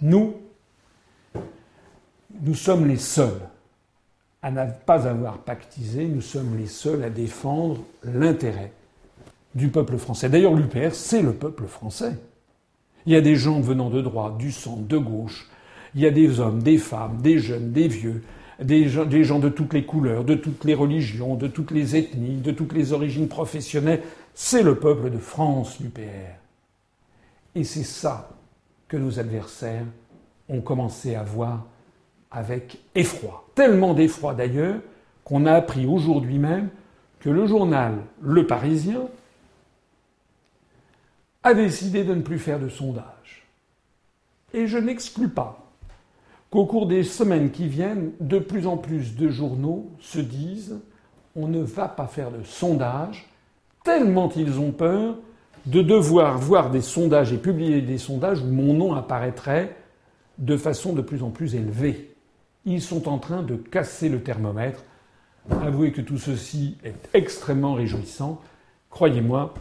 Nous, 0.00 0.36
nous 2.40 2.54
sommes 2.54 2.86
les 2.86 2.98
seuls 2.98 3.40
à 4.42 4.50
ne 4.50 4.64
pas 4.86 5.06
avoir 5.06 5.38
pactisé, 5.38 6.06
nous 6.06 6.20
sommes 6.20 6.56
les 6.56 6.66
seuls 6.66 7.02
à 7.02 7.10
défendre 7.10 7.78
l'intérêt 8.04 8.72
du 9.54 9.68
peuple 9.68 9.98
français. 9.98 10.28
D'ailleurs, 10.28 10.54
l'UPR, 10.54 10.94
c'est 10.94 11.22
le 11.22 11.32
peuple 11.32 11.66
français. 11.66 12.12
Il 13.06 13.12
y 13.12 13.16
a 13.16 13.20
des 13.20 13.36
gens 13.36 13.60
venant 13.60 13.90
de 13.90 14.00
droite, 14.00 14.38
du 14.38 14.52
centre, 14.52 14.82
de 14.82 14.98
gauche. 14.98 15.48
Il 15.94 16.02
y 16.02 16.06
a 16.06 16.10
des 16.10 16.38
hommes, 16.40 16.62
des 16.62 16.78
femmes, 16.78 17.20
des 17.20 17.38
jeunes, 17.38 17.72
des 17.72 17.88
vieux, 17.88 18.22
des 18.60 18.88
gens, 18.88 19.38
de 19.38 19.48
toutes 19.48 19.72
les 19.72 19.84
couleurs, 19.84 20.24
de 20.24 20.34
toutes 20.34 20.64
les 20.64 20.74
religions, 20.74 21.34
de 21.34 21.48
toutes 21.48 21.70
les 21.70 21.96
ethnies, 21.96 22.36
de 22.36 22.52
toutes 22.52 22.72
les 22.72 22.92
origines 22.92 23.28
professionnelles. 23.28 24.02
C'est 24.34 24.62
le 24.62 24.76
peuple 24.76 25.10
de 25.10 25.18
France, 25.18 25.80
l'UPR. 25.80 26.36
Et 27.54 27.64
c'est 27.64 27.84
ça 27.84 28.30
que 28.86 28.96
nos 28.96 29.18
adversaires 29.18 29.84
ont 30.48 30.60
commencé 30.60 31.14
à 31.14 31.22
voir 31.22 31.66
avec 32.30 32.78
effroi. 32.94 33.47
Tellement 33.58 33.92
d'effroi 33.92 34.34
d'ailleurs 34.34 34.76
qu'on 35.24 35.44
a 35.44 35.52
appris 35.52 35.84
aujourd'hui 35.84 36.38
même 36.38 36.68
que 37.18 37.28
le 37.28 37.44
journal 37.44 37.94
Le 38.22 38.46
Parisien 38.46 39.08
a 41.42 41.54
décidé 41.54 42.04
de 42.04 42.14
ne 42.14 42.22
plus 42.22 42.38
faire 42.38 42.60
de 42.60 42.68
sondage. 42.68 43.48
Et 44.54 44.68
je 44.68 44.78
n'exclus 44.78 45.30
pas 45.30 45.72
qu'au 46.50 46.66
cours 46.66 46.86
des 46.86 47.02
semaines 47.02 47.50
qui 47.50 47.66
viennent, 47.66 48.12
de 48.20 48.38
plus 48.38 48.68
en 48.68 48.76
plus 48.76 49.16
de 49.16 49.28
journaux 49.28 49.90
se 49.98 50.20
disent 50.20 50.78
on 51.34 51.48
ne 51.48 51.60
va 51.60 51.88
pas 51.88 52.06
faire 52.06 52.30
de 52.30 52.44
sondage, 52.44 53.28
tellement 53.82 54.30
ils 54.36 54.60
ont 54.60 54.70
peur 54.70 55.16
de 55.66 55.82
devoir 55.82 56.38
voir 56.38 56.70
des 56.70 56.80
sondages 56.80 57.32
et 57.32 57.38
publier 57.38 57.80
des 57.80 57.98
sondages 57.98 58.40
où 58.40 58.46
mon 58.46 58.72
nom 58.72 58.94
apparaîtrait 58.94 59.74
de 60.38 60.56
façon 60.56 60.92
de 60.92 61.02
plus 61.02 61.24
en 61.24 61.30
plus 61.30 61.56
élevée. 61.56 62.07
Ils 62.64 62.82
sont 62.82 63.08
en 63.08 63.18
train 63.18 63.42
de 63.42 63.56
casser 63.56 64.08
le 64.08 64.22
thermomètre. 64.22 64.84
Avouez 65.50 65.92
que 65.92 66.00
tout 66.00 66.18
ceci 66.18 66.76
est 66.84 67.08
extrêmement 67.14 67.74
réjouissant. 67.74 68.40
Croyez-moi, 68.90 69.54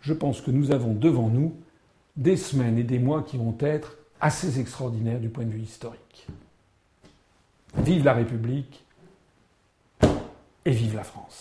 je 0.00 0.12
pense 0.12 0.40
que 0.40 0.50
nous 0.50 0.70
avons 0.70 0.92
devant 0.94 1.28
nous 1.28 1.54
des 2.16 2.36
semaines 2.36 2.78
et 2.78 2.84
des 2.84 2.98
mois 2.98 3.22
qui 3.22 3.36
vont 3.36 3.56
être 3.60 3.96
assez 4.20 4.60
extraordinaires 4.60 5.20
du 5.20 5.28
point 5.28 5.44
de 5.44 5.50
vue 5.50 5.62
historique. 5.62 6.26
vive 7.76 8.04
la 8.04 8.14
République 8.14 8.84
et 10.64 10.70
vive 10.70 10.96
la 10.96 11.04
France. 11.04 11.40